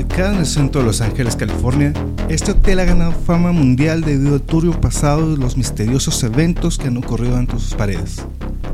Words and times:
Ubicado 0.00 0.32
en 0.32 0.38
el 0.38 0.46
centro 0.46 0.80
de 0.80 0.86
Los 0.86 1.02
Ángeles, 1.02 1.36
California, 1.36 1.92
este 2.30 2.52
hotel 2.52 2.80
ha 2.80 2.84
ganado 2.86 3.12
fama 3.12 3.52
mundial 3.52 4.00
debido 4.00 4.32
al 4.32 4.40
turbio 4.40 4.80
pasado 4.80 5.34
y 5.34 5.36
los 5.36 5.58
misteriosos 5.58 6.22
eventos 6.22 6.78
que 6.78 6.88
han 6.88 6.96
ocurrido 6.96 7.38
entre 7.38 7.58
sus 7.58 7.74
paredes. 7.74 8.24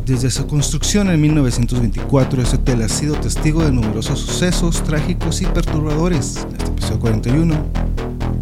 Desde 0.05 0.31
su 0.31 0.47
construcción 0.47 1.11
en 1.11 1.21
1924, 1.21 2.43
este 2.43 2.55
hotel 2.55 2.83
ha 2.83 2.89
sido 2.89 3.17
testigo 3.17 3.65
de 3.65 3.73
numerosos 3.73 4.21
sucesos 4.21 4.85
trágicos 4.85 5.43
y 5.43 5.47
perturbadores. 5.47 6.47
En 6.49 6.55
este 6.59 6.71
episodio 6.71 7.01
41 7.01 7.55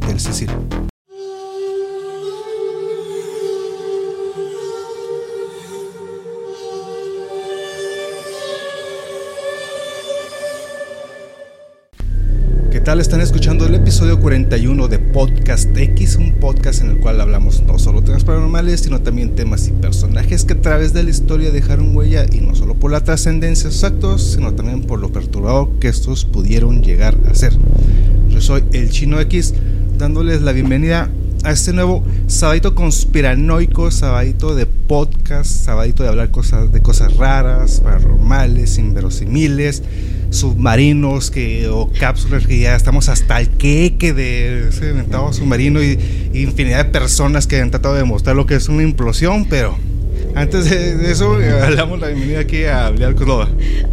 del 0.07 0.21
Cecil. 0.21 0.51
Tal? 12.85 13.01
Están 13.01 13.23
escuchando 13.23 13.65
el 13.65 13.75
episodio 13.75 14.21
41 14.21 14.89
de 14.89 14.99
Podcast 14.99 15.75
X, 15.75 16.17
un 16.17 16.35
podcast 16.35 16.83
en 16.83 16.91
el 16.91 16.99
cual 16.99 17.19
hablamos 17.19 17.63
no 17.63 17.79
solo 17.79 18.03
temas 18.03 18.25
paranormales, 18.25 18.81
sino 18.81 19.01
también 19.01 19.35
temas 19.35 19.67
y 19.69 19.71
personajes 19.71 20.45
que 20.45 20.53
a 20.53 20.61
través 20.61 20.93
de 20.93 21.03
la 21.03 21.09
historia 21.09 21.51
dejaron 21.51 21.97
huella 21.97 22.27
y 22.31 22.41
no 22.41 22.55
solo 22.55 22.75
por 22.75 22.93
la 22.93 23.03
trascendencia 23.03 23.71
de 23.71 23.75
sus 23.75 23.85
actos, 23.85 24.33
sino 24.35 24.53
también 24.53 24.83
por 24.83 24.99
lo 24.99 25.11
perturbador 25.11 25.71
que 25.81 25.89
estos 25.89 26.27
pudieron 26.27 26.83
llegar 26.83 27.17
a 27.27 27.33
ser. 27.33 27.55
Yo 28.29 28.43
soy 28.43 28.63
el 28.75 28.91
Chino 28.91 29.19
X, 29.19 29.55
dándoles 29.97 30.43
la 30.43 30.53
bienvenida 30.53 31.09
a 31.43 31.53
este 31.53 31.73
nuevo 31.73 32.05
sabadito 32.27 32.75
conspiranoico, 32.75 33.91
sabadito 33.93 34.55
de 34.55 34.67
podcast, 34.67 35.51
sabadito 35.51 36.03
de 36.03 36.11
hablar 36.11 36.31
cosas, 36.31 36.71
de 36.71 36.83
cosas 36.83 37.17
raras, 37.17 37.81
paranormales, 37.81 38.77
inverosimiles 38.77 39.83
submarinos 40.31 41.31
que, 41.31 41.69
o 41.69 41.91
cápsulas 41.99 42.47
que 42.47 42.59
ya 42.59 42.75
estamos 42.75 43.09
hasta 43.09 43.41
el 43.41 43.49
queque 43.49 44.13
de 44.13 44.69
ese 44.69 44.91
inventado 44.91 45.33
submarino 45.33 45.83
y, 45.83 45.99
infinidad 46.35 46.87
de 46.87 46.91
personas 46.91 47.47
que 47.47 47.61
han 47.61 47.71
tratado 47.71 47.95
de 47.95 48.01
demostrar 48.01 48.37
lo 48.37 48.47
que 48.47 48.57
es 48.57 48.69
una 48.69 48.83
implosión, 48.83 49.47
pero 49.49 49.77
antes 50.35 50.69
de, 50.69 51.11
eso 51.11 51.39
le 51.39 51.77
damos 51.77 52.01
la 52.01 52.09
bienvenida 52.09 52.41
aquí 52.41 52.65
a 52.65 52.91
Biliar 52.91 53.15
Córdoba. 53.15 53.49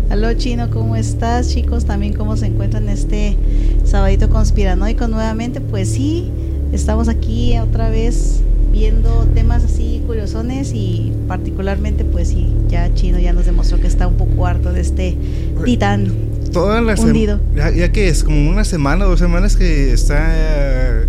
Aló 0.10 0.34
Chino, 0.34 0.70
¿cómo 0.70 0.96
estás 0.96 1.50
chicos? 1.50 1.86
También 1.86 2.14
cómo 2.14 2.36
se 2.36 2.48
encuentran 2.48 2.90
este 2.90 3.38
sabadito 3.86 4.30
conspiranoico 4.30 5.08
nuevamente, 5.08 5.62
pues 5.62 5.90
sí, 5.90 6.32
estamos 6.72 7.08
aquí 7.08 7.58
otra 7.60 7.90
vez 7.90 8.42
viendo 8.72 9.28
temas 9.34 9.64
así 9.64 10.02
curiosones 10.08 10.72
y 10.74 11.12
particularmente 11.28 12.06
pues 12.06 12.30
sí, 12.30 12.54
ya 12.70 12.94
Chino 12.94 13.20
ya 13.20 13.34
nos 13.34 13.46
demostró 13.46 13.80
que 13.80 13.88
está 13.88 14.08
un 14.08 14.16
poco 14.16 14.48
harto 14.48 14.72
de 14.72 14.82
este 14.82 15.18
titán 15.66 16.32
Toda 16.52 16.82
la 16.82 16.96
hundido. 16.96 17.40
Ya, 17.56 17.72
ya, 17.72 17.92
que 17.92 18.10
es 18.10 18.24
como 18.24 18.50
una 18.50 18.64
semana, 18.64 19.06
dos 19.06 19.20
semanas 19.20 19.56
que 19.56 19.94
está... 19.94 21.06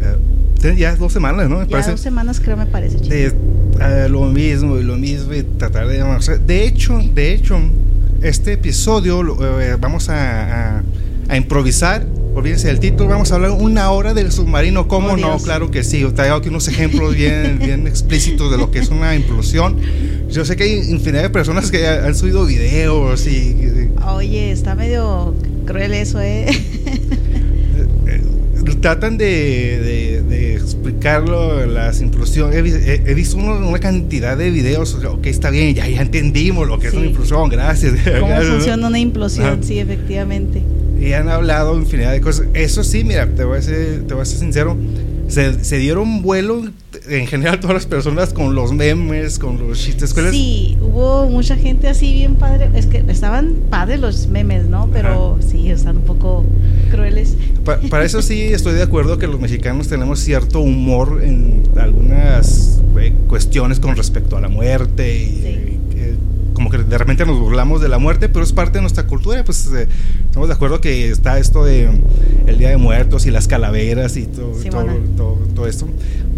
Uh, 0.64 0.68
ya 0.77 0.94
dos 0.94 1.12
semanas, 1.12 1.48
¿no? 1.48 1.58
Me 1.58 1.64
ya 1.64 1.70
parece. 1.70 1.90
dos 1.90 2.00
semanas 2.00 2.40
creo 2.40 2.56
me 2.56 2.66
parece. 2.66 3.00
Chino. 3.00 3.14
De, 3.14 3.28
uh, 3.28 4.08
lo 4.08 4.27
mismo 4.27 4.78
y 4.78 4.84
lo 4.84 4.96
mismo 4.96 5.34
y 5.34 5.42
tratar 5.42 5.88
de... 5.88 6.05
De 6.46 6.64
hecho, 6.64 7.00
de 7.12 7.33
hecho, 7.33 7.58
este 8.22 8.52
episodio 8.52 9.20
uh, 9.20 9.78
vamos 9.80 10.08
a, 10.08 10.78
a, 10.78 10.83
a 11.33 11.36
improvisar 11.36 12.06
olvídense 12.34 12.69
del 12.69 12.80
título, 12.80 13.11
vamos 13.11 13.30
a 13.30 13.34
hablar 13.34 13.50
una 13.50 13.91
hora 13.91 14.14
del 14.14 14.33
submarino, 14.33 14.88
¿cómo 14.88 15.08
Oh, 15.08 15.16
no? 15.19 15.28
Dios. 15.28 15.42
Claro 15.42 15.70
que 15.70 15.84
sí, 15.84 16.02
traigo 16.14 16.36
aquí 16.36 16.48
unos 16.48 16.66
ejemplos 16.66 17.14
bien, 17.14 17.58
bien 17.62 17.86
explícitos 17.86 18.50
de 18.50 18.56
lo 18.56 18.70
que 18.70 18.78
es 18.78 18.89
una 18.89 19.14
implosión. 19.14 19.77
Yo 20.30 20.44
sé 20.47 20.56
que 20.56 20.62
hay 20.62 20.72
infinidad 20.91 21.22
de 21.24 21.30
personas 21.30 21.70
que 21.70 21.86
han 21.86 22.14
subido 22.14 22.47
videos 22.47 23.27
y... 23.27 23.55
Oye, 24.14 24.50
está 24.50 24.74
medio 24.74 25.34
cruel 25.66 25.92
eso, 25.92 26.20
¿eh? 26.22 26.47
Tratan 28.80 29.17
de, 29.17 29.24
de, 29.80 30.22
de 30.22 30.55
explicarlo, 30.55 31.67
las 31.67 32.00
implosiones. 32.00 32.57
He, 32.57 32.95
he 33.07 33.14
visto 33.14 33.36
uno, 33.36 33.68
una 33.68 33.78
cantidad 33.78 34.36
de 34.36 34.51
videos. 34.51 34.95
Ok, 35.05 35.27
está 35.27 35.51
bien, 35.51 35.73
ya, 35.74 35.86
ya 35.89 36.02
entendimos 36.02 36.67
lo 36.67 36.78
que 36.80 36.90
Sí. 36.90 36.96
es 36.96 37.01
una 37.01 37.07
implosión, 37.11 37.48
gracias. 37.48 37.92
¿Cómo 37.92 38.27
gracias, 38.28 38.48
¿no? 38.48 38.55
funciona 38.57 38.89
una 38.89 38.98
implosión? 38.98 39.46
Ajá. 39.46 39.58
Sí, 39.62 39.78
efectivamente. 39.78 40.62
Y 41.02 41.13
han 41.14 41.29
hablado 41.29 41.77
infinidad 41.77 42.13
de 42.13 42.20
cosas. 42.20 42.46
Eso 42.55 42.85
sí, 42.85 43.05
mira, 43.05 43.27
te 43.27 43.45
voy 43.45 43.58
a 43.58 43.63
ser, 43.63 44.07
te 44.07 44.14
voy 44.14 44.23
a 44.23 44.24
ser 44.27 44.39
sincero, 44.39 44.77
se, 45.29 45.64
se 45.64 45.77
dieron 45.79 46.23
vuelo 46.23 46.63
en 47.08 47.27
general 47.27 47.58
todas 47.58 47.74
las 47.74 47.86
personas 47.86 48.33
con 48.33 48.55
los 48.55 48.73
memes, 48.73 49.39
con 49.39 49.58
los 49.58 49.79
chistes. 49.80 50.14
Sí, 50.30 50.77
hubo 50.80 51.27
mucha 51.29 51.57
gente 51.57 51.89
así 51.89 52.13
bien 52.13 52.36
padre. 52.36 52.70
Es 52.74 52.86
que 52.86 53.02
estaban 53.08 53.55
padres 53.70 53.98
los 54.01 54.27
memes, 54.29 54.67
¿no? 54.67 54.89
Pero 54.92 55.39
sí, 55.46 55.70
están 55.70 55.96
un 55.98 56.02
poco 56.05 56.45
crueles. 56.90 57.34
Pa- 57.64 57.80
para 57.90 58.05
eso 58.05 58.20
sí 58.23 58.42
estoy 58.42 58.74
de 58.74 58.83
acuerdo 58.83 59.19
que 59.19 59.27
los 59.27 59.40
mexicanos 59.40 59.89
tenemos 59.89 60.20
cierto 60.20 60.61
humor 60.61 61.20
en 61.24 61.63
algunas 61.80 62.80
eh, 62.98 63.13
cuestiones 63.27 63.80
con 63.80 63.96
respecto 63.96 64.36
a 64.36 64.40
la 64.40 64.48
muerte 64.48 65.17
y 65.17 65.27
Sí. 65.42 65.58
Eh, 66.72 66.78
que 66.78 66.84
de 66.90 66.98
repente 66.98 67.24
nos 67.27 67.38
burlamos 67.38 67.80
de 67.80 67.88
la 67.88 67.98
muerte, 67.98 68.28
pero 68.28 68.44
es 68.44 68.52
parte 68.52 68.78
de 68.78 68.83
nuestra 68.83 69.06
cultura, 69.06 69.44
pues 69.44 69.68
eh, 69.74 69.86
estamos 70.27 70.48
de 70.48 70.55
acuerdo 70.55 70.80
que 70.80 71.10
está 71.10 71.38
esto 71.38 71.64
de 71.64 71.88
el 72.46 72.58
Día 72.58 72.70
de 72.70 72.77
Muertos 72.77 73.27
y 73.27 73.30
las 73.30 73.48
calaveras 73.48 74.16
y 74.16 74.27
todo, 74.27 74.55
Sí, 74.60 74.68
todo, 74.70 74.86
todo, 75.16 75.38
todo 75.55 75.66
esto, 75.66 75.86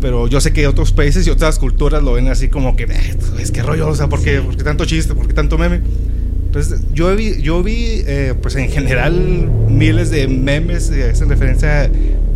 pero 0.01 0.27
yo 0.29 0.41
sé 0.41 0.53
que 0.53 0.67
otros 0.67 0.93
países 0.93 1.27
y 1.27 1.31
otras 1.31 1.59
culturas 1.59 2.03
lo 2.03 2.13
ven 2.15 2.29
así 2.29 2.49
como 2.49 2.77
que, 2.77 2.85
"Eh, 2.85 3.17
es 3.41 3.51
que 3.51 3.63
rollo, 3.63 3.89
o 3.89 3.95
sea, 3.97 4.09
¿por 4.09 4.23
qué, 4.23 4.37
Sí. 4.39 4.43
¿por 4.45 4.57
qué 4.57 4.65
tanto 4.65 4.85
chiste? 4.85 5.15
¿Por 5.15 5.27
qué 5.29 5.35
tanto 5.35 5.57
meme? 5.59 5.81
Entonces, 6.47 6.83
yo 6.93 7.15
vi, 7.17 7.43
yo 7.43 7.63
vi 7.65 8.03
eh, 8.07 8.35
pues 8.41 8.55
en 8.55 8.69
general, 8.71 9.51
miles 9.69 10.11
de 10.11 10.29
memes 10.29 10.89
que 10.89 11.03
hacen 11.05 11.29
referencia 11.29 11.91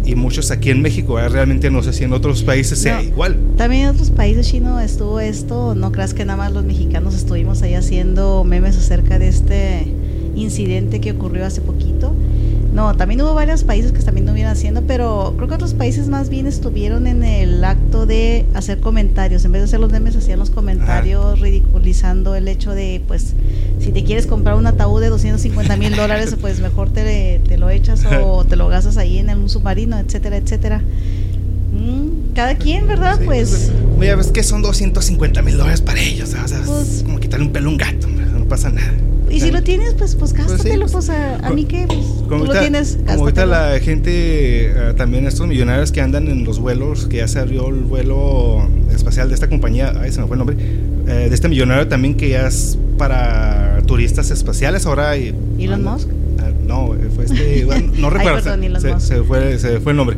y 0.09 0.15
muchos 0.15 0.51
aquí 0.51 0.71
en 0.71 0.81
México. 0.83 1.15
¿verdad? 1.15 1.31
Realmente 1.33 1.71
no 1.71 1.83
sé 1.83 1.93
si 1.93 2.05
en 2.05 2.13
otros 2.13 2.43
países 2.43 2.79
sea 2.79 2.97
No. 2.97 3.03
igual. 3.03 3.37
También 3.57 3.83
en 3.85 3.89
otros 3.91 4.11
países 4.11 4.49
chino 4.49 4.81
estuvo 4.81 5.21
esto. 5.21 5.75
No 5.75 5.93
creas 5.93 6.15
que 6.15 6.25
nada 6.25 6.37
más 6.37 6.53
los 6.53 6.65
mexicanos 6.65 7.15
estuvimos 7.15 7.63
ahí 7.63 7.75
haciendo 7.75 8.45
memes 8.45 8.77
acerca 8.77 9.19
de 9.19 9.29
este 9.29 9.87
incidente 10.35 11.01
que 11.01 11.13
ocurrió 11.13 11.45
hace 11.47 11.61
poquito. 11.61 12.13
No, 12.79 12.95
también 12.95 13.21
hubo 13.23 13.35
varios 13.35 13.65
países 13.65 13.91
que 13.91 13.99
también 13.99 14.25
lo 14.25 14.33
vieron 14.33 14.53
haciendo, 14.53 14.83
pero 14.83 15.35
creo 15.35 15.49
que 15.49 15.55
otros 15.55 15.75
países 15.75 16.07
más 16.07 16.29
bien 16.29 16.47
estuvieron 16.47 17.09
en 17.09 17.25
el 17.25 17.65
acto 17.65 18.07
de 18.07 18.47
hacer 18.55 18.79
comentarios. 18.79 19.45
En 19.45 19.51
vez 19.51 19.63
de 19.63 19.65
hacer 19.65 19.81
los 19.81 19.91
memes, 19.91 20.15
hacían 20.15 20.39
los 20.39 20.51
comentarios 20.51 21.41
ridiculizando 21.41 22.37
el 22.37 22.47
hecho 22.47 22.71
de, 22.71 23.03
pues, 23.09 23.35
si 23.81 23.91
te 23.91 24.05
quieres 24.05 24.29
comprar 24.29 24.55
un 24.55 24.65
ataúd 24.69 25.01
de 25.01 25.09
250 25.09 25.77
mil 25.77 25.97
dólares, 25.97 26.37
pues 26.41 26.61
mejor 26.61 26.91
te, 26.91 27.41
te 27.49 27.59
lo 27.59 27.69
echas 27.69 28.05
o 28.23 28.45
te 28.45 28.55
lo 28.55 28.69
gastas 28.69 28.97
ahí 28.97 29.19
en 29.19 29.29
un 29.31 29.49
submarino, 29.49 29.99
etcétera, 29.99 30.37
etcétera. 30.37 30.81
Mm, 31.73 32.33
cada 32.33 32.55
quien, 32.59 32.87
¿verdad? 32.87 33.19
Sí, 33.19 33.25
pues 33.25 33.73
Mira, 33.99 34.15
ves 34.15 34.29
que 34.31 34.45
son 34.45 34.63
250 34.63 35.43
mil 35.43 35.57
dólares 35.57 35.81
para 35.81 36.01
ellos. 36.01 36.33
O 36.33 36.47
sea, 36.47 36.63
Pues- 36.65 36.99
es 36.99 37.03
como 37.03 37.19
quitarle 37.19 37.45
un 37.47 37.53
pelo 37.53 37.71
a 37.71 37.73
un 37.73 37.77
gato, 37.77 38.07
no 38.07 38.45
pasa 38.45 38.71
nada. 38.71 38.93
Y 39.31 39.41
si 39.41 39.51
lo 39.51 39.63
tienes, 39.63 39.95
pues, 39.95 40.15
pues 40.15 40.33
gástatelo, 40.33 40.87
pues, 40.87 40.93
pues, 40.93 41.11
a, 41.11 41.37
a 41.47 41.51
mí 41.51 41.65
qué, 41.65 41.85
pues, 41.87 41.99
tú 42.01 42.25
Como 42.29 42.45
lo 42.45 42.53
ahorita, 42.53 42.61
tienes, 42.61 42.99
como 43.07 43.21
ahorita 43.21 43.47
la 43.47 43.79
gente, 43.81 44.11
eh, 44.71 44.95
también 44.97 45.27
estos 45.27 45.47
millonarios 45.47 45.93
que 45.93 46.01
andan 46.01 46.29
en 46.29 46.45
los 46.45 46.59
vuelos, 46.59 47.07
que 47.07 47.19
ya 47.19 47.29
se 47.29 47.39
abrió 47.39 47.69
el 47.69 47.81
vuelo 47.85 48.69
espacial 48.95 49.29
de 49.29 49.35
esta 49.35 49.49
compañía, 49.49 49.93
ay, 50.01 50.13
se 50.13 50.21
me 50.21 50.27
fue 50.27 50.35
el 50.37 50.39
nombre, 50.39 50.57
eh, 51.07 51.29
de 51.29 51.35
este 51.35 51.49
millonario 51.49 51.89
también 51.89 52.17
que 52.17 52.31
ya 52.31 52.47
es 52.49 52.79
para 52.97 53.81
turistas 53.87 54.31
espaciales, 54.31 54.87
ahora... 54.87 55.11
hay- 55.11 55.35
Elon 55.59 55.75
anda- 55.81 55.93
Musk. 55.93 56.09
ah, 56.41 56.51
no, 56.67 56.95
fue 57.15 57.25
este, 57.25 57.65
bueno, 57.67 57.93
no 57.99 58.11
recuerdo, 58.11 58.41
se, 59.01 59.23
fue, 59.23 59.59
se 59.59 59.81
fue 59.81 59.93
el 59.93 59.97
nombre. 59.99 60.17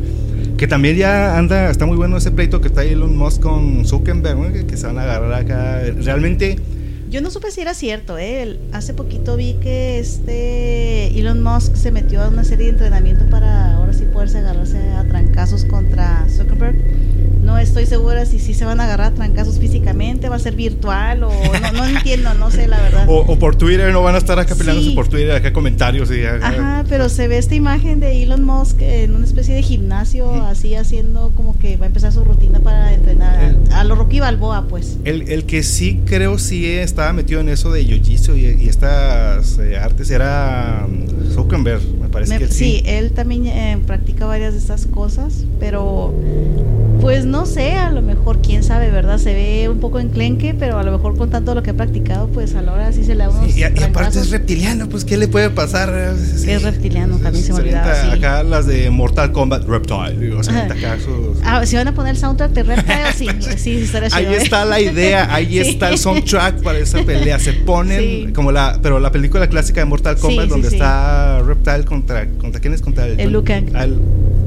Que 0.57 0.67
también 0.67 0.95
ya 0.95 1.37
anda, 1.39 1.71
está 1.71 1.85
muy 1.87 1.97
bueno 1.97 2.17
ese 2.17 2.29
pleito 2.29 2.61
que 2.61 2.67
está 2.67 2.83
Elon 2.83 3.15
Musk 3.17 3.41
con 3.41 3.83
Zuckerberg, 3.85 4.37
¿no? 4.37 4.53
que, 4.53 4.65
que 4.67 4.77
se 4.77 4.85
van 4.85 4.99
a 4.99 5.03
agarrar 5.03 5.33
acá. 5.33 5.81
Realmente, 6.03 6.57
Yo 7.11 7.19
no 7.19 7.29
supe 7.29 7.51
si 7.51 7.59
era 7.59 7.73
cierto, 7.73 8.17
¿eh? 8.17 8.57
Hace 8.71 8.93
poquito 8.93 9.35
vi 9.35 9.55
que 9.55 9.99
este 9.99 11.07
Elon 11.19 11.43
Musk 11.43 11.75
se 11.75 11.91
metió 11.91 12.21
a 12.21 12.29
una 12.29 12.45
serie 12.45 12.67
de 12.67 12.71
entrenamiento 12.71 13.25
para 13.25 13.75
ahora 13.75 13.91
sí 13.91 14.05
poderse 14.05 14.37
agarrarse 14.37 14.77
a 14.93 15.03
trancazos 15.03 15.65
contra 15.65 16.25
Zuckerberg. 16.29 16.77
No 17.51 17.57
estoy 17.57 17.85
segura 17.85 18.25
si 18.25 18.39
sí 18.39 18.53
se 18.53 18.63
van 18.63 18.79
a 18.79 18.85
agarrar 18.85 19.13
trancazos 19.13 19.59
físicamente, 19.59 20.29
va 20.29 20.37
a 20.37 20.39
ser 20.39 20.55
virtual 20.55 21.23
o 21.23 21.29
no, 21.61 21.71
no 21.73 21.85
entiendo, 21.85 22.33
no 22.35 22.49
sé 22.49 22.65
la 22.67 22.79
verdad. 22.81 23.05
o, 23.09 23.17
o 23.27 23.37
por 23.37 23.57
Twitter, 23.57 23.91
no 23.91 24.01
van 24.01 24.15
a 24.15 24.19
estar 24.19 24.39
acá 24.39 24.55
peleándose 24.55 24.89
Sí. 24.91 24.95
por 24.95 25.09
Twitter, 25.09 25.31
acá 25.33 25.51
comentarios 25.51 26.09
y 26.11 26.23
acá- 26.23 26.47
Ajá, 26.47 26.85
pero 26.87 27.09
se 27.09 27.27
ve 27.27 27.37
esta 27.37 27.53
imagen 27.53 27.99
de 27.99 28.23
Elon 28.23 28.43
Musk 28.45 28.81
en 28.81 29.13
una 29.15 29.25
especie 29.25 29.53
de 29.53 29.61
gimnasio, 29.63 30.31
así 30.45 30.75
haciendo 30.75 31.33
como 31.35 31.59
que 31.59 31.75
va 31.75 31.83
a 31.83 31.87
empezar 31.87 32.13
su 32.13 32.23
rutina 32.23 32.61
para 32.61 32.93
entrenar 32.93 33.43
El- 33.43 33.73
a, 33.73 33.81
a 33.81 33.83
lo 33.83 33.95
Rocky 33.95 34.21
Balboa, 34.21 34.67
pues. 34.69 34.97
El, 35.03 35.23
el 35.29 35.43
que 35.43 35.61
sí 35.63 35.99
creo 36.05 36.39
sí 36.39 36.65
estaba 36.65 37.11
metido 37.11 37.41
en 37.41 37.49
eso 37.49 37.69
de 37.73 37.85
jiu-jitsu 37.85 38.37
y, 38.37 38.63
y 38.63 38.69
estas 38.69 39.59
eh, 39.59 39.75
artes 39.77 40.09
era 40.09 40.87
mm, 40.89 41.33
Zuckerberg, 41.33 41.81
me 42.01 42.07
parece 42.07 42.33
Me- 42.33 42.39
que 42.39 42.47
sí, 42.47 42.53
sí. 42.53 42.83
él 42.85 43.11
también 43.11 43.45
eh, 43.47 43.77
practica 43.85 44.25
varias 44.25 44.53
de 44.53 44.59
estas 44.59 44.85
cosas, 44.85 45.43
pero 45.59 46.13
Pues 47.01 47.25
no 47.25 47.47
sé, 47.47 47.71
a 47.73 47.89
lo 47.89 48.03
mejor, 48.03 48.41
quién 48.43 48.63
sabe, 48.63 48.91
¿verdad? 48.91 49.17
Se 49.17 49.33
ve 49.33 49.67
un 49.69 49.79
poco 49.79 49.99
enclenque, 49.99 50.53
pero 50.57 50.77
a 50.77 50.83
lo 50.83 50.91
mejor 50.91 51.17
con 51.17 51.31
tanto 51.31 51.55
lo 51.55 51.63
que 51.63 51.71
ha 51.71 51.73
practicado, 51.73 52.27
pues 52.27 52.53
a 52.53 52.61
la 52.61 52.73
hora 52.73 52.91
sí 52.91 53.03
se 53.03 53.15
le 53.15 53.23
da 53.23 53.29
unos. 53.31 53.57
y, 53.57 53.61
y 53.61 53.63
aparte 53.63 54.19
es 54.19 54.29
reptiliano, 54.29 54.87
pues 54.87 55.03
¿qué 55.03 55.17
le 55.17 55.27
puede 55.27 55.49
pasar? 55.49 56.13
Sí. 56.35 56.51
Es 56.51 56.61
reptiliano, 56.61 57.17
también 57.17 57.43
se 57.43 57.53
me 57.53 57.59
olvidaba, 57.59 57.95
sí. 58.03 58.07
Acá 58.11 58.43
las 58.43 58.67
de 58.67 58.89
Mortal 58.91 59.31
Kombat 59.31 59.65
Reptile. 59.67 60.33
O 60.35 60.43
sea, 60.43 60.53
Ajá. 60.65 60.73
acá 60.73 60.97
sus- 61.03 61.39
Ah, 61.43 61.65
si 61.65 61.75
van 61.75 61.87
a 61.87 61.95
poner 61.95 62.11
el 62.11 62.17
soundtrack 62.21 62.51
de 62.51 62.63
Reptile, 62.63 63.13
sí, 63.15 63.27
sí, 63.57 63.85
chido. 63.87 63.99
Ahí 64.11 64.25
¿eh? 64.25 64.37
está 64.37 64.63
la 64.63 64.79
idea, 64.79 65.33
ahí 65.33 65.57
está 65.59 65.89
el 65.89 65.97
soundtrack 65.97 66.61
para 66.61 66.77
esa 66.77 67.03
pelea. 67.03 67.39
Se 67.39 67.53
ponen 67.65 68.31
como 68.33 68.51
la, 68.51 68.77
pero 68.81 68.99
la 68.99 69.11
película 69.11 69.47
clásica 69.47 69.81
de 69.81 69.85
Mortal 69.85 70.17
Kombat 70.17 70.47
donde 70.49 70.67
está 70.67 71.41
Reptile 71.41 71.83
contra, 71.83 72.29
contra 72.29 72.61
quién 72.61 72.73
es 72.75 72.81
contra 72.81 73.07
el, 73.07 73.19
El 73.19 73.31
Liu 73.31 73.43
Kang. 73.43 73.75
al- 73.75 73.99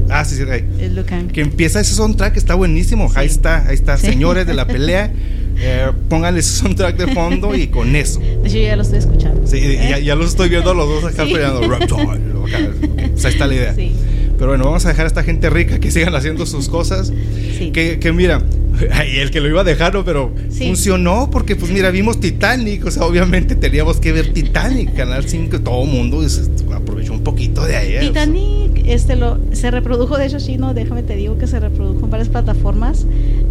ah, 0.09 0.23
sí, 0.25 0.35
sí, 0.35 0.43
ahí. 0.49 0.65
El 0.79 0.95
Liu 0.95 1.05
Kang. 1.05 1.27
que 1.27 1.41
empieza 1.41 1.79
ese 1.79 1.93
soundtrack 1.95 2.37
está 2.37 2.55
buenísimo. 2.55 3.09
Sí. 3.09 3.15
Ahí 3.17 3.27
está, 3.27 3.67
ahí 3.67 3.75
está, 3.75 3.97
Sí. 3.97 4.07
señores 4.07 4.45
de 4.47 4.53
la 4.53 4.65
pelea. 4.67 5.11
eh, 5.57 5.89
pónganle 6.09 6.41
ese 6.41 6.51
soundtrack 6.59 6.97
de 6.97 7.13
fondo 7.13 7.55
y 7.55 7.67
con 7.67 7.95
eso. 7.95 8.19
De 8.19 8.33
hecho, 8.49 8.57
yo 8.57 8.63
ya 8.63 8.75
lo 8.75 8.81
estoy 8.81 8.99
escuchando. 8.99 9.47
Sí, 9.47 9.57
y 9.57 9.61
¿Eh? 9.71 9.87
ya, 9.91 9.99
ya 9.99 10.15
los 10.15 10.31
estoy 10.31 10.49
viendo 10.49 10.71
a 10.71 10.73
los 10.73 10.87
dos 10.89 11.05
acá 11.13 11.23
peleando. 11.23 11.61
Reptile. 11.67 12.01
acá. 12.03 12.71
O 13.13 13.17
sea, 13.17 13.29
ahí 13.29 13.33
está 13.33 13.47
la 13.47 13.53
idea. 13.55 13.73
Sí, 13.73 13.93
Pero 14.37 14.49
bueno, 14.49 14.65
vamos 14.65 14.85
a 14.85 14.89
dejar 14.89 15.05
a 15.05 15.07
esta 15.07 15.23
gente 15.23 15.49
rica 15.49 15.79
que 15.79 15.91
sigan 15.91 16.13
haciendo 16.13 16.45
sus 16.45 16.67
cosas. 16.67 17.13
sí. 17.57 17.71
Que, 17.71 17.99
que 17.99 18.11
mira, 18.11 18.41
ay, 18.91 19.19
el 19.19 19.31
que 19.31 19.39
lo 19.39 19.47
iba 19.47 19.61
a 19.61 19.63
dejar, 19.63 19.93
¿no? 19.93 20.03
pero 20.03 20.33
Sí. 20.49 20.65
funcionó 20.67 21.29
porque, 21.31 21.55
pues 21.55 21.71
mira, 21.71 21.89
vimos 21.89 22.19
Titanic, 22.19 22.85
o 22.85 22.91
sea, 22.91 23.03
obviamente 23.03 23.55
teníamos 23.55 24.01
que 24.01 24.11
ver 24.11 24.33
Titanic, 24.33 24.93
Canal 24.93 25.23
5, 25.27 25.61
todo 25.61 25.83
el 25.85 25.89
mundo 25.89 26.17
pues, 26.17 26.49
aprovechó 26.75 27.13
un 27.13 27.23
poquito 27.23 27.63
de 27.65 27.77
ahí. 27.77 27.93
¿eh? 27.93 27.99
Titanic 28.01 28.64
este 28.87 29.15
lo 29.15 29.37
se 29.51 29.71
reprodujo 29.71 30.17
de 30.17 30.25
hecho 30.27 30.37
chino 30.39 30.73
déjame 30.73 31.03
te 31.03 31.15
digo 31.15 31.37
que 31.37 31.47
se 31.47 31.59
reprodujo 31.59 32.05
en 32.05 32.11
varias 32.11 32.29
plataformas. 32.29 33.05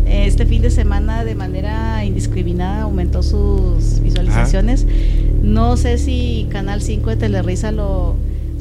Este 0.06 0.46
fin 0.46 0.62
de 0.62 0.70
semana 0.70 1.24
de 1.24 1.34
manera 1.34 2.04
indiscriminada 2.04 2.82
aumentó 2.82 3.22
sus 3.22 4.00
visualizaciones. 4.00 4.86
No 5.42 5.76
sé 5.76 5.98
si 5.98 6.46
canal 6.50 6.82
5 6.82 7.10
de 7.10 7.16
Telerisa 7.16 7.72
lo 7.72 8.16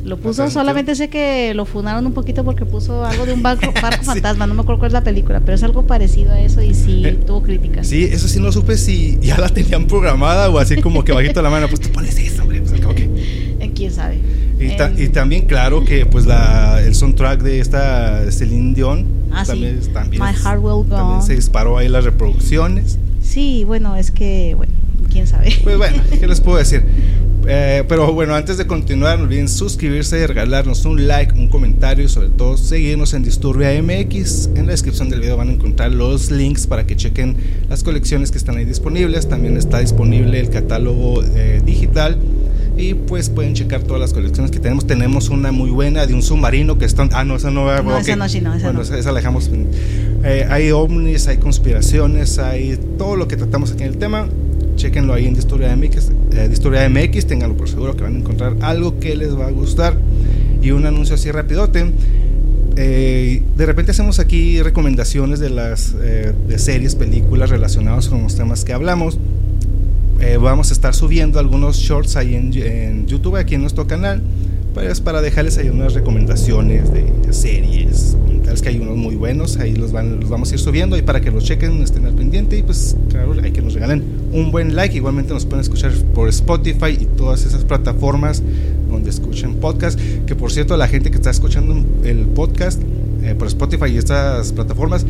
lo 0.05 0.17
puso 0.17 0.49
solamente 0.49 0.95
sé 0.95 1.07
que 1.09 1.53
lo 1.53 1.63
funaron 1.63 2.05
un 2.05 2.11
poquito 2.11 2.43
porque 2.43 2.65
puso 2.65 3.05
algo 3.05 3.25
de 3.25 3.31
un 3.31 3.41
barco, 3.41 3.71
barco 3.81 3.99
Sí. 4.01 4.05
fantasma 4.07 4.45
no 4.47 4.53
me 4.53 4.59
acuerdo 4.63 4.79
cuál 4.79 4.89
es 4.89 4.93
la 4.93 5.01
película 5.01 5.39
pero 5.39 5.55
es 5.55 5.63
algo 5.63 5.83
parecido 5.87 6.33
a 6.33 6.41
eso 6.41 6.61
y 6.61 6.73
sí 6.73 7.03
Eh, 7.05 7.17
tuvo 7.25 7.41
críticas 7.41 7.87
Sí, 7.87 8.03
eso 8.11 8.27
sí 8.27 8.41
no 8.41 8.51
supe 8.51 8.75
si 8.75 9.17
ya 9.21 9.37
la 9.37 9.47
tenían 9.47 9.87
programada 9.87 10.49
o 10.49 10.57
así 10.59 10.81
como 10.81 11.05
que 11.05 11.13
bajito 11.13 11.41
la 11.41 11.49
mano, 11.49 11.69
pues 11.69 11.79
tú 11.79 11.87
pones 11.89 12.17
eso, 12.19 12.41
hombre, 12.41 12.59
pues 12.61 12.81
como 12.81 12.93
que... 12.95 13.09
Sabe 13.93 14.19
Y, 14.59 14.75
ta- 14.77 14.91
y 14.97 15.07
también, 15.09 15.45
claro, 15.45 15.83
que 15.85 16.05
pues 16.05 16.25
la, 16.25 16.81
el 16.81 16.95
soundtrack 16.95 17.41
de 17.41 17.59
esta 17.59 18.29
Celine 18.31 18.73
Dion 18.73 19.05
Ah, 19.31 19.43
sí. 19.45 19.51
también, 19.51 19.79
también, 19.93 20.21
My 20.23 20.31
Heart 20.33 20.59
Will 20.61 20.87
Go 20.87 20.95
también 20.95 21.21
se 21.23 21.33
disparó 21.35 21.77
ahí 21.77 21.87
las 21.89 22.03
reproducciones. 22.03 22.99
sí 23.21 23.63
bueno 23.65 23.95
es 23.95 24.11
que 24.11 24.53
bueno 24.55 24.73
quién 25.11 25.25
sabe 25.27 25.51
Pues 25.63 25.77
bueno, 25.77 26.01
¿qué 26.19 26.27
les 26.27 26.39
puedo 26.41 26.57
decir? 26.57 26.83
Eh, 27.45 27.83
pero 27.89 28.13
bueno, 28.13 28.35
antes 28.35 28.57
de 28.57 28.65
continuar, 28.65 29.17
no 29.17 29.25
olviden 29.25 29.49
suscribirse, 29.49 30.25
regalarnos 30.27 30.85
un 30.85 31.07
like, 31.09 31.33
un 31.37 31.49
comentario 31.49 32.05
y 32.05 32.07
sobre 32.07 32.29
todo 32.29 32.55
seguirnos 32.55 33.13
en 33.13 33.23
Disturbia 33.23 33.69
MX. 33.83 34.51
En 34.55 34.65
la 34.67 34.71
descripción 34.71 35.09
del 35.09 35.19
video 35.19 35.35
van 35.35 35.49
a 35.49 35.51
encontrar 35.51 35.91
los 35.91 36.31
links 36.31 36.67
para 36.67 36.85
que 36.87 36.95
chequen 36.95 37.35
las 37.69 37.83
colecciones 37.83 38.31
que 38.31 38.37
están 38.37 38.55
ahí 38.55 38.63
disponibles. 38.63 39.27
También 39.27 39.57
está 39.57 39.79
disponible 39.79 40.39
el 40.39 40.49
catálogo 40.51 41.21
eh, 41.35 41.61
digital. 41.65 42.17
Y 42.75 42.95
pues 42.95 43.29
pueden 43.29 43.53
checar 43.53 43.83
todas 43.83 43.99
las 43.99 44.13
colecciones 44.13 44.51
que 44.51 44.59
tenemos. 44.59 44.87
Tenemos 44.87 45.29
una 45.29 45.51
muy 45.51 45.69
buena 45.69 46.07
de 46.07 46.13
un 46.13 46.23
submarino 46.23 46.77
que 46.77 46.85
están. 46.85 47.09
Ah, 47.13 47.23
no, 47.23 47.35
esa 47.35 47.51
no 47.51 47.65
va 47.65 47.81
No, 47.81 47.97
esa 47.97 48.15
no, 48.15 48.27
sí, 48.27 48.41
no, 48.41 48.53
esa 48.53 48.65
bueno, 48.65 48.79
no. 48.79 48.81
esa, 48.81 48.97
esa 48.97 49.11
la 49.11 49.19
dejamos. 49.19 49.49
Eh, 50.23 50.47
hay 50.49 50.71
ovnis, 50.71 51.27
hay 51.27 51.37
conspiraciones, 51.37 52.39
hay 52.39 52.79
todo 52.97 53.15
lo 53.15 53.27
que 53.27 53.37
tratamos 53.37 53.71
aquí 53.71 53.83
en 53.83 53.89
el 53.89 53.97
tema. 53.97 54.27
Chequenlo 54.75 55.13
ahí 55.13 55.27
en 55.27 55.35
Disturbia 55.35 55.75
MX, 55.75 56.11
eh, 56.31 56.47
Disturbia 56.49 56.89
MX, 56.89 57.27
ténganlo 57.27 57.55
por 57.55 57.69
seguro 57.69 57.95
que 57.95 58.03
van 58.03 58.15
a 58.15 58.19
encontrar 58.19 58.55
algo 58.61 58.99
que 58.99 59.15
les 59.15 59.37
va 59.37 59.47
a 59.47 59.51
gustar. 59.51 59.95
Y 60.61 60.71
un 60.71 60.85
anuncio 60.85 61.15
así 61.15 61.29
rapidote. 61.29 61.91
Eh, 62.75 63.43
de 63.55 63.65
repente 63.67 63.91
hacemos 63.91 64.17
aquí 64.17 64.61
recomendaciones 64.61 65.39
de 65.39 65.51
las 65.51 65.95
eh, 66.01 66.33
de 66.47 66.57
series, 66.57 66.95
películas 66.95 67.51
relacionadas 67.51 68.09
con 68.09 68.23
los 68.23 68.35
temas 68.35 68.65
que 68.65 68.73
hablamos. 68.73 69.19
Eh, 70.19 70.38
vamos 70.38 70.69
a 70.69 70.74
estar 70.74 70.94
subiendo 70.94 71.39
algunos 71.39 71.77
shorts 71.77 72.15
ahí 72.15 72.36
en, 72.36 72.54
en 72.54 73.07
YouTube, 73.07 73.36
aquí 73.36 73.56
en 73.56 73.62
nuestro 73.62 73.88
canal, 73.88 74.21
pues 74.74 75.01
para 75.01 75.21
dejarles 75.21 75.57
ahí 75.57 75.69
unas 75.69 75.94
recomendaciones 75.94 76.92
de 76.92 77.13
series, 77.33 78.13
documentales, 78.13 78.62
que 78.62 78.69
hay 78.69 78.80
unos 78.80 78.95
muy 78.98 79.15
buenos, 79.15 79.57
ahí 79.57 79.75
los, 79.75 79.92
van, 79.92 80.19
los 80.19 80.30
vamos 80.30 80.51
a 80.51 80.56
ir 80.56 80.60
subiendo 80.60 80.98
y 80.98 81.01
para 81.01 81.21
que 81.21 81.31
los 81.31 81.44
chequen, 81.44 81.81
estén 81.81 82.06
al 82.06 82.13
pendiente 82.13 82.57
y 82.57 82.63
pues 82.63 82.95
claro, 83.10 83.33
hay 83.42 83.51
que 83.51 83.62
nos 83.62 83.74
regalen 83.74 84.04
un 84.31 84.51
buen 84.51 84.75
like, 84.75 84.95
igualmente 84.95 85.33
nos 85.33 85.45
pueden 85.45 85.62
escuchar 85.62 85.92
por 86.13 86.30
Spotify 86.30 86.98
y 87.00 87.06
todas 87.06 87.45
esas 87.45 87.65
plataformas 87.65 88.42
donde 88.89 89.10
escuchen 89.10 89.56
podcast, 89.56 90.00
que 90.25 90.36
por 90.36 90.51
cierto 90.51 90.77
la 90.77 90.88
gente 90.88 91.10
que 91.10 91.18
está 91.18 91.31
escuchando 91.31 91.83
el 92.04 92.25
podcast 92.27 92.81
eh, 93.24 93.36
por 93.36 93.48
Spotify 93.48 93.88
y 93.92 93.98
estas 93.98 94.51
plataformas, 94.51 95.06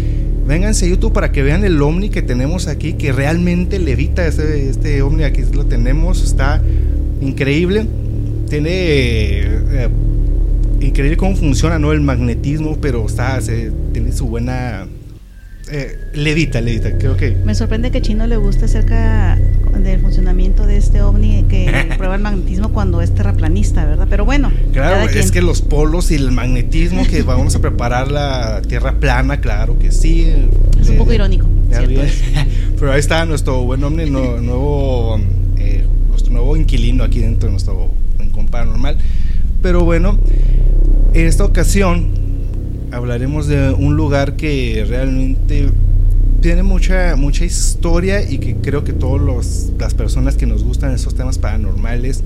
vénganse 0.47 0.85
a 0.85 0.89
YouTube 0.89 1.13
para 1.13 1.31
que 1.31 1.41
vean 1.43 1.63
el 1.63 1.81
Omni 1.81 2.09
que 2.09 2.21
tenemos 2.21 2.67
aquí, 2.67 2.93
que 2.93 3.11
realmente 3.11 3.79
levita 3.79 4.25
este, 4.27 4.69
este 4.69 5.01
Omni, 5.01 5.23
aquí 5.23 5.41
lo 5.53 5.65
tenemos, 5.65 6.23
está 6.23 6.61
increíble, 7.21 7.85
tiene 8.49 8.69
eh, 8.71 9.89
increíble 10.81 11.17
cómo 11.17 11.35
funciona 11.35 11.79
¿no? 11.79 11.91
el 11.91 12.01
magnetismo, 12.01 12.77
pero 12.81 13.05
está, 13.05 13.39
se- 13.41 13.71
tiene 13.93 14.11
su 14.11 14.25
buena... 14.27 14.85
eh, 15.75 15.97
levita, 16.13 16.61
levita, 16.61 16.97
creo 16.97 17.17
que... 17.17 17.31
Me 17.43 17.55
sorprende 17.55 17.89
que 17.91 18.01
Chino 18.01 18.27
le 18.27 18.37
guste 18.37 18.65
acerca 18.65 19.37
del 19.81 19.99
funcionamiento 19.99 20.67
de 20.67 20.77
este 20.77 21.01
ovni 21.01 21.43
que 21.49 21.67
prueba 21.97 22.15
el 22.15 22.21
magnetismo 22.21 22.69
cuando 22.71 23.01
es 23.01 23.13
terraplanista, 23.15 23.83
¿verdad? 23.85 24.07
Pero 24.09 24.23
bueno, 24.23 24.51
Claro, 24.71 25.09
es 25.09 25.31
que 25.31 25.41
los 25.41 25.61
polos 25.63 26.11
y 26.11 26.15
el 26.15 26.31
magnetismo 26.31 27.05
que 27.07 27.23
vamos 27.23 27.55
a 27.55 27.59
preparar 27.59 28.11
la 28.11 28.61
Tierra 28.67 28.99
plana, 28.99 29.41
claro 29.41 29.79
que 29.79 29.91
sí. 29.91 30.27
es 30.79 30.87
un 30.89 30.93
Eh, 30.95 30.97
poco 30.97 31.11
irónico. 31.13 31.47
¿cierto? 31.69 31.89
bien. 31.89 32.07
Pero 32.79 32.91
ahí 32.91 32.99
está 32.99 33.25
nuestro 33.25 33.63
buen 33.63 33.79
no- 33.81 33.89
nuevo, 33.89 35.19
eh, 35.57 35.83
nuestro 36.09 36.33
nuevo 36.33 36.55
inquilino 36.55 37.03
aquí 37.03 37.19
dentro 37.19 37.47
de 37.47 37.53
nuestro 37.53 37.89
rincón 38.19 38.47
paranormal. 38.47 38.97
Pero 39.61 39.83
bueno, 39.83 40.19
en 41.13 41.25
esta 41.25 41.45
ocasión 41.45 42.09
hablaremos 42.93 43.47
de 43.47 43.71
un 43.71 43.95
lugar 43.95 44.35
que 44.35 44.85
realmente 44.87 45.69
tiene 46.41 46.63
mucha 46.63 47.15
mucha 47.15 47.45
historia 47.45 48.29
y 48.29 48.37
que 48.37 48.55
creo 48.55 48.83
que 48.83 48.93
todas 48.93 49.71
las 49.79 49.93
personas 49.93 50.35
que 50.35 50.45
nos 50.45 50.63
gustan 50.63 50.93
esos 50.93 51.15
temas 51.15 51.37
paranormales 51.37 52.23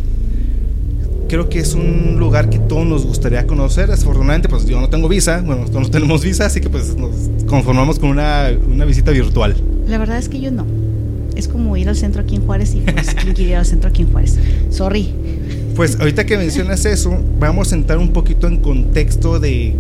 creo 1.28 1.50
que 1.50 1.60
es 1.60 1.74
un 1.74 2.18
lugar 2.18 2.50
que 2.50 2.60
todos 2.60 2.86
nos 2.86 3.06
gustaría 3.06 3.45
conocer. 3.45 3.90
Desafortunadamente, 3.90 4.50
pues 4.50 4.66
yo 4.66 4.80
no 4.80 4.90
tengo 4.90 5.07
visa, 5.07 5.42
bueno, 5.42 5.62
nosotros 5.62 5.83
no 5.83 5.92
tenemos 5.92 6.24
visa, 6.24 6.45
así 6.45 6.62
que 6.62 6.69
pues 6.69 6.95
nos 6.95 7.12
conformamos 7.45 8.00
con 8.00 8.09
una, 8.09 8.50
una 8.68 8.86
visita 8.86 9.12
virtual. 9.12 9.56
La 9.88 9.97
verdad 9.97 10.18
es 10.18 10.30
que 10.30 10.40
yo 10.40 10.52
no. 10.52 10.66
Es 11.36 11.47
como 11.47 11.78
ir 11.78 11.88
al 11.88 11.95
centro 11.95 12.21
aquí 12.21 12.36
en 12.36 12.45
Juárez 12.45 12.74
y 12.74 12.80
pues 12.80 13.14
quién 13.21 13.33
quiere 13.33 13.52
ir 13.52 13.57
al 13.57 13.66
centro 13.66 13.90
aquí 13.90 14.02
en 14.04 14.12
Juárez. 14.12 14.38
Sorry. 14.71 15.14
Pues 15.76 16.00
ahorita 16.00 16.26
que 16.26 16.38
mencionas 16.38 16.86
eso, 16.86 17.16
vamos 17.40 17.71
a 17.71 17.76
entrar 17.76 18.00
un 18.00 18.09
poquito 18.09 18.47
en 18.47 18.57
contexto 18.57 19.40
de 19.40 19.76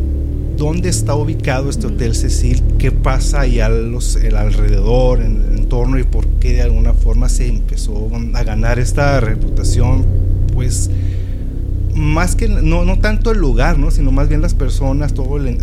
dónde 0.57 0.89
está 0.89 1.15
ubicado 1.15 1.69
este 1.69 1.87
Hotel 1.87 2.15
Cecil, 2.15 2.61
qué 2.79 2.91
pasa 2.91 3.41
ahí 3.41 3.59
a 3.59 3.69
los, 3.69 4.15
el 4.17 4.35
alrededor, 4.35 5.21
en 5.21 5.43
el 5.51 5.59
entorno 5.59 5.99
y 5.99 6.03
por 6.03 6.25
qué 6.27 6.53
de 6.53 6.63
alguna 6.63 6.93
forma 6.93 7.29
se 7.29 7.47
empezó 7.47 8.09
a 8.33 8.43
ganar 8.43 8.79
esta 8.79 9.19
reputación, 9.19 10.05
pues 10.53 10.89
más 11.93 12.35
que 12.35 12.47
no, 12.47 12.83
no 12.85 12.99
tanto 12.99 13.31
el 13.31 13.37
lugar, 13.37 13.77
¿no? 13.79 13.91
sino 13.91 14.11
más 14.11 14.27
bien 14.29 14.41
las 14.41 14.53
personas, 14.53 15.13
todo 15.13 15.37
el, 15.37 15.57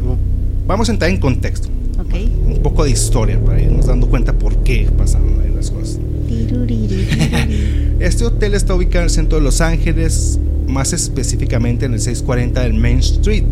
vamos 0.66 0.88
a 0.88 0.92
entrar 0.92 1.10
en 1.10 1.18
contexto, 1.18 1.68
Ok. 2.00 2.14
un 2.46 2.60
poco 2.62 2.84
de 2.84 2.90
historia 2.90 3.38
para 3.44 3.60
irnos 3.60 3.86
dando 3.86 4.08
cuenta 4.08 4.32
por 4.32 4.56
qué 4.58 4.88
pasaron 4.96 5.40
ahí 5.42 5.52
las 5.54 5.70
cosas. 5.70 5.98
Este 8.00 8.24
hotel 8.24 8.54
está 8.54 8.74
ubicado 8.74 9.00
en 9.00 9.04
el 9.04 9.10
centro 9.10 9.38
de 9.38 9.44
Los 9.44 9.60
Ángeles, 9.60 10.38
más 10.66 10.92
específicamente 10.92 11.86
en 11.86 11.94
el 11.94 12.00
640 12.00 12.62
del 12.62 12.74
Main 12.74 12.98
Street, 12.98 13.44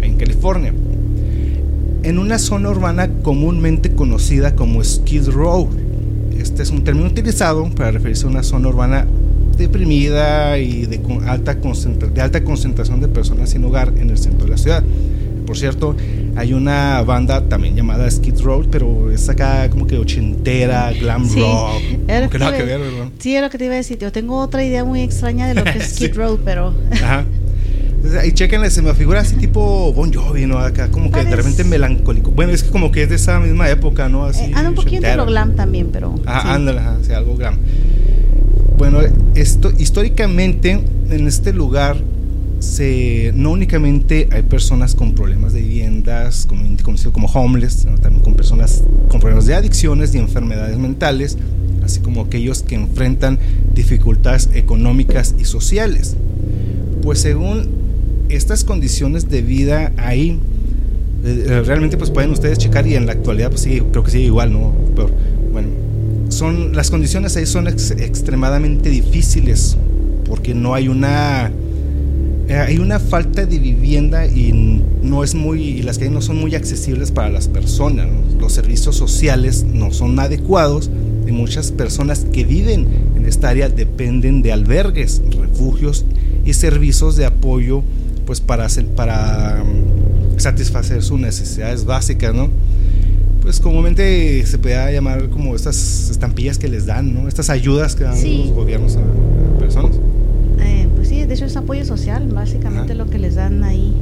en 0.00 0.16
California, 0.16 0.74
en 2.06 2.18
una 2.18 2.38
zona 2.38 2.70
urbana 2.70 3.10
comúnmente 3.22 3.92
conocida 3.92 4.54
como 4.54 4.82
Skid 4.82 5.28
Row. 5.28 5.68
Este 6.38 6.62
es 6.62 6.70
un 6.70 6.84
término 6.84 7.08
utilizado 7.08 7.68
para 7.70 7.90
referirse 7.90 8.26
a 8.26 8.28
una 8.28 8.44
zona 8.44 8.68
urbana 8.68 9.06
deprimida 9.58 10.56
y 10.58 10.86
de, 10.86 11.00
alta, 11.26 11.54
de 11.54 12.20
alta 12.20 12.44
concentración 12.44 13.00
de 13.00 13.08
personas 13.08 13.50
sin 13.50 13.64
hogar 13.64 13.92
en 13.98 14.10
el 14.10 14.18
centro 14.18 14.44
de 14.44 14.52
la 14.52 14.56
ciudad. 14.56 14.84
Por 15.46 15.58
cierto, 15.58 15.96
hay 16.36 16.52
una 16.52 17.02
banda 17.02 17.48
también 17.48 17.74
llamada 17.74 18.08
Skid 18.08 18.40
Row, 18.40 18.64
pero 18.70 19.10
es 19.10 19.28
acá 19.28 19.68
como 19.68 19.88
que 19.88 19.98
ochentera, 19.98 20.92
glam 20.92 21.28
Sí, 21.28 21.40
rock, 21.40 21.82
era 22.06 22.28
que 22.28 22.38
que 22.38 22.62
ver. 22.64 22.80
Sí, 23.18 23.34
es 23.34 23.42
lo 23.42 23.50
que 23.50 23.58
te 23.58 23.64
iba 23.64 23.74
a 23.74 23.78
decir. 23.78 23.98
Yo 23.98 24.12
tengo 24.12 24.38
otra 24.38 24.64
idea 24.64 24.84
muy 24.84 25.00
extraña 25.00 25.48
de 25.48 25.54
lo 25.54 25.64
que 25.64 25.78
es 25.78 25.90
Skid 25.94 26.06
Sí. 26.06 26.12
Row, 26.12 26.38
pero 26.44 26.72
Ajá. 26.92 27.24
Y 28.24 28.32
chequenle, 28.32 28.70
se 28.70 28.82
me 28.82 28.94
figura 28.94 29.20
así 29.20 29.36
tipo 29.36 29.92
Bon 29.92 30.12
Jovi, 30.12 30.46
¿no? 30.46 30.58
Acá 30.58 30.90
como 30.90 31.10
que 31.10 31.24
de 31.24 31.34
repente 31.34 31.64
melancólico. 31.64 32.30
Bueno, 32.30 32.52
es 32.52 32.62
que 32.62 32.70
como 32.70 32.92
que 32.92 33.02
es 33.02 33.08
de 33.08 33.16
esa 33.16 33.40
misma 33.40 33.68
época, 33.68 34.08
¿no? 34.08 34.24
Así, 34.24 34.44
eh, 34.44 34.52
anda 34.54 34.70
un 34.70 34.76
poquito 34.76 35.06
de 35.06 35.16
lo 35.16 35.26
glam 35.26 35.54
también, 35.56 35.88
pero... 35.92 36.14
Ajá, 36.24 36.54
ándale, 36.54 36.80
sí, 37.02 37.12
algo 37.12 37.36
glam. 37.36 37.58
Bueno, 38.78 39.00
esto 39.34 39.72
históricamente 39.76 40.80
en 41.10 41.26
este 41.26 41.52
lugar 41.52 41.96
se, 42.58 43.32
no 43.34 43.50
únicamente 43.52 44.28
hay 44.30 44.42
personas 44.42 44.94
con 44.94 45.14
problemas 45.14 45.52
de 45.52 45.60
viviendas, 45.60 46.46
como, 46.46 46.64
conocido 46.82 47.12
como 47.12 47.28
homeless, 47.28 47.72
sino 47.74 47.98
también 47.98 48.22
con 48.22 48.34
personas 48.34 48.82
con 49.08 49.20
problemas 49.20 49.46
de 49.46 49.54
adicciones 49.54 50.14
y 50.14 50.18
enfermedades 50.18 50.78
mentales, 50.78 51.36
así 51.84 52.00
como 52.00 52.22
aquellos 52.22 52.62
que 52.62 52.74
enfrentan 52.74 53.38
dificultades 53.74 54.50
económicas 54.54 55.34
y 55.38 55.44
sociales. 55.44 56.16
Pues 57.02 57.20
según 57.20 57.85
estas 58.28 58.64
condiciones 58.64 59.28
de 59.28 59.42
vida 59.42 59.92
ahí, 59.96 60.38
eh, 61.24 61.46
eh, 61.48 61.62
realmente 61.62 61.96
pues 61.96 62.10
pueden 62.10 62.30
ustedes 62.30 62.58
checar 62.58 62.86
y 62.86 62.94
en 62.94 63.06
la 63.06 63.12
actualidad 63.12 63.50
pues 63.50 63.62
sí, 63.62 63.82
creo 63.90 64.04
que 64.04 64.10
sigue 64.10 64.24
igual, 64.24 64.52
¿no? 64.52 64.72
Bueno, 65.52 65.68
son, 66.28 66.74
las 66.74 66.90
condiciones 66.90 67.36
ahí 67.36 67.46
son 67.46 67.66
extremadamente 67.68 68.90
difíciles 68.90 69.76
porque 70.24 70.54
no 70.54 70.74
hay 70.74 70.88
una 70.88 71.50
eh, 72.48 72.54
hay 72.54 72.78
una 72.78 73.00
falta 73.00 73.44
de 73.44 73.58
vivienda 73.58 74.26
y 74.26 74.82
no 75.02 75.24
es 75.24 75.34
muy 75.34 75.62
y 75.62 75.82
las 75.82 75.98
calles 75.98 76.12
no 76.12 76.22
son 76.22 76.36
muy 76.36 76.54
accesibles 76.54 77.10
para 77.10 77.28
las 77.28 77.48
personas 77.48 78.06
los 78.38 78.52
servicios 78.52 78.94
sociales 78.94 79.64
no 79.64 79.92
son 79.92 80.18
adecuados 80.20 80.90
y 81.26 81.32
muchas 81.32 81.72
personas 81.72 82.24
que 82.32 82.44
viven 82.44 82.86
en 83.16 83.26
esta 83.26 83.48
área 83.48 83.68
dependen 83.68 84.42
de 84.42 84.52
albergues 84.52 85.22
refugios 85.40 86.04
y 86.44 86.52
servicios 86.52 87.16
de 87.16 87.24
apoyo 87.24 87.82
pues 88.26 88.40
para 88.40 88.66
para 88.94 89.64
mm, 89.64 90.38
satisfacer 90.38 91.02
sus 91.02 91.18
necesidades 91.18 91.84
básicas 91.84 92.34
no 92.34 92.50
pues 93.46 93.60
comúnmente 93.60 94.44
se 94.44 94.58
puede 94.58 94.92
llamar 94.92 95.30
como 95.30 95.54
estas 95.54 96.10
estampillas 96.10 96.58
que 96.58 96.66
les 96.66 96.84
dan, 96.84 97.14
¿no? 97.14 97.28
Estas 97.28 97.48
ayudas 97.48 97.94
que 97.94 98.02
dan 98.02 98.20
los 98.20 98.50
gobiernos 98.50 98.96
a, 98.96 99.58
personas. 99.60 100.00
Eh, 100.58 100.88
pues 100.96 101.06
sí, 101.06 101.24
de 101.24 101.32
hecho 101.32 101.44
es 101.44 101.56
apoyo 101.56 101.84
social, 101.84 102.26
básicamente 102.26 102.96
lo 102.96 103.08
que 103.08 103.20
les 103.20 103.36
dan 103.36 103.62
ahí. 103.62 103.94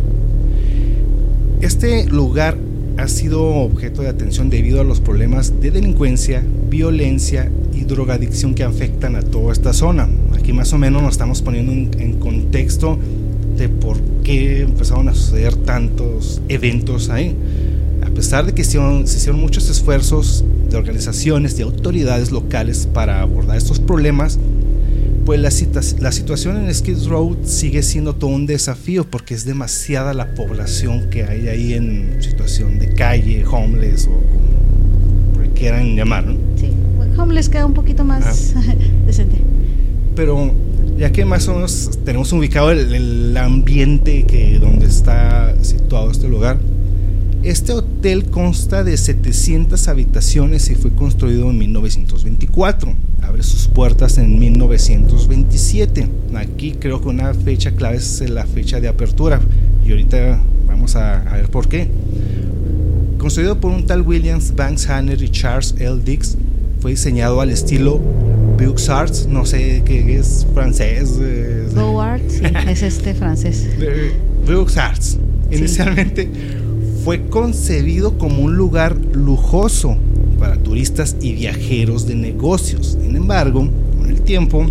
Este 1.61 2.07
lugar 2.07 2.57
ha 2.97 3.07
sido 3.07 3.45
objeto 3.45 4.01
de 4.01 4.09
atención 4.09 4.49
debido 4.49 4.81
a 4.81 4.85
los 4.85 5.01
problemas 5.01 5.61
de 5.61 5.71
delincuencia, 5.71 6.43
violencia 6.71 7.51
y 7.75 7.85
drogadicción 7.85 8.55
que 8.55 8.65
afectan 8.65 9.15
a 9.15 9.21
toda 9.21 9.53
esta 9.53 9.75
zona. 9.75 10.09
Aquí 10.33 10.55
más 10.55 10.73
o 10.73 10.79
menos 10.79 11.03
nos 11.03 11.13
estamos 11.13 11.43
poniendo 11.43 11.71
en 12.01 12.15
contexto 12.19 12.99
de 13.57 13.69
por 13.69 13.99
qué 14.23 14.63
empezaron 14.63 15.09
a 15.09 15.15
suceder 15.15 15.57
tantos 15.57 16.41
eventos 16.49 17.09
ahí 17.09 17.37
a 18.05 18.11
pesar 18.11 18.47
de 18.47 18.53
que 18.53 18.63
se 18.65 18.79
hicieron, 18.79 19.41
muchos 19.41 19.69
esfuerzos 19.71 20.45
de 20.71 20.77
organizaciones 20.77 21.59
y 21.59 21.63
autoridades 21.63 22.31
locales 22.31 22.89
para 22.93 23.21
abordar 23.21 23.57
estos 23.57 23.81
problemas, 23.81 24.39
pues 25.25 25.41
la, 25.41 25.51
la, 26.01 26.13
situación 26.13 26.65
en 26.65 26.73
Skid 26.73 27.09
Row 27.09 27.37
sigue 27.45 27.83
siendo 27.83 28.15
todo 28.15 28.31
un 28.31 28.47
desafío 28.47 29.05
porque 29.05 29.35
es 29.35 29.45
demasiada 29.45 30.13
la 30.13 30.35
población 30.35 31.09
que 31.11 31.25
hay 31.25 31.49
ahí 31.49 31.73
en 31.73 32.23
situación 32.23 32.79
de 32.79 32.93
calle, 32.93 33.45
homeless 33.47 34.07
o 34.07 34.11
como 34.11 35.55
quieran 35.55 35.97
llamar, 35.97 36.27
¿no? 36.27 36.37
Sí, 36.57 36.71
homeless 37.19 37.49
queda 37.49 37.65
un 37.65 37.75
poquito 37.75 38.05
más 38.05 38.55
decente. 39.07 39.37
Pero 40.15 40.53
ya 40.99 41.11
que 41.11 41.25
más 41.25 41.49
o 41.49 41.55
menos 41.55 41.99
tenemos 42.05 42.33
ubicado 42.33 42.71
el, 42.71 43.37
ambiente 43.37 44.25
que 44.25 44.59
donde 44.59 44.87
está 44.87 45.55
situado 45.63 46.11
este 46.11 46.29
lugar, 46.29 46.59
este 47.43 47.73
hotel 47.73 48.31
consta 48.31 48.85
de 48.85 48.97
700 48.97 49.89
habitaciones 49.89 50.71
y 50.71 50.77
fue 50.77 50.93
construido 50.93 51.51
en 51.51 51.59
1924. 51.59 52.95
Abre 53.23 53.43
sus 53.43 53.69
puertas 53.69 54.17
en 54.19 54.39
1927. 54.39 56.09
Aquí 56.37 56.73
creo 56.73 57.03
que 57.03 57.09
una 57.09 57.35
fecha 57.35 57.73
clave 57.73 57.97
es 57.97 58.31
la 58.31 58.47
fecha 58.47 58.81
de 58.81 58.89
apertura 58.89 59.41
y 59.85 59.91
ahorita 59.91 60.41
vamos 60.67 60.97
a, 60.97 61.23
ver 61.33 61.51
por 61.51 61.69
qué. 61.69 61.89
Construido 63.19 63.61
por 63.61 63.73
un 63.73 63.87
tal 63.87 64.03
Williams 64.03 64.55
Banks 64.55 64.89
Hanner 64.89 65.23
y 65.23 65.29
Charles 65.29 65.75
L. 65.79 66.01
Dix, 66.03 66.37
fue 66.81 66.93
diseñado 66.93 67.41
al 67.41 67.51
estilo 67.51 68.01
Arts, 68.89 69.27
no 69.27 69.45
sé 69.45 69.83
qué 69.85 70.17
es 70.17 70.47
francés. 70.55 71.19
Beaux-Arts, 71.75 72.33
sí, 72.33 72.43
es 72.69 72.83
este 72.83 73.15
francés. 73.15 73.69
Arts. 74.77 75.19
Inicialmente 75.51 76.29
fue 77.05 77.27
concebido 77.29 78.17
como 78.19 78.43
un 78.43 78.57
lugar 78.57 78.97
lujoso 79.13 79.97
para 80.39 80.57
turistas 80.57 81.17
y 81.21 81.35
viajeros 81.35 82.07
de 82.07 82.15
negocios. 82.15 82.99
Sin 83.01 83.15
embargo, 83.17 83.69
con 83.99 84.11
el 84.11 84.23
tiempo, 84.23 84.67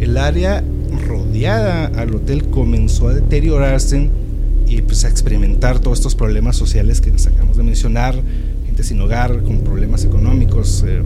el 0.00 0.16
área 0.16 0.62
rodeada 1.06 1.86
al 1.86 2.14
hotel 2.14 2.48
comenzó 2.50 3.08
a 3.08 3.14
deteriorarse 3.14 4.10
y 4.66 4.82
pues 4.82 5.04
a 5.04 5.08
experimentar 5.08 5.78
todos 5.78 5.98
estos 5.98 6.14
problemas 6.14 6.56
sociales 6.56 7.00
que 7.00 7.10
nos 7.10 7.26
acabamos 7.26 7.56
de 7.56 7.62
mencionar, 7.62 8.14
gente 8.66 8.82
sin 8.82 9.00
hogar, 9.00 9.42
con 9.42 9.60
problemas 9.60 10.04
económicos, 10.04 10.84
eh, 10.86 11.02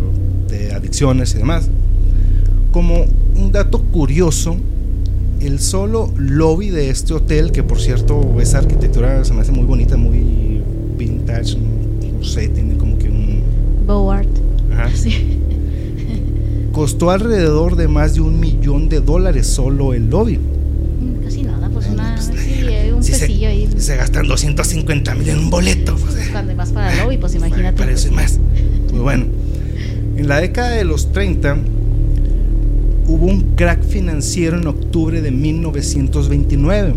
de 0.48 0.72
adicciones 0.72 1.34
y 1.34 1.38
demás. 1.38 1.68
Como 2.76 3.06
un 3.36 3.52
dato 3.52 3.80
curioso, 3.80 4.54
el 5.40 5.60
solo 5.60 6.12
lobby 6.18 6.68
de 6.68 6.90
este 6.90 7.14
hotel, 7.14 7.50
que 7.50 7.62
por 7.62 7.80
cierto 7.80 8.36
esa 8.38 8.58
arquitectura 8.58 9.24
se 9.24 9.32
me 9.32 9.40
hace 9.40 9.50
muy 9.50 9.64
bonita, 9.64 9.96
muy 9.96 10.60
vintage, 10.98 11.56
no 11.56 12.22
sé, 12.22 12.48
tiene 12.48 12.76
como 12.76 12.98
que 12.98 13.08
un... 13.08 13.40
Board. 13.86 14.28
Ajá. 14.70 14.90
Sí. 14.94 15.38
Costó 16.70 17.12
alrededor 17.12 17.76
de 17.76 17.88
más 17.88 18.12
de 18.12 18.20
un 18.20 18.38
millón 18.40 18.90
de 18.90 19.00
dólares 19.00 19.46
solo 19.46 19.94
el 19.94 20.10
lobby. 20.10 20.36
Mm, 20.36 21.24
casi 21.24 21.44
nada, 21.44 21.70
pues 21.70 21.88
una... 21.88 22.14
Pues, 22.16 22.26
sí, 22.26 22.90
un 22.94 23.02
si 23.02 23.14
se, 23.14 23.46
ahí. 23.46 23.70
Se 23.78 23.96
gastan 23.96 24.28
250 24.28 25.14
mil 25.14 25.30
en 25.30 25.38
un 25.38 25.48
boleto. 25.48 25.96
Pues, 25.96 26.16
eh. 26.16 26.28
Cuando 26.30 26.54
más 26.54 26.72
para 26.72 26.92
el 26.92 26.98
lobby, 26.98 27.16
pues 27.16 27.34
imagínate. 27.36 27.78
Para 27.78 27.92
eso 27.92 28.08
y 28.08 28.10
más. 28.10 28.38
Muy 28.90 29.00
bueno. 29.00 29.24
En 30.18 30.28
la 30.28 30.42
década 30.42 30.72
de 30.72 30.84
los 30.84 31.10
30 31.12 31.56
hubo 33.06 33.26
un 33.26 33.54
crack 33.56 33.82
financiero 33.82 34.58
en 34.58 34.66
octubre 34.66 35.20
de 35.20 35.30
1929 35.30 36.94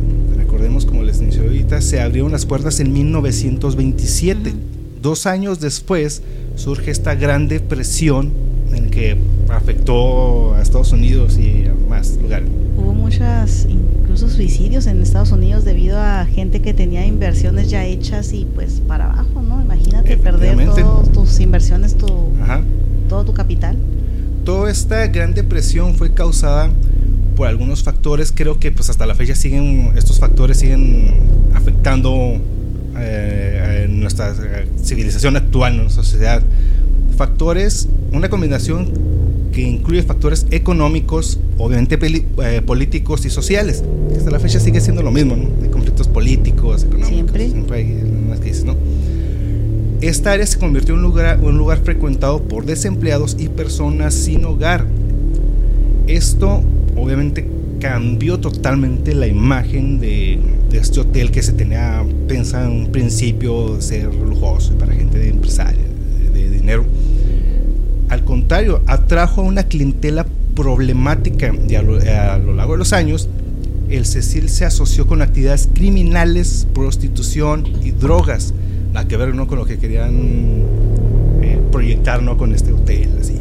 recordemos 0.50 0.86
como 0.86 1.04
les 1.04 1.22
mencioné 1.22 1.48
ahorita, 1.48 1.80
se 1.80 2.02
abrieron 2.02 2.32
las 2.32 2.46
puertas 2.46 2.80
en 2.80 2.92
1927. 2.92 4.54
Dos 5.02 5.26
años 5.28 5.60
después 5.60 6.22
surge 6.56 6.90
esta 6.92 7.16
gran 7.16 7.48
depresión 7.48 8.32
en 8.74 8.90
que 8.90 9.16
afectó 9.50 10.56
a 10.56 10.62
Estados 10.62 10.92
Unidos 10.92 11.38
y 11.38 11.68
a 11.68 11.74
más 11.88 12.18
lugares. 12.22 12.50
Hubo 12.76 12.94
muchas, 12.94 13.68
incluso 13.70 14.28
suicidios 14.28 14.88
en 14.88 15.02
Estados 15.02 15.32
Unidos 15.32 15.66
debido 15.66 16.00
a 16.00 16.26
gente 16.26 16.62
que 16.62 16.74
tenía 16.74 17.06
inversiones 17.06 17.70
ya 17.70 17.86
hechas 17.86 18.34
y 18.34 18.46
pues 18.54 18.82
para 18.88 19.06
abajo, 19.06 19.42
¿no? 19.42 19.62
Imagínate 19.62 20.18
perder 20.18 20.58
todas 20.66 21.12
tus 21.12 21.40
inversiones, 21.40 21.96
tu, 21.96 22.08
todo 23.08 23.24
tu 23.24 23.34
capital. 23.34 23.78
Toda 24.50 24.72
esta 24.72 25.06
gran 25.06 25.36
depresión 25.36 25.94
fue 25.94 26.12
causada 26.12 26.72
por 27.36 27.48
algunos 27.48 27.84
factores, 27.84 28.34
creo 28.36 28.60
que 28.60 28.72
pues 28.72 28.90
hasta 28.90 29.06
la 29.06 29.14
fecha 29.14 29.36
siguen, 29.36 29.92
estos 29.96 30.20
factores 30.20 30.58
siguen 30.58 31.14
afectando 31.54 32.42
eh, 32.98 33.84
en 33.86 34.00
nuestra 34.00 34.34
civilización 34.82 35.38
actual, 35.38 35.74
en 35.74 35.82
nuestra 35.84 36.04
sociedad. 36.04 36.42
Factores, 37.16 37.90
una 38.12 38.28
combinación 38.32 38.92
que 39.52 39.62
incluye 39.62 40.02
factores 40.02 40.48
económicos, 40.50 41.40
obviamente 41.60 42.00
eh, 42.42 42.64
políticos 42.64 43.28
y 43.28 43.30
sociales, 43.30 43.84
que 44.10 44.18
hasta 44.18 44.32
la 44.32 44.40
fecha 44.40 44.60
sigue 44.60 44.82
siendo 44.82 45.04
lo 45.04 45.12
mismo, 45.12 45.36
¿no? 45.36 45.48
Hay 45.62 45.70
conflictos 45.70 46.08
políticos, 46.08 46.86
económicos, 46.86 47.14
siempre, 47.14 47.50
siempre 47.52 47.78
hay 47.78 48.40
crisis, 48.40 48.64
¿no? 48.64 48.76
Esta 50.02 50.32
área 50.32 50.46
se 50.46 50.58
convirtió 50.58 50.94
en 50.94 51.00
un 51.02 51.08
lugar, 51.08 51.40
un 51.42 51.58
lugar 51.58 51.80
frecuentado 51.80 52.42
por 52.44 52.66
desempleados 52.66 53.36
y 53.38 53.50
personas 53.50 54.14
sin 54.14 54.46
hogar. 54.46 54.86
Esto 56.08 56.64
obviamente 56.96 57.46
cambió 57.80 58.40
totalmente 58.40 59.14
la 59.14 59.28
imagen 59.28 60.00
de, 60.00 60.40
este 60.72 61.02
hotel 61.02 61.32
que 61.32 61.42
se 61.42 61.54
tenía 61.54 62.06
pensado 62.28 62.68
en 62.68 62.72
un 62.72 62.92
principio 62.92 63.82
ser 63.82 64.14
lujoso 64.14 64.74
para 64.76 64.94
gente 64.94 65.18
de 65.18 65.30
empresaria, 65.30 65.84
de, 66.34 66.50
dinero. 66.50 66.86
Al 68.10 68.24
contrario, 68.24 68.82
atrajo 68.86 69.42
a 69.42 69.44
una 69.44 69.64
clientela 69.64 70.26
problemática 70.56 71.54
y 71.68 71.76
a 71.76 71.82
lo, 71.82 72.54
largo 72.54 72.74
de 72.74 72.78
los 72.78 72.94
años 72.94 73.28
el 73.90 74.06
Cecil 74.06 74.50
se 74.50 74.66
asoció 74.66 75.08
con 75.08 75.22
actividades 75.22 75.70
criminales, 75.74 76.68
prostitución 76.74 77.66
y 77.84 77.92
drogas. 77.92 78.54
Nada 78.94 79.08
que 79.08 79.18
ver 79.18 79.36
¿no? 79.36 79.48
con 79.48 79.60
lo 79.60 79.66
que 79.66 79.78
querían 79.78 80.64
eh, 81.42 81.60
proyectar 81.72 82.22
¿no? 82.24 82.38
con 82.38 82.54
este 82.54 82.72
hotel. 82.72 83.10
Así. 83.20 83.40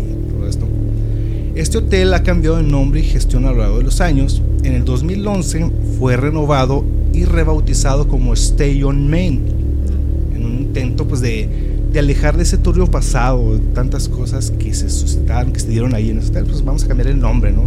Este 1.59 1.79
hotel 1.79 2.15
ha 2.15 2.23
cambiado 2.23 2.59
de 2.59 2.63
nombre 2.63 3.01
y 3.01 3.03
gestión 3.03 3.45
a 3.45 3.51
lo 3.51 3.59
largo 3.59 3.79
de 3.79 3.83
los 3.83 4.01
años. 4.01 4.41
En 4.63 4.75
el 4.75 4.85
2011 4.85 5.69
fue 5.99 6.17
renovado 6.17 6.85
y 7.13 7.25
rebautizado 7.25 8.07
como 8.07 8.33
Stay 8.35 8.81
on 8.85 9.11
Main, 9.11 9.43
en 10.37 10.47
un 10.47 10.59
intento 10.59 11.09
pues 11.09 11.21
de, 11.21 11.49
de 11.93 11.99
alejar 11.99 12.37
de 12.37 12.45
ese 12.45 12.59
turbio 12.59 12.87
pasado, 12.87 13.59
tantas 13.75 14.09
cosas 14.09 14.53
que 14.53 14.73
se 14.73 14.89
suscitaron, 14.89 15.53
que 15.53 15.59
se 15.59 15.69
dieron 15.69 15.97
ahí 15.97 16.11
en 16.11 16.19
ese 16.19 16.29
hotel, 16.29 16.45
pues 16.45 16.65
vamos 16.65 16.85
a 16.85 16.87
cambiar 16.87 17.09
el 17.09 17.19
nombre, 17.19 17.51
¿no? 17.51 17.63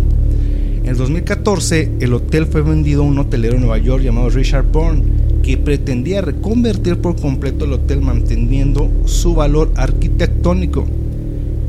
En 0.84 0.88
el 0.88 0.96
2014 0.96 1.92
el 2.00 2.14
hotel 2.14 2.46
fue 2.46 2.62
vendido 2.62 3.04
a 3.04 3.06
un 3.06 3.20
hotelero 3.20 3.56
en 3.56 3.60
Nueva 3.60 3.78
York 3.78 4.02
llamado 4.04 4.30
Richard 4.30 4.72
Bourne, 4.72 5.04
que 5.44 5.58
pretendía 5.58 6.22
reconvertir 6.22 6.98
por 6.98 7.20
completo 7.20 7.66
el 7.66 7.74
hotel 7.74 8.02
manteniendo 8.02 8.90
su 9.06 9.34
valor 9.34 9.72
arquitectónico. 9.76 10.88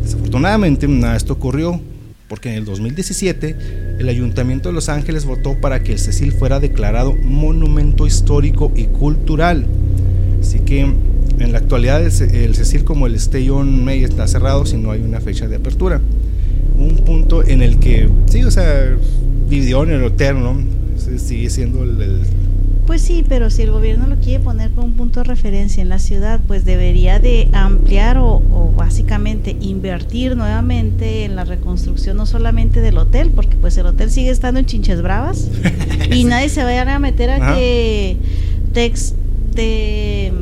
Desafortunadamente 0.02 0.88
nada 0.88 1.12
de 1.12 1.18
esto 1.18 1.34
ocurrió, 1.34 1.80
porque 2.28 2.50
en 2.50 2.56
el 2.56 2.64
2017 2.64 3.56
el 3.98 4.08
Ayuntamiento 4.08 4.68
de 4.68 4.74
Los 4.74 4.88
Ángeles 4.88 5.24
votó 5.24 5.60
para 5.60 5.82
que 5.82 5.92
el 5.92 5.98
Cecil 5.98 6.32
fuera 6.32 6.60
declarado 6.60 7.14
monumento 7.14 8.06
histórico 8.06 8.72
y 8.74 8.84
cultural. 8.84 9.66
Así 10.40 10.58
que 10.60 10.80
en 10.80 11.52
la 11.52 11.58
actualidad 11.58 12.02
el 12.02 12.54
Cecil 12.54 12.84
como 12.84 13.06
el 13.06 13.14
Stay 13.16 13.48
on 13.50 13.84
May 13.84 14.02
está 14.04 14.26
cerrado 14.26 14.66
si 14.66 14.76
no 14.76 14.90
hay 14.90 15.00
una 15.02 15.20
fecha 15.20 15.48
de 15.48 15.56
apertura. 15.56 16.00
Un 16.76 16.96
punto 16.98 17.44
en 17.46 17.62
el 17.62 17.78
que, 17.78 18.08
sí, 18.26 18.42
o 18.42 18.50
sea, 18.50 18.96
dividió 19.48 19.84
en 19.84 19.90
el 19.90 20.02
hotel, 20.02 20.40
¿no? 20.40 20.56
Sigue 21.18 21.50
siendo 21.50 21.84
el 21.84 22.20
pues 22.86 23.00
sí, 23.02 23.24
pero 23.28 23.48
si 23.48 23.62
el 23.62 23.70
gobierno 23.70 24.06
lo 24.06 24.16
quiere 24.16 24.42
poner 24.42 24.70
como 24.72 24.86
un 24.86 24.94
punto 24.94 25.20
de 25.20 25.24
referencia 25.24 25.82
en 25.82 25.88
la 25.88 25.98
ciudad, 25.98 26.40
pues 26.46 26.64
debería 26.64 27.18
de 27.20 27.48
ampliar 27.52 28.18
o, 28.18 28.42
básicamente 28.76 29.56
invertir 29.60 30.36
nuevamente 30.36 31.24
en 31.24 31.36
la 31.36 31.44
reconstrucción 31.44 32.16
no 32.16 32.26
solamente 32.26 32.80
del 32.80 32.98
hotel, 32.98 33.30
porque 33.30 33.56
pues 33.56 33.76
el 33.78 33.86
hotel 33.86 34.10
sigue 34.10 34.30
estando 34.30 34.58
en 34.58 34.66
chinches 34.66 35.02
bravas 35.02 35.48
y 36.10 36.24
nadie 36.24 36.48
se 36.48 36.64
vaya 36.64 36.82
a 36.82 36.98
meter 36.98 37.30
a 37.30 37.54
que 37.54 38.16
te, 38.72 38.92
te, 39.54 40.32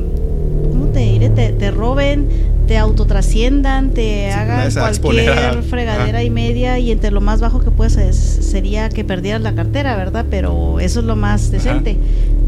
¿cómo 0.70 0.86
te 0.86 1.00
diré? 1.00 1.28
Te, 1.28 1.70
roben, 1.70 2.28
te 2.70 2.78
autotrasciendan, 2.78 3.94
te 3.94 4.30
hagan 4.30 4.70
cualquier 5.00 5.64
fregadera 5.64 6.22
y 6.22 6.30
media 6.30 6.78
y 6.78 6.92
entre 6.92 7.10
lo 7.10 7.20
más 7.20 7.40
bajo 7.40 7.58
que 7.58 7.72
puedes 7.72 8.14
sería 8.14 8.88
que 8.90 9.02
perdieras 9.02 9.40
la 9.40 9.56
cartera, 9.56 9.96
¿verdad? 9.96 10.24
Pero 10.30 10.78
eso 10.78 11.00
es 11.00 11.06
lo 11.06 11.16
más 11.16 11.50
decente. 11.50 11.96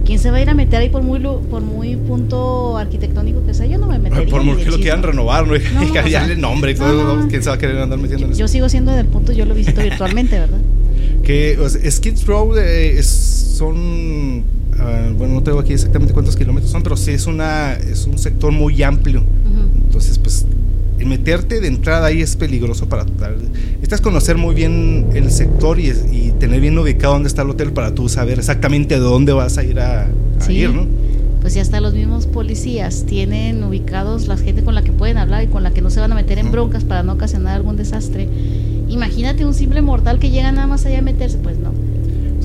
¿Quién 0.05 0.21
se 0.21 0.31
va 0.31 0.37
a 0.37 0.43
ir 0.43 0.49
a 0.49 0.55
meter 0.55 0.79
ahí 0.79 0.91
por 0.91 1.02
muy 1.02 1.19
por 1.19 1.62
muy 1.62 1.97
punto 1.97 2.79
arquitectónico 2.79 3.45
que 3.45 3.52
sea? 3.52 3.67
Yo 3.67 3.79
no 3.79 3.88
me 3.88 3.99
metería. 3.99 4.31
Por 4.31 4.45
muy 4.45 4.59
que 4.59 4.71
lo 4.71 4.76
quieran 4.76 5.02
renovar, 5.02 5.45
¿no? 5.45 5.57
y 5.57 5.91
cambiarle 5.93 6.35
el 6.35 6.41
nombre 6.41 6.71
y 6.71 6.75
todo. 6.76 7.26
¿Quién 7.26 7.43
se 7.43 7.49
va 7.49 7.57
a 7.57 7.59
querer 7.59 7.79
andar 7.79 7.99
metiendo 7.99 8.26
en 8.26 8.31
eso? 8.31 8.38
Yo 8.38 8.47
sigo 8.47 8.69
siendo 8.69 8.93
del 8.93 9.07
punto, 9.07 9.33
yo 9.33 9.45
lo 9.45 9.57
visito 9.57 9.81
virtualmente, 9.83 10.38
¿verdad? 10.38 10.61
Que 11.25 11.59
o 11.59 11.69
sea, 11.69 11.91
Skids 11.91 12.26
Row 12.26 12.57
eh, 12.57 12.97
es, 12.97 13.09
son. 13.09 14.45
Uh, 14.83 15.15
bueno, 15.15 15.35
no 15.35 15.43
tengo 15.43 15.61
aquí 15.61 15.73
exactamente 15.73 16.12
cuántos 16.12 16.37
kilómetros 16.37 16.71
son, 16.71 16.83
pero 16.83 16.97
sí 16.97 17.12
es, 17.12 17.27
una, 17.27 17.75
es 17.75 18.07
un 18.07 18.19
sector 18.19 18.53
muy 18.53 18.83
amplio. 18.83 19.23
Entonces, 19.85 20.19
pues 20.19 20.47
meterte 21.05 21.61
de 21.61 21.69
entrada 21.69 22.07
ahí 22.07 22.23
es 22.23 22.37
peligroso 22.37 22.89
para 22.89 23.05
Estás 23.83 24.01
conocer 24.01 24.39
muy 24.39 24.55
bien 24.55 25.11
el 25.15 25.31
sector 25.31 25.79
y, 25.79 25.91
y, 26.11 26.33
tener 26.39 26.61
bien 26.61 26.79
ubicado 26.79 27.15
dónde 27.15 27.29
está 27.29 27.43
el 27.43 27.51
hotel 27.51 27.73
para 27.73 27.95
tú 27.95 28.09
saber 28.09 28.39
exactamente 28.39 28.95
de 28.95 29.01
dónde 29.01 29.33
vas 29.33 29.59
a 29.59 29.65
ir 29.65 29.81
a, 29.81 30.09
ir, 30.49 30.71
¿no? 30.71 30.87
Pues 31.41 31.55
ya 31.55 31.62
hasta 31.62 31.81
los 31.81 31.93
mismos 31.93 32.27
policías 32.27 33.05
tienen 33.05 33.65
ubicados 33.65 34.29
la 34.29 34.37
gente 34.37 34.62
con 34.62 34.77
la 34.77 34.83
que 34.83 34.93
pueden 34.93 35.19
hablar 35.19 35.43
y 35.43 35.49
con 35.49 35.65
la 35.65 35.73
que 35.73 35.83
no 35.83 35.91
se 35.91 35.99
van 35.99 36.12
a 36.12 36.15
meter 36.15 36.39
en 36.39 36.53
broncas 36.53 36.85
para 36.85 37.03
no 37.03 37.15
ocasionar 37.15 37.57
algún 37.57 37.77
desastre. 37.77 38.29
Imagínate 38.89 39.45
un 39.45 39.55
simple 39.55 39.83
mortal 39.83 40.21
que 40.21 40.31
llega 40.31 40.53
nada 40.53 40.69
más 40.69 40.87
allá 40.87 41.01
a 41.01 41.03
meterse, 41.03 41.39
pues 41.39 41.59
no. 41.59 41.73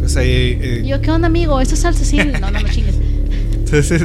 Entonces 0.08 0.24
eh, 0.26 0.84
Yo, 0.86 1.02
¿qué 1.02 1.12
onda, 1.12 1.28
amigo? 1.28 1.60
Esto 1.60 1.76
es 1.76 1.86
al 1.86 1.96
Cecil. 1.96 2.32
No, 2.42 2.50
no 2.52 2.62
me 2.62 2.70
chingues. 2.70 2.96
Entonces, 3.54 4.04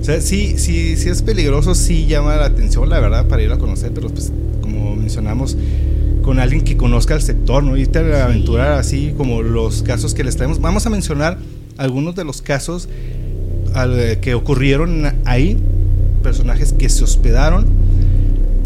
o 0.00 0.04
sea, 0.04 0.20
sí, 0.20 0.54
sí, 0.56 0.96
sí 0.96 1.08
es 1.08 1.22
peligroso, 1.22 1.74
sí 1.74 2.06
llama 2.06 2.36
la 2.36 2.46
atención, 2.46 2.88
la 2.88 3.00
verdad, 3.00 3.26
para 3.26 3.42
ir 3.42 3.52
a 3.52 3.58
conocer, 3.58 3.92
pero 3.92 4.08
pues 4.08 4.32
como 4.62 4.96
mencionamos, 4.96 5.58
con 6.22 6.38
alguien 6.38 6.62
que 6.62 6.76
conozca 6.76 7.14
el 7.14 7.22
sector, 7.22 7.62
¿no? 7.62 7.76
Irte 7.76 7.98
a 7.98 8.24
aventurar 8.24 8.72
así 8.72 9.12
como 9.16 9.42
los 9.42 9.82
casos 9.82 10.14
que 10.14 10.24
les 10.24 10.36
traemos. 10.36 10.60
Vamos 10.60 10.86
a 10.86 10.90
mencionar 10.90 11.38
algunos 11.76 12.14
de 12.14 12.24
los 12.24 12.40
casos 12.40 12.88
que 14.22 14.34
ocurrieron 14.34 15.16
ahí, 15.26 15.58
personajes 16.22 16.72
que 16.72 16.88
se 16.88 17.04
hospedaron, 17.04 17.66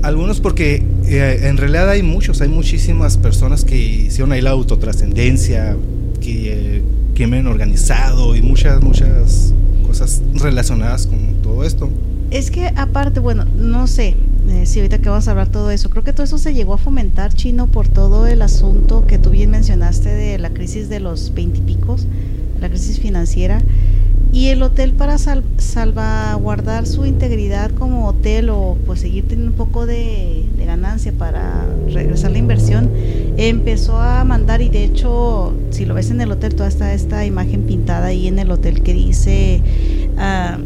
algunos 0.03 0.41
porque 0.41 0.85
eh, 1.07 1.41
en 1.43 1.57
realidad 1.57 1.91
hay 1.91 2.03
muchos, 2.03 2.41
hay 2.41 2.49
muchísimas 2.49 3.17
personas 3.17 3.65
que 3.65 3.77
hicieron 3.77 4.31
ahí 4.33 4.41
la 4.41 4.51
autotrascendencia, 4.51 5.77
que 6.21 6.83
crimen 7.15 7.47
organizado 7.47 8.37
y 8.37 8.43
muchas, 8.43 8.83
muchas 8.83 9.53
cosas 9.87 10.23
relacionadas 10.35 11.07
con 11.07 11.43
todo 11.43 11.65
esto. 11.65 11.91
Es 12.31 12.51
que 12.51 12.69
aparte, 12.77 13.19
bueno, 13.19 13.45
no 13.45 13.87
sé 13.87 14.15
eh, 14.49 14.65
si 14.65 14.79
ahorita 14.79 14.99
que 14.99 15.09
vamos 15.09 15.29
a 15.29 15.33
hablar 15.33 15.49
todo 15.49 15.71
eso, 15.71 15.91
creo 15.91 16.05
que 16.05 16.13
todo 16.13 16.25
eso 16.25 16.39
se 16.39 16.55
llegó 16.55 16.75
a 16.75 16.79
fomentar 16.79 17.33
chino 17.35 17.67
por 17.67 17.89
todo 17.89 18.27
el 18.27 18.43
asunto 18.43 19.07
que 19.07 19.19
tú 19.19 19.31
bien 19.31 19.51
mencionaste 19.51 20.09
de 20.09 20.39
la 20.39 20.51
crisis 20.51 20.89
de 20.89 21.01
los 21.01 21.35
veintipicos, 21.35 22.07
la 22.61 22.69
crisis 22.69 23.01
financiera. 23.01 23.61
Y 24.33 24.47
el 24.47 24.63
hotel 24.63 24.93
para 24.93 25.19
salvaguardar 25.19 26.87
su 26.87 27.05
integridad 27.05 27.73
como 27.73 28.07
hotel 28.07 28.49
o 28.51 28.77
pues 28.87 29.01
seguir 29.01 29.27
teniendo 29.27 29.51
un 29.51 29.57
poco 29.57 29.87
de, 29.87 30.45
ganancia 30.71 31.13
para 31.13 31.67
regresar 31.93 32.31
la 32.31 32.39
inversión, 32.39 32.91
empezó 33.37 33.99
a 33.99 34.25
mandar 34.25 34.63
y 34.63 34.69
de 34.69 34.85
hecho 34.85 35.53
si 35.71 35.85
lo 35.85 35.95
ves 35.95 36.11
en 36.11 36.21
el 36.21 36.31
hotel 36.31 36.55
toda 36.55 36.69
esta, 36.69 36.93
esta 36.93 37.25
imagen 37.25 37.63
pintada 37.63 38.07
ahí 38.07 38.29
en 38.29 38.39
el 38.39 38.51
hotel 38.51 38.83
que 38.83 38.93
dice 38.93 39.63
ah, 40.19 40.59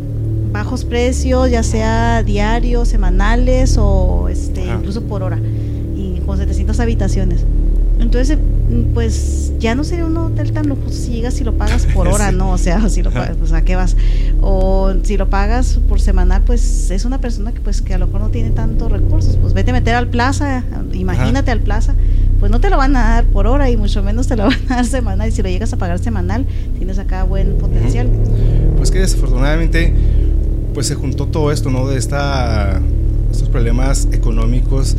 bajos 0.53 0.85
precios, 0.85 1.51
ya 1.51 1.63
sea 1.63 2.23
diarios, 2.23 2.89
semanales 2.89 3.77
o 3.79 4.29
este, 4.29 4.65
incluso 4.67 5.03
por 5.03 5.23
hora 5.23 5.39
y 5.97 6.21
con 6.27 6.39
700 6.39 6.79
habitaciones. 6.81 7.45
Entonces, 7.99 8.39
pues 8.95 9.53
ya 9.59 9.75
no 9.75 9.85
sería 9.85 10.07
un 10.07 10.17
hotel 10.17 10.53
tan 10.53 10.69
lujoso 10.69 10.93
si 10.93 11.13
llegas 11.13 11.41
y 11.41 11.45
lo 11.45 11.57
pagas 11.57 11.87
por 11.95 12.09
hora, 12.09 12.33
¿no? 12.33 12.51
O 12.51 12.59
sea, 12.59 12.89
si 12.89 13.03
lo 13.03 13.11
pagas, 13.11 13.37
pues 13.37 13.53
a 13.53 13.63
qué 13.63 13.77
vas. 13.77 13.97
O 14.41 14.93
si 15.03 15.17
lo 15.17 15.29
pagas 15.31 15.79
por 15.89 16.01
semanal, 16.01 16.43
pues 16.45 16.91
es 16.91 17.05
una 17.05 17.21
persona 17.21 17.53
que 17.53 17.61
pues 17.61 17.83
que 17.83 17.95
a 17.95 17.99
lo 17.99 18.07
mejor 18.07 18.23
no 18.23 18.29
tiene 18.31 18.51
tantos 18.51 18.91
recursos. 18.91 19.37
Pues 19.37 19.53
vete 19.53 19.71
a 19.71 19.75
meter 19.75 19.95
al 19.95 20.09
plaza, 20.09 20.65
imagínate 20.93 21.51
al 21.51 21.61
plaza, 21.61 21.95
pues 22.41 22.51
no 22.51 22.61
te 22.61 22.71
lo 22.71 22.77
van 22.77 22.97
a 22.97 23.01
dar 23.01 23.25
por 23.25 23.47
hora 23.47 23.71
y 23.71 23.77
mucho 23.77 24.03
menos 24.03 24.27
te 24.27 24.37
lo 24.37 24.45
van 24.49 24.59
a 24.69 24.77
dar 24.77 24.87
semanal. 24.87 25.29
Y 25.29 25.33
si 25.33 25.43
lo 25.43 25.49
llegas 25.49 25.73
a 25.73 25.77
pagar 25.77 25.99
semanal, 25.99 26.47
tienes 26.77 26.99
acá 26.99 27.25
buen 27.25 27.57
potencial. 27.59 28.09
Pues 28.77 28.91
que 28.91 29.01
desafortunadamente 29.01 29.95
pues 30.73 30.89
se 30.89 30.97
juntó 30.97 31.27
todo 31.27 31.53
esto, 31.53 31.71
¿no? 31.71 31.87
De 31.87 31.97
esta, 31.97 32.81
estos 33.31 33.49
problemas 33.49 34.09
económicos 34.11 34.97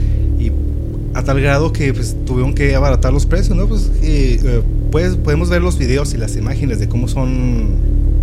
a 1.15 1.23
tal 1.23 1.39
grado 1.39 1.71
que 1.71 1.93
pues, 1.93 2.15
tuvieron 2.25 2.53
que 2.53 2.75
abaratar 2.75 3.13
los 3.13 3.25
precios, 3.25 3.55
¿no? 3.55 3.67
Pues, 3.67 3.89
eh, 4.03 4.61
pues 4.91 5.15
podemos 5.15 5.49
ver 5.49 5.61
los 5.61 5.77
videos 5.77 6.13
y 6.13 6.17
las 6.17 6.35
imágenes 6.35 6.77
de 6.79 6.89
cómo 6.89 7.07
son 7.07 7.69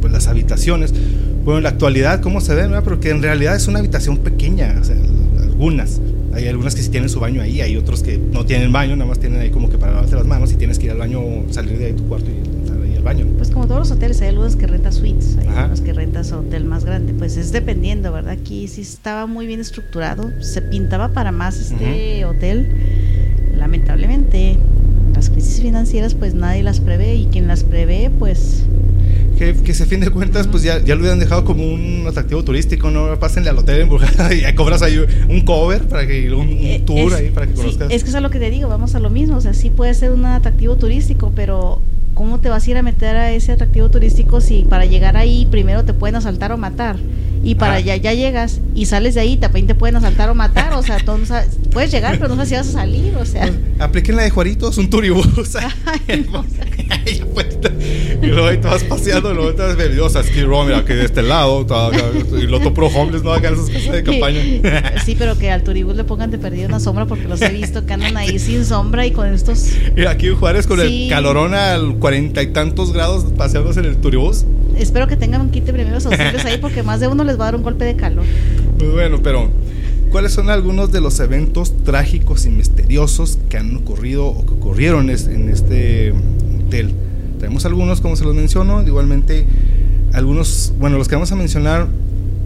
pues, 0.02 0.12
las 0.12 0.28
habitaciones. 0.28 0.92
Bueno, 1.42 1.58
en 1.58 1.64
la 1.64 1.70
actualidad, 1.70 2.20
¿cómo 2.20 2.42
se 2.42 2.54
ven? 2.54 2.70
¿no? 2.70 2.82
Porque 2.82 3.08
en 3.08 3.22
realidad 3.22 3.56
es 3.56 3.66
una 3.66 3.78
habitación 3.78 4.18
pequeña, 4.18 4.78
o 4.78 5.42
algunas. 5.42 6.02
Hay 6.34 6.46
algunas 6.48 6.74
que 6.74 6.82
sí 6.82 6.90
tienen 6.90 7.08
su 7.08 7.18
baño 7.18 7.40
ahí, 7.40 7.62
hay 7.62 7.76
otros 7.76 8.02
que 8.02 8.18
no 8.18 8.44
tienen 8.44 8.72
baño, 8.72 8.94
nada 8.94 9.08
más 9.08 9.18
tienen 9.18 9.40
ahí 9.40 9.50
como 9.50 9.70
que 9.70 9.78
para 9.78 9.92
lavarte 9.92 10.14
las 10.14 10.26
manos 10.26 10.52
y 10.52 10.56
tienes 10.56 10.78
que 10.78 10.86
ir 10.86 10.92
al 10.92 10.98
baño, 10.98 11.20
salir 11.50 11.78
de 11.78 11.86
ahí 11.86 11.92
tu 11.94 12.04
cuarto 12.04 12.30
y 12.30 12.61
baño. 13.02 13.26
Pues 13.36 13.50
como 13.50 13.66
todos 13.66 13.80
los 13.80 13.90
hoteles, 13.90 14.20
hay 14.22 14.28
algunos 14.28 14.56
que 14.56 14.66
rentas 14.66 14.96
suites, 14.96 15.36
hay 15.38 15.48
algunos 15.48 15.80
que 15.80 15.92
rentas 15.92 16.32
hotel 16.32 16.64
más 16.64 16.84
grande, 16.84 17.14
pues 17.14 17.36
es 17.36 17.52
dependiendo, 17.52 18.12
¿verdad? 18.12 18.32
Aquí 18.32 18.68
sí 18.68 18.82
estaba 18.82 19.26
muy 19.26 19.46
bien 19.46 19.60
estructurado, 19.60 20.30
se 20.40 20.62
pintaba 20.62 21.08
para 21.08 21.32
más 21.32 21.58
este 21.58 22.24
hotel. 22.24 22.74
Lamentablemente, 23.56 24.56
las 25.14 25.30
crisis 25.30 25.60
financieras 25.60 26.14
pues 26.14 26.34
nadie 26.34 26.62
las 26.62 26.80
prevé 26.80 27.14
y 27.14 27.26
quien 27.26 27.46
las 27.46 27.64
prevé 27.64 28.10
pues 28.18 28.64
que, 29.38 29.54
que 29.54 29.74
se 29.74 29.86
fin 29.86 30.00
de 30.00 30.10
cuentas, 30.10 30.46
pues 30.46 30.62
ya, 30.62 30.78
ya 30.82 30.94
lo 30.94 31.00
hubieran 31.00 31.18
dejado 31.18 31.44
como 31.44 31.64
un 31.64 32.06
atractivo 32.06 32.44
turístico, 32.44 32.90
¿no? 32.90 33.18
Pásenle 33.18 33.50
al 33.50 33.58
hotel 33.58 33.82
en 33.82 34.36
y 34.36 34.40
ya 34.40 34.54
cobras 34.54 34.82
ahí 34.82 35.04
un 35.28 35.40
cover 35.42 35.88
para 35.88 36.06
que 36.06 36.32
un, 36.32 36.48
eh, 36.48 36.82
tour 36.84 37.12
ahí 37.14 37.30
para 37.30 37.46
que 37.46 37.54
conozcas. 37.54 37.90
es 37.90 38.04
que 38.04 38.10
es 38.10 38.14
a 38.14 38.20
lo 38.20 38.30
que 38.30 38.38
te 38.38 38.50
digo, 38.50 38.68
vamos 38.68 38.94
a 38.94 39.00
lo 39.00 39.10
mismo, 39.10 39.36
o 39.36 39.40
sea, 39.40 39.54
sí 39.54 39.70
puede 39.70 39.94
ser 39.94 40.12
un 40.12 40.24
atractivo 40.24 40.76
turístico, 40.76 41.32
pero 41.34 41.80
¿cómo 42.14 42.38
te 42.40 42.48
vas 42.48 42.66
a 42.66 42.70
ir 42.70 42.76
a 42.76 42.82
meter 42.82 43.16
a 43.16 43.30
ese 43.32 43.52
atractivo 43.52 43.90
turístico 43.90 44.40
si 44.40 44.64
para 44.64 44.84
llegar 44.84 45.16
ahí 45.16 45.46
primero 45.46 45.84
te 45.84 45.94
pueden 45.94 46.16
asaltar 46.16 46.52
o 46.52 46.58
matar? 46.58 46.96
Y 47.44 47.54
para 47.56 47.74
Ah. 47.74 47.76
allá 47.76 47.96
ya 47.96 48.12
llegas 48.14 48.60
y 48.74 48.86
sales 48.86 49.14
de 49.14 49.20
ahí, 49.20 49.36
también 49.36 49.66
te 49.66 49.74
pueden 49.74 49.96
asaltar 49.96 50.28
o 50.30 50.34
matar, 50.34 50.72
o 50.74 50.82
sea, 50.82 50.98
tú 50.98 51.16
no 51.18 51.26
sabes- 51.26 51.48
puedes 51.72 51.90
llegar, 51.90 52.16
pero 52.18 52.28
no 52.28 52.34
sabes 52.36 52.48
si 52.50 52.54
vas 52.54 52.68
a 52.68 52.72
salir, 52.72 53.14
o 53.16 53.24
sea. 53.24 53.50
Apliquen 53.78 54.16
la 54.16 54.22
de 54.22 54.30
Juaritos, 54.30 54.78
un 54.78 54.88
turibús. 54.90 55.26
Ay, 56.08 56.26
no. 56.32 56.44
Y 58.22 58.26
luego 58.26 58.46
ahí 58.46 58.58
te 58.58 58.68
vas 58.68 58.84
paseando, 58.84 59.34
luego 59.34 59.54
te 59.54 59.62
vas 59.62 59.76
bebidos 59.76 60.14
a 60.14 60.22
Skid 60.22 60.44
Row, 60.44 60.64
mira, 60.64 60.84
que 60.84 60.94
de 60.94 61.04
este 61.04 61.22
lado, 61.22 61.66
y 62.38 62.42
lo 62.46 62.72
pro 62.74 62.86
homeless, 62.86 63.22
¿no? 63.24 63.34
En 63.36 63.44
esas 63.44 63.68
casas 63.70 63.92
de 63.92 64.02
campaña. 64.04 64.40
Sí, 65.04 65.14
pero 65.18 65.36
que 65.36 65.50
al 65.50 65.64
turibús 65.64 65.96
le 65.96 66.04
pongan 66.04 66.30
de 66.30 66.38
perdido 66.38 66.68
una 66.68 66.78
sombra 66.80 67.06
porque 67.06 67.26
los 67.26 67.42
he 67.42 67.48
visto 67.48 67.84
que 67.86 67.92
andan 67.94 68.16
ahí 68.16 68.38
sin 68.38 68.64
sombra 68.64 69.04
y 69.06 69.10
con 69.10 69.32
estos. 69.32 69.66
Y 69.96 70.06
aquí 70.06 70.28
en 70.28 70.36
Juárez 70.36 70.66
con 70.66 70.78
Sí. 70.80 71.04
el 71.04 71.10
calorón 71.10 71.54
al 71.54 71.96
cuarenta 71.96 72.42
y 72.42 72.48
tantos 72.48 72.92
grados 72.92 73.24
paseándose 73.36 73.80
en 73.80 73.86
el 73.86 73.96
turibús. 73.96 74.44
Espero 74.78 75.06
que 75.06 75.16
tengan 75.16 75.40
un 75.40 75.50
kit 75.50 75.64
de 75.64 75.72
primeros 75.72 76.06
auxilios 76.06 76.44
ahí 76.44 76.58
porque 76.58 76.82
más 76.82 77.00
de 77.00 77.08
uno 77.08 77.24
les 77.24 77.38
va 77.38 77.44
a 77.44 77.46
dar 77.46 77.56
un 77.56 77.62
golpe 77.62 77.84
de 77.84 77.96
calor. 77.96 78.24
Pues 78.78 78.90
bueno, 78.92 79.20
pero 79.22 79.48
¿cuáles 80.10 80.32
son 80.32 80.50
algunos 80.50 80.90
de 80.92 81.00
los 81.00 81.18
eventos 81.20 81.72
trágicos 81.84 82.46
y 82.46 82.50
misteriosos 82.50 83.38
que 83.48 83.58
han 83.58 83.76
ocurrido 83.76 84.26
o 84.26 84.44
que 84.46 84.52
ocurrieron 84.52 85.10
en 85.10 85.48
este 85.48 86.12
hotel? 86.66 86.92
Tenemos 87.38 87.64
algunos, 87.66 88.00
como 88.00 88.16
se 88.16 88.24
los 88.24 88.34
menciono, 88.34 88.82
igualmente 88.86 89.46
algunos, 90.12 90.72
bueno, 90.78 90.98
los 90.98 91.08
que 91.08 91.14
vamos 91.16 91.32
a 91.32 91.36
mencionar 91.36 91.88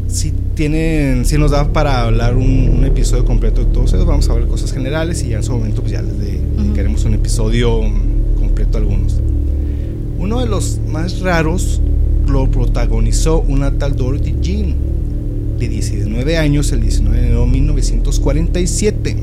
sí 0.08 0.32
tienen, 0.54 1.24
sí 1.26 1.36
nos 1.36 1.50
da 1.50 1.72
para 1.72 2.04
hablar 2.04 2.36
un, 2.36 2.70
un 2.78 2.84
episodio 2.84 3.24
completo 3.24 3.64
de 3.64 3.72
todos 3.72 3.92
ellos, 3.92 4.06
vamos 4.06 4.28
a 4.28 4.32
hablar 4.32 4.48
cosas 4.48 4.72
generales 4.72 5.22
y 5.24 5.30
ya 5.30 5.38
en 5.38 5.42
su 5.42 5.52
momento 5.52 5.80
pues 5.82 5.92
ya 5.92 6.00
les 6.00 6.18
de- 6.18 6.40
dedicaremos 6.56 7.04
un 7.04 7.14
episodio 7.14 7.80
completo 8.38 8.78
a 8.78 8.80
algunos. 8.80 9.20
Uno 10.18 10.40
de 10.40 10.46
los 10.46 10.78
más 10.90 11.20
raros 11.20 11.80
lo 12.26 12.50
protagonizó 12.50 13.40
una 13.40 13.78
tal 13.78 13.96
Dorothy 13.96 14.34
Jean, 14.40 14.74
de 15.58 15.68
19 15.68 16.36
años, 16.36 16.72
el 16.72 16.80
19 16.80 17.16
de 17.16 17.26
enero 17.26 17.46
de 17.46 17.52
1947, 17.52 19.16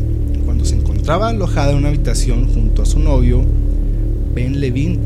cuando 0.46 0.66
se 0.66 0.76
encontraba 0.76 1.30
alojada 1.30 1.72
en 1.72 1.78
una 1.78 1.90
habitación 1.90 2.48
junto 2.54 2.82
a 2.82 2.86
su 2.86 3.00
novio, 3.00 3.44
Ben 4.34 4.60
Levine. 4.60 5.00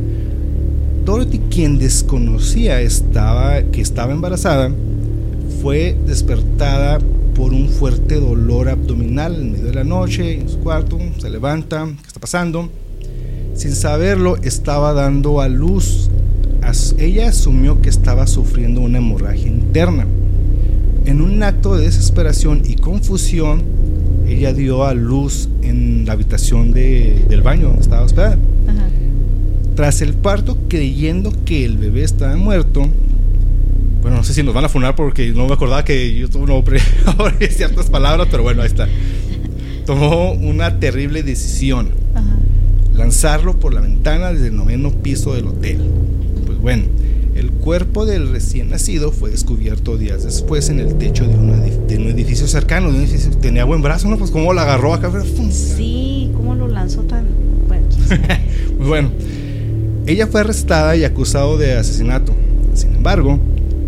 Dorothy, 1.05 1.39
quien 1.49 1.79
desconocía 1.79 2.81
estaba, 2.81 3.61
que 3.63 3.81
estaba 3.81 4.13
embarazada, 4.13 4.71
fue 5.61 5.95
despertada 6.05 6.99
por 7.33 7.53
un 7.53 7.69
fuerte 7.69 8.19
dolor 8.19 8.67
abdominal 8.67 9.35
en 9.35 9.51
medio 9.51 9.65
de 9.67 9.73
la 9.73 9.83
noche 9.83 10.39
en 10.39 10.49
su 10.49 10.59
cuarto, 10.59 10.97
se 11.17 11.29
levanta, 11.29 11.85
¿qué 12.01 12.07
está 12.07 12.19
pasando? 12.19 12.69
Sin 13.53 13.71
saberlo, 13.73 14.37
estaba 14.37 14.93
dando 14.93 15.39
a 15.41 15.47
luz. 15.47 16.09
As- 16.67 16.95
Ella 16.99 17.29
asumió 17.29 17.81
que 17.81 17.89
estaba 17.89 18.27
sufriendo 18.27 18.81
una 18.81 18.97
hemorragia 18.97 19.47
interna. 19.47 20.05
En 21.05 21.21
un 21.21 21.41
acto 21.43 21.75
de 21.77 21.85
desesperación 21.85 22.63
y 22.67 22.75
confusión, 22.75 23.61
ella 24.27 24.53
dio 24.53 24.83
a 24.83 24.93
luz 24.93 25.47
en 25.61 26.05
la 26.05 26.13
habitación 26.13 26.73
de- 26.73 27.23
del 27.29 27.41
baño 27.41 27.67
donde 27.67 27.81
estaba 27.83 28.03
hospedada. 28.03 28.37
Ajá. 28.67 28.87
Tras 29.75 30.01
el 30.01 30.13
parto, 30.13 30.57
creyendo 30.67 31.31
que 31.45 31.63
el 31.63 31.77
bebé 31.77 32.03
estaba 32.03 32.35
muerto, 32.35 32.85
bueno, 34.01 34.17
no 34.17 34.23
sé 34.23 34.33
si 34.33 34.43
nos 34.43 34.53
van 34.53 34.65
a 34.65 34.69
funar 34.69 34.95
porque 34.95 35.31
no 35.31 35.47
me 35.47 35.53
acordaba 35.53 35.85
que 35.85 36.15
YouTube 36.17 36.47
no 36.47 36.63
ciertas 37.49 37.89
palabras, 37.89 38.27
pero 38.29 38.43
bueno, 38.43 38.61
ahí 38.61 38.67
está. 38.67 38.87
Tomó 39.85 40.31
una 40.33 40.79
terrible 40.79 41.23
decisión, 41.23 41.89
Ajá. 42.13 42.37
lanzarlo 42.93 43.57
por 43.59 43.73
la 43.73 43.79
ventana 43.81 44.33
desde 44.33 44.47
el 44.47 44.55
noveno 44.57 44.91
piso 44.91 45.33
del 45.33 45.47
hotel. 45.47 45.79
Bueno, 46.67 46.83
el 47.33 47.49
cuerpo 47.51 48.05
del 48.05 48.29
recién 48.29 48.71
nacido 48.71 49.13
fue 49.13 49.31
descubierto 49.31 49.97
días 49.97 50.25
después 50.25 50.69
en 50.69 50.81
el 50.81 50.95
techo 50.95 51.25
de, 51.25 51.33
una 51.33 51.55
edif- 51.65 51.85
de 51.87 51.95
un 51.95 52.07
edificio 52.07 52.45
cercano, 52.45 52.91
de 52.91 52.97
un 52.97 53.03
edificio 53.03 53.31
tenía 53.37 53.63
buen 53.63 53.81
brazo, 53.81 54.09
¿no? 54.09 54.17
Pues 54.17 54.31
cómo 54.31 54.51
la 54.51 54.63
agarró 54.63 54.93
acá. 54.93 55.09
Sí, 55.49 56.29
¿cómo 56.35 56.55
lo 56.55 56.67
lanzó 56.67 57.03
tan.? 57.03 57.23
Bueno, 57.69 57.85
bueno. 58.85 59.11
Ella 60.07 60.27
fue 60.27 60.41
arrestada 60.41 60.97
y 60.97 61.05
acusado 61.05 61.57
de 61.57 61.71
asesinato. 61.77 62.33
Sin 62.73 62.95
embargo, 62.95 63.39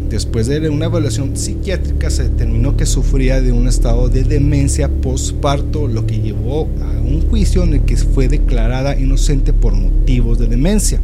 después 0.09 0.47
de 0.47 0.69
una 0.69 0.85
evaluación 0.85 1.35
psiquiátrica 1.35 2.09
se 2.09 2.29
determinó 2.29 2.77
que 2.77 2.85
sufría 2.85 3.41
de 3.41 3.51
un 3.51 3.67
estado 3.67 4.07
de 4.07 4.23
demencia 4.23 4.87
postparto, 4.87 5.85
lo 5.85 6.07
que 6.07 6.21
llevó 6.21 6.69
a 6.81 7.01
un 7.01 7.27
juicio 7.29 7.61
en 7.63 7.73
el 7.73 7.81
que 7.81 7.97
fue 7.97 8.29
declarada 8.29 8.97
inocente 8.97 9.51
por 9.51 9.73
motivos 9.73 10.39
de 10.39 10.47
demencia. 10.47 11.01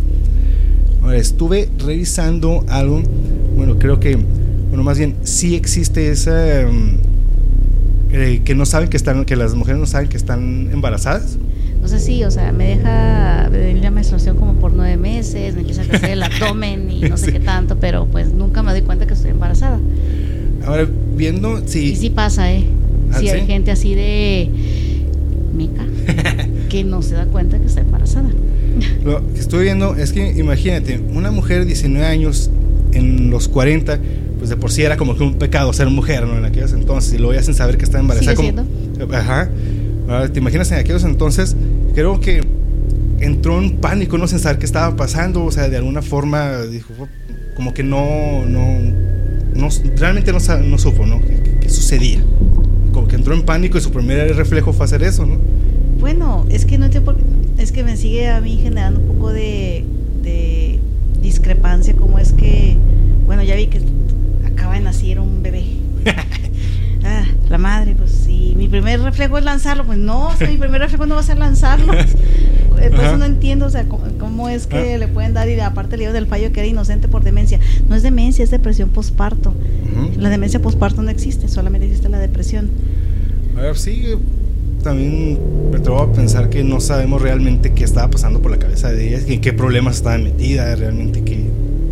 Ahora, 1.06 1.18
estuve 1.18 1.70
revisando 1.78 2.66
algo, 2.68 3.02
bueno, 3.56 3.78
creo 3.78 4.00
que, 4.00 4.18
bueno, 4.70 4.84
más 4.84 4.98
bien, 4.98 5.16
sí 5.24 5.56
existe 5.56 6.10
esa... 6.10 6.66
mm, 6.68 6.98
eh, 8.12 8.42
que 8.44 8.56
no 8.56 8.66
saben 8.66 8.90
que 8.90 8.98
están, 8.98 9.26
que 9.26 9.36
las 9.36 9.54
mujeres 9.56 9.80
no 9.80 9.86
saben 9.86 10.08
que 10.10 10.18
están 10.18 10.70
embarazadas. 10.72 11.38
no 11.82 11.88
sé 11.88 12.00
si, 12.00 12.24
o 12.24 12.32
sea, 12.32 12.52
me 12.52 12.70
deja 12.76 13.50
venir 13.50 13.84
la 13.84 13.92
menstruación 13.92 14.38
como 14.38 14.54
por 14.54 14.74
nueve 14.74 14.98
meses, 14.98 15.54
me 15.54 15.62
empieza 15.62 15.84
a 15.84 15.86
crecer 15.86 16.10
el 16.12 16.24
abdomen 16.24 16.90
y 16.90 17.02
no 17.02 17.18
sé 17.18 17.28
Sí. 17.28 17.32
qué 17.34 17.40
tanto, 17.40 17.78
pero 17.80 18.06
pues 18.08 18.34
nunca 18.34 18.64
me 18.64 18.72
doy 18.72 18.82
cuenta 18.82 19.06
que 19.06 19.14
estoy 19.14 19.30
embarazada. 19.32 19.80
Ahora, 20.66 20.88
viendo, 21.16 21.62
sí, 21.68 21.92
Y 21.92 21.96
sí 21.96 22.10
pasa, 22.10 22.52
¿eh? 22.52 22.64
¿Ah, 23.12 23.20
sí, 23.20 23.30
hay 23.30 23.42
sí? 23.42 23.46
gente 23.48 23.70
así 23.72 23.94
de 23.94 24.50
mica 25.56 25.86
que 26.70 26.84
no 26.84 27.02
se 27.04 27.14
da 27.16 27.26
cuenta 27.28 27.60
que 27.60 27.68
está 27.68 27.82
embarazada. 27.82 28.30
Lo 29.04 29.22
que 29.34 29.40
estoy 29.40 29.64
viendo 29.64 29.96
es 29.96 30.12
que 30.12 30.32
imagínate, 30.38 31.00
una 31.14 31.32
mujer 31.32 31.60
de 31.60 31.66
19 31.66 32.06
años 32.06 32.50
en 32.94 33.30
los 33.30 33.48
40, 33.48 34.00
pues 34.38 34.50
de 34.50 34.58
por 34.58 34.72
sí 34.72 34.84
era 34.84 34.98
como 34.98 35.16
que 35.18 35.24
un 35.24 35.36
pecado 35.36 35.72
ser 35.74 35.90
mujer, 35.90 36.26
¿no? 36.26 36.38
En 36.38 36.46
aquellos 36.46 36.74
entonces, 36.74 37.14
y 37.14 37.18
luego 37.18 37.42
sin 37.42 37.54
saber 37.54 37.78
que 37.78 37.86
está 37.86 38.00
embarazada. 38.00 38.36
Sigue 38.36 38.54
como, 38.54 39.14
Ajá. 39.16 39.50
Te 40.32 40.40
imaginas 40.40 40.72
en 40.72 40.78
aquellos 40.80 41.04
entonces, 41.04 41.56
creo 41.96 42.20
que 42.20 42.42
entró 43.20 43.60
en 43.62 43.78
pánico, 43.78 44.18
no 44.18 44.28
sin 44.28 44.40
saber 44.40 44.60
qué 44.60 44.66
estaba 44.66 44.96
pasando, 44.96 45.44
o 45.46 45.52
sea, 45.52 45.68
de 45.70 45.78
alguna 45.78 46.02
forma 46.02 46.62
dijo, 46.64 46.94
como 47.56 47.74
que 47.74 47.82
no, 47.84 48.46
no, 48.46 48.78
no 49.56 49.70
realmente 49.98 50.32
no, 50.32 50.40
no 50.64 50.78
supo, 50.78 51.06
¿no? 51.06 51.22
¿Qué, 51.22 51.58
qué- 51.62 51.70
sucedía? 51.70 52.20
Como 52.94 53.08
que 53.08 53.16
entró 53.16 53.34
en 53.34 53.42
pánico 53.44 53.78
y 53.78 53.82
su 53.82 53.92
primer 53.92 54.36
reflejo 54.36 54.74
fue 54.74 54.86
hacer 54.86 55.02
eso, 55.04 55.26
¿no? 55.26 55.38
Bueno, 56.00 56.46
es 56.50 56.66
que 56.66 56.78
no 56.78 56.90
qué- 56.90 57.02
es 57.58 57.72
que 57.72 57.84
me 57.84 57.98
sigue 57.98 58.28
a 58.30 58.42
mí 58.42 58.58
generando 58.62 59.00
un 59.00 59.08
poco 59.08 59.32
de, 59.32 59.86
de 60.24 60.80
discrepancia, 61.22 61.96
como 61.96 62.20
es 62.20 62.34
que, 62.34 62.78
bueno, 63.26 63.44
ya 63.44 63.56
vi 63.56 63.68
que 63.68 63.82
acaba 64.46 64.76
de 64.76 64.82
nacer 64.82 65.20
un 65.20 65.42
bebé. 65.44 65.66
Ah, 67.08 67.24
la 67.50 67.60
madre, 67.60 67.94
pues 67.96 68.10
si 68.10 68.56
mi 68.58 68.68
primer 68.68 69.00
reflejo 69.00 69.38
es 69.38 69.44
lanzarlo, 69.44 69.86
pues 69.86 70.00
no, 70.00 70.30
o 70.30 70.36
sea, 70.36 70.50
mi 70.50 70.58
primer 70.58 70.82
reflejo 70.82 71.06
no 71.06 71.14
va 71.14 71.22
a 71.22 71.24
ser 71.24 71.38
lanzarlo. 71.38 71.94
Eh, 71.94 72.04
Por 72.72 72.82
Ajá. 72.96 73.06
eso 73.10 73.18
no 73.18 73.26
entiendo, 73.26 73.68
o 73.68 73.70
sea, 73.70 73.84
cómo, 73.84 74.06
cómo 74.18 74.50
es 74.50 74.66
que 74.66 74.96
Ah. 74.96 74.98
le 74.98 75.08
pueden 75.08 75.36
dar 75.36 75.48
y 75.48 75.60
aparte 75.60 75.98
le 75.98 76.06
dio 76.06 76.14
del 76.14 76.26
fallo 76.26 76.52
que 76.52 76.62
era 76.62 76.68
inocente 76.68 77.08
por 77.08 77.24
demencia. 77.24 77.60
No 77.88 77.96
es 77.96 78.02
demencia, 78.02 78.44
es 78.44 78.50
depresión 78.50 78.90
postparto. 78.90 79.50
Ujú. 79.52 80.20
La 80.20 80.30
demencia 80.30 80.60
postparto 80.60 81.04
no 81.04 81.12
existe, 81.12 81.48
solamente 81.48 81.86
existe 81.86 82.10
la 82.10 82.18
depresión. 82.18 82.72
A 83.56 83.62
ver, 83.62 83.78
sí, 83.78 84.02
también 84.86 85.40
me 85.72 85.78
atrevo 85.78 86.00
a 86.00 86.14
pensar 86.14 86.48
que 86.48 86.64
no 86.64 86.80
sabemos 86.80 87.20
realmente 87.20 87.74
qué 87.74 87.84
estaba 87.84 88.08
pasando 88.08 88.40
por 88.40 88.52
la 88.52 88.60
cabeza 88.60 88.92
de 88.92 89.08
ella, 89.08 89.34
en 89.34 89.42
qué 89.42 89.52
problemas 89.52 89.96
estaba 89.96 90.16
metida, 90.20 90.76
realmente 90.76 91.24
qué, 91.24 91.44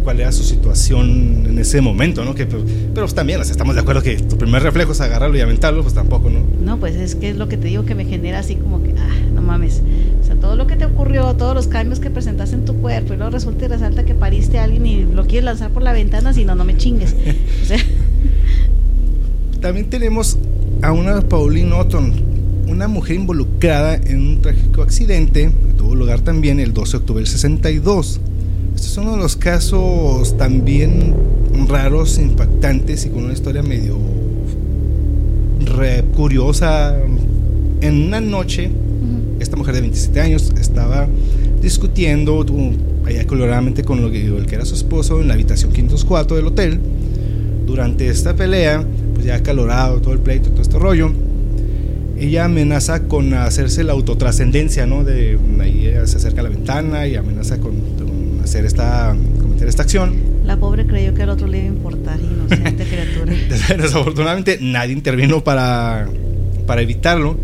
cuál 0.03 0.19
era 0.19 0.31
su 0.31 0.43
situación 0.43 1.47
en 1.49 1.57
ese 1.57 1.81
momento, 1.81 2.23
¿no? 2.23 2.35
Que, 2.35 2.45
pero, 2.45 2.63
pero 2.93 3.07
pues 3.07 3.15
también, 3.15 3.41
o 3.41 3.43
sea, 3.43 3.51
estamos 3.51 3.73
de 3.73 3.81
acuerdo 3.81 4.03
que 4.03 4.17
tu 4.17 4.37
primer 4.37 4.61
reflejo 4.61 4.91
es 4.91 5.01
agarrarlo 5.01 5.35
y 5.35 5.41
aventarlo, 5.41 5.81
pues 5.81 5.95
tampoco, 5.95 6.29
¿no? 6.29 6.41
No, 6.63 6.79
pues 6.79 6.95
es 6.95 7.15
que 7.15 7.31
es 7.31 7.35
lo 7.35 7.47
que 7.47 7.57
te 7.57 7.67
digo 7.67 7.83
que 7.83 7.95
me 7.95 8.05
genera 8.05 8.37
así 8.37 8.57
como 8.57 8.83
que, 8.83 8.91
ah, 8.91 9.15
no 9.33 9.41
mames. 9.41 9.81
O 10.21 10.23
sea, 10.23 10.35
todo 10.35 10.55
lo 10.55 10.67
que 10.67 10.75
te 10.75 10.85
ocurrió, 10.85 11.33
todos 11.33 11.55
los 11.55 11.65
cambios 11.65 11.99
que 11.99 12.11
presentaste 12.11 12.55
en 12.55 12.65
tu 12.65 12.75
cuerpo, 12.75 13.15
y 13.15 13.17
luego 13.17 13.31
resulta 13.31 13.65
y 13.65 13.69
resalta 13.69 14.05
que 14.05 14.13
pariste 14.13 14.59
a 14.59 14.65
alguien 14.65 14.85
y 14.85 15.03
lo 15.03 15.25
quieres 15.25 15.45
lanzar 15.45 15.71
por 15.71 15.81
la 15.81 15.93
ventana, 15.93 16.31
si 16.31 16.45
no, 16.45 16.53
no 16.53 16.63
me 16.63 16.77
chingues. 16.77 17.15
O 17.63 17.65
sea, 17.65 17.79
También 19.61 19.89
tenemos 19.89 20.37
a 20.83 20.91
una 20.91 21.21
Pauline 21.21 21.71
Otton, 21.71 22.32
una 22.67 22.87
mujer 22.87 23.17
involucrada 23.17 23.95
en 23.95 24.27
un 24.27 24.41
trágico 24.41 24.81
accidente 24.81 25.51
que 25.67 25.73
tuvo 25.73 25.95
lugar 25.95 26.21
también 26.21 26.59
el 26.59 26.73
12 26.73 26.91
de 26.91 26.97
octubre 26.97 27.23
del 27.23 27.31
62. 27.31 28.19
Este 28.75 28.87
es 28.87 28.97
uno 28.97 29.11
de 29.11 29.17
los 29.17 29.35
casos 29.35 30.37
también 30.37 31.13
raros, 31.67 32.17
impactantes 32.17 33.05
y 33.05 33.09
con 33.09 33.25
una 33.25 33.33
historia 33.33 33.63
medio 33.63 33.97
re 35.65 36.03
curiosa. 36.15 36.95
En 37.81 38.03
una 38.03 38.21
noche, 38.21 38.69
esta 39.39 39.55
mujer 39.55 39.75
de 39.75 39.81
27 39.81 40.21
años 40.21 40.53
estaba 40.59 41.07
discutiendo 41.61 42.45
allá 43.05 43.27
coloradamente 43.27 43.83
con 43.83 44.01
lo 44.01 44.09
que, 44.09 44.25
el 44.25 44.45
que 44.45 44.55
era 44.55 44.65
su 44.65 44.75
esposo 44.75 45.21
en 45.21 45.27
la 45.27 45.33
habitación 45.33 45.71
504 45.71 46.37
del 46.37 46.47
hotel. 46.47 46.79
Durante 47.65 48.07
esta 48.07 48.35
pelea, 48.35 48.85
pues 49.13 49.25
ya 49.25 49.41
calorado 49.41 50.01
todo 50.01 50.13
el 50.13 50.19
pleito, 50.19 50.49
todo 50.49 50.61
este 50.61 50.77
rollo, 50.79 51.11
ella 52.17 52.45
amenaza 52.45 53.03
con 53.03 53.33
hacerse 53.33 53.83
la 53.83 53.93
autotrascendencia, 53.93 54.85
¿no? 54.85 55.03
De 55.03 55.37
ahí 55.59 55.87
ella 55.87 56.05
se 56.07 56.17
acerca 56.17 56.41
a 56.41 56.43
la 56.43 56.49
ventana 56.49 57.07
y 57.07 57.15
amenaza 57.15 57.59
con, 57.59 57.73
con 57.97 58.41
hacer 58.43 58.65
esta, 58.65 59.15
cometer 59.41 59.67
esta 59.67 59.83
acción. 59.83 60.15
La 60.45 60.57
pobre 60.57 60.85
creyó 60.85 61.13
que 61.13 61.23
al 61.23 61.29
otro 61.29 61.47
le 61.47 61.59
iba 61.59 61.67
a 61.67 61.69
importar, 61.69 62.19
inocente 62.19 62.85
criatura. 62.85 63.33
Desafortunadamente 63.81 64.59
nadie 64.61 64.93
intervino 64.93 65.43
para, 65.43 66.07
para 66.67 66.81
evitarlo, 66.81 67.37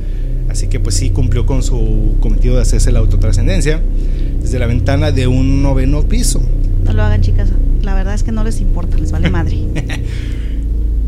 así 0.49 0.67
que 0.67 0.79
pues 0.79 0.95
sí 0.95 1.09
cumplió 1.09 1.45
con 1.45 1.63
su 1.63 2.17
cometido 2.19 2.55
de 2.55 2.61
hacerse 2.61 2.91
la 2.91 2.99
autotrascendencia 2.99 3.81
desde 4.41 4.59
la 4.59 4.67
ventana 4.67 5.11
de 5.11 5.27
un 5.27 5.63
noveno 5.63 6.03
piso. 6.03 6.41
No 6.83 6.93
lo 6.93 7.03
hagan 7.03 7.21
chicas, 7.21 7.49
la 7.81 7.95
verdad 7.95 8.13
es 8.13 8.23
que 8.23 8.31
no 8.31 8.43
les 8.43 8.61
importa, 8.61 8.97
les 8.97 9.11
vale 9.11 9.29
madre. 9.29 9.57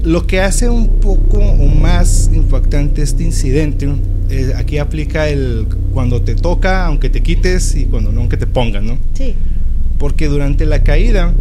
Lo 0.03 0.25
que 0.25 0.41
hace 0.41 0.69
un 0.69 0.99
poco 0.99 1.39
más 1.79 2.29
impactante 2.33 3.01
este 3.01 3.23
incidente, 3.23 3.87
eh, 4.29 4.53
aquí 4.55 4.77
aplica 4.77 5.29
el 5.29 5.67
cuando 5.93 6.21
te 6.21 6.35
toca, 6.35 6.85
aunque 6.85 7.09
te 7.09 7.21
quites, 7.21 7.75
y 7.75 7.85
cuando 7.85 8.11
no, 8.11 8.21
aunque 8.21 8.37
te 8.37 8.47
pongan, 8.47 8.87
¿no? 8.87 8.97
Sí. 9.13 9.35
Porque 9.97 10.27
durante 10.27 10.65
la 10.65 10.83
caída, 10.83 11.33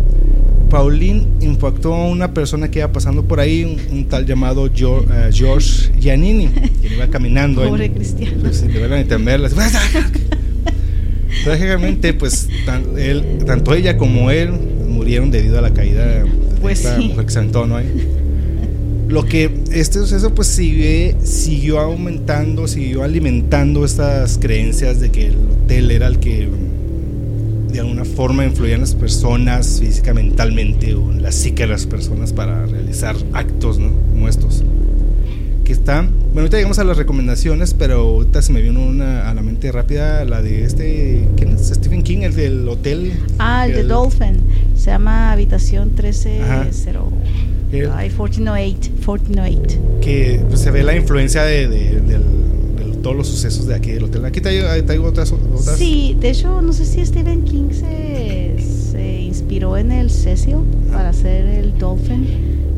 Pauline 0.70 1.26
impactó 1.40 1.94
a 1.94 2.06
una 2.06 2.32
persona 2.32 2.70
que 2.70 2.78
iba 2.78 2.92
pasando 2.92 3.24
por 3.24 3.40
ahí, 3.40 3.78
un, 3.90 4.04
tal 4.06 4.26
llamado 4.26 4.70
George, 4.72 5.06
uh, 5.06 5.32
George 5.32 5.90
Giannini, 5.98 6.48
que 6.48 6.94
iba 6.94 7.06
caminando. 7.08 7.62
Pobre 7.62 7.86
en, 7.86 7.94
cristiano. 7.94 8.36
Pues, 8.40 8.62
de 8.62 9.00
entenderlas. 9.00 9.54
Trágicamente, 11.44 12.12
pues 12.12 12.48
él, 12.96 13.24
tanto 13.46 13.74
ella 13.74 13.96
como 13.96 14.30
él 14.30 14.50
murieron 14.88 15.30
debido 15.30 15.58
a 15.58 15.62
la 15.62 15.72
caída 15.72 16.04
de 16.04 16.24
pues 16.60 16.80
esta 16.80 16.98
sí. 16.98 17.08
mujer 17.08 17.24
que 17.24 17.32
se 17.32 17.38
aventó, 17.38 17.66
¿no? 17.66 17.78
Lo 19.10 19.24
que 19.24 19.50
este 19.72 19.98
suceso 19.98 20.32
pues 20.36 20.46
sigue, 20.46 21.16
siguió 21.24 21.80
aumentando, 21.80 22.68
siguió 22.68 23.02
alimentando 23.02 23.84
estas 23.84 24.38
creencias 24.38 25.00
de 25.00 25.10
que 25.10 25.26
el 25.26 25.36
hotel 25.50 25.90
era 25.90 26.06
el 26.06 26.20
que 26.20 26.48
de 27.72 27.80
alguna 27.80 28.04
forma 28.04 28.44
influía 28.44 28.76
en 28.76 28.82
las 28.82 28.94
personas 28.94 29.80
física, 29.80 30.14
mentalmente 30.14 30.94
o 30.94 31.10
en 31.10 31.24
la 31.24 31.32
psique 31.32 31.64
de 31.64 31.70
las 31.70 31.86
personas 31.86 32.32
para 32.32 32.66
realizar 32.66 33.16
actos 33.32 33.80
¿no? 33.80 33.90
como 34.12 34.28
estos. 34.28 34.62
Que 35.64 35.72
están, 35.72 36.10
bueno, 36.26 36.42
ahorita 36.42 36.58
llegamos 36.58 36.78
a 36.78 36.84
las 36.84 36.96
recomendaciones, 36.96 37.74
pero 37.74 37.96
ahorita 37.96 38.42
se 38.42 38.52
me 38.52 38.62
vino 38.62 38.80
una 38.80 39.28
a 39.28 39.34
la 39.34 39.42
mente 39.42 39.72
rápida, 39.72 40.24
la 40.24 40.40
de 40.40 40.64
este, 40.64 41.28
¿quién 41.36 41.50
es? 41.50 41.66
Stephen 41.66 42.04
King, 42.04 42.18
el 42.18 42.36
del 42.36 42.68
hotel. 42.68 43.12
Ah, 43.40 43.66
el, 43.66 43.74
de 43.74 43.82
Dolphin, 43.82 44.36
se 44.76 44.86
llama 44.86 45.32
Habitación 45.32 45.90
1308. 47.70 47.92
Ay, 47.96 48.08
1408, 48.08 48.90
1408. 48.90 49.80
Que 50.00 50.42
pues, 50.48 50.60
se 50.60 50.70
ve 50.70 50.82
la 50.82 50.96
influencia 50.96 51.42
de, 51.42 51.68
de, 51.68 52.00
de, 52.00 52.20
todos 53.02 53.16
los 53.16 53.28
sucesos 53.28 53.66
de 53.66 53.74
aquí 53.74 53.92
del 53.92 54.04
hotel. 54.04 54.24
Aquí 54.24 54.40
traigo 54.40 55.06
otras, 55.06 55.32
otras, 55.32 55.76
Sí, 55.78 56.16
de 56.20 56.30
hecho, 56.30 56.60
no 56.60 56.72
sé 56.72 56.84
si 56.84 57.04
Stephen 57.04 57.44
King 57.44 57.70
se, 57.72 58.56
se 58.60 59.20
inspiró 59.22 59.76
en 59.76 59.92
el 59.92 60.10
Cecil 60.10 60.58
para 60.92 61.10
hacer 61.10 61.46
el 61.46 61.78
Dolphin. 61.78 62.26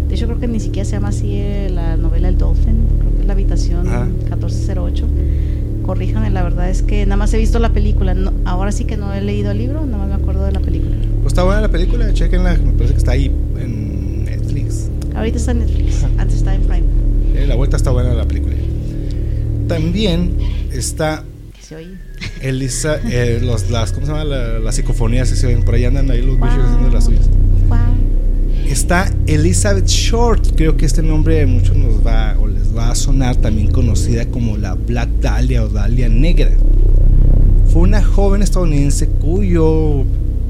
De 0.09 0.15
hecho, 0.15 0.27
creo 0.27 0.39
que 0.39 0.47
ni 0.47 0.61
siquiera 0.61 0.85
se 0.85 0.93
llama 0.93 1.09
así 1.09 1.37
eh, 1.37 1.71
la 1.73 1.97
novela 1.97 2.29
El 2.29 2.39
Dolphin. 2.39 2.87
Creo 2.99 3.15
que 3.15 3.21
es 3.21 3.27
la 3.27 3.33
habitación 3.33 3.89
Ajá. 3.89 4.05
1408. 4.05 5.07
Corríjame, 5.83 6.31
la 6.31 6.43
verdad 6.43 6.71
es 6.71 6.83
que 6.83 7.05
nada 7.07 7.17
más 7.17 7.35
he 7.35 7.39
visto 7.39 7.59
la 7.59 7.71
película. 7.71 8.15
No, 8.15 8.33
ahora 8.45 8.71
sí 8.73 8.85
que 8.85 8.97
no 8.97 9.13
he 9.13 9.21
leído 9.21 9.51
el 9.51 9.59
libro, 9.59 9.85
nada 9.85 9.99
más 9.99 10.09
me 10.09 10.15
acuerdo 10.15 10.45
de 10.45 10.53
la 10.53 10.61
película. 10.61 10.95
Pues 11.23 11.33
está 11.33 11.43
buena 11.43 11.61
la 11.61 11.69
película, 11.71 12.13
chequenla. 12.13 12.55
Me 12.59 12.73
parece 12.73 12.93
que 12.93 12.99
está 12.99 13.13
ahí 13.13 13.33
en 13.59 13.82
Ahorita 15.15 15.39
está 15.39 15.53
en 15.53 15.61
Netflix, 15.61 16.05
antes 16.19 16.37
está 16.37 16.55
en 16.55 16.63
Prime. 16.63 16.87
Eh, 17.35 17.47
la 17.47 17.55
vuelta 17.55 17.77
está 17.77 17.91
buena 17.91 18.13
la 18.15 18.27
película. 18.27 18.55
También 19.69 20.37
está 20.73 21.25
se 21.61 21.77
oye? 21.77 21.95
Elisa, 22.41 22.99
eh, 23.11 23.41
los, 23.43 23.71
las, 23.71 23.93
¿cómo 23.93 24.07
se 24.07 24.13
llama? 24.13 24.25
La, 24.25 24.59
las 24.59 24.75
psicofonías 24.75 25.29
se 25.29 25.47
oyen, 25.47 25.63
por 25.63 25.75
ahí 25.75 25.85
andan 25.85 26.11
ahí 26.11 26.23
los 26.23 26.39
wow. 26.39 26.49
bichos 26.49 26.65
haciendo 26.65 26.91
las 26.91 27.05
suyas. 27.05 27.29
Wow. 27.69 27.79
Está 28.67 29.13
Elizabeth 29.27 29.87
Short, 29.87 30.55
creo 30.57 30.77
que 30.77 30.87
este 30.87 31.03
nombre 31.03 31.45
muchos 31.47 31.77
nos 31.77 32.05
va 32.05 32.37
o 32.39 32.47
les 32.47 32.75
va 32.77 32.91
a 32.91 32.95
sonar, 32.95 33.37
también 33.37 33.71
conocida 33.71 34.27
como 34.27 34.57
la 34.57 34.75
Black 34.75 35.09
Dahlia 35.21 35.63
o 35.63 35.69
Dahlia 35.69 36.09
Negra. 36.09 36.51
Fue 37.69 37.83
una 37.83 38.03
joven 38.03 38.43
estadounidense 38.43 39.09
cuyo 39.09 40.05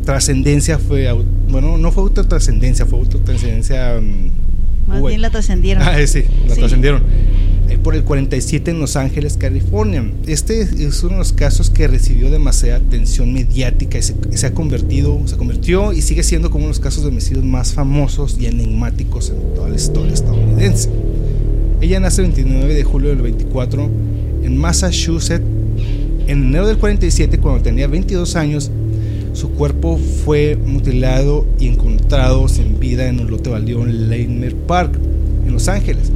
trascendencia 0.05 0.79
fue, 0.79 1.09
bueno, 1.53 1.79
no 1.79 1.93
fue 1.93 2.03
autotrascendencia, 2.05 2.87
fue 2.87 2.99
autotrascendencia... 2.99 3.99
Um, 3.99 4.31
Más 4.89 5.03
bien 5.03 5.21
la 5.21 5.31
trascendieron. 5.31 5.83
Ah, 5.83 5.95
sí, 6.07 6.25
la 6.49 6.55
sí. 6.55 6.61
trascendieron. 6.61 7.03
Eh, 7.69 7.79
por 7.79 7.95
el 7.95 8.03
47 8.03 8.71
en 8.71 8.81
Los 8.81 8.97
Ángeles, 8.97 9.37
California. 9.37 10.05
Este 10.27 10.63
es 10.63 11.03
uno 11.03 11.13
de 11.13 11.19
los 11.19 11.33
casos 11.33 11.71
que 11.71 11.87
recibió 11.87 12.31
demasiada 12.31 12.79
atención 12.79 13.33
mediática 13.33 13.99
y 13.99 14.03
se, 14.03 14.15
se, 14.33 14.47
ha 14.47 14.55
convertido, 14.55 15.21
se 15.27 15.37
convirtió 15.37 15.93
y 15.93 16.03
sigue 16.03 16.23
siendo 16.23 16.51
como 16.51 16.65
uno 16.65 16.73
de 16.73 16.79
los 16.79 16.81
casos 16.81 17.05
de 17.05 17.11
homicidios 17.11 17.45
más 17.45 17.73
famosos 17.73 18.37
y 18.41 18.47
enigmáticos 18.47 19.31
en 19.31 19.55
toda 19.55 19.69
la 19.69 19.77
historia 19.77 20.13
estadounidense. 20.13 20.91
Ella 21.81 21.99
nace 21.99 22.23
el 22.23 22.33
29 22.33 22.75
de 22.75 22.85
julio 22.85 23.11
del 23.11 23.23
24 23.23 23.91
en 24.45 24.57
Massachusetts. 24.57 25.45
En 26.27 26.45
enero 26.45 26.67
del 26.67 26.79
47, 26.79 27.39
cuando 27.39 27.63
tenía 27.63 27.89
22 27.89 28.37
años, 28.37 28.71
su 29.33 29.51
cuerpo 29.51 29.99
fue 30.25 30.57
mutilado 30.57 31.47
y 31.59 31.69
encontrado 31.69 32.49
sin 32.49 32.79
vida 32.79 33.09
en 33.09 33.21
un 33.21 33.31
lote 33.31 33.51
baldío 33.51 33.83
en 33.83 34.11
Landmark 34.11 34.57
Park, 34.67 34.99
en 35.47 35.53
Los 35.53 35.69
Ángeles. 35.69 36.13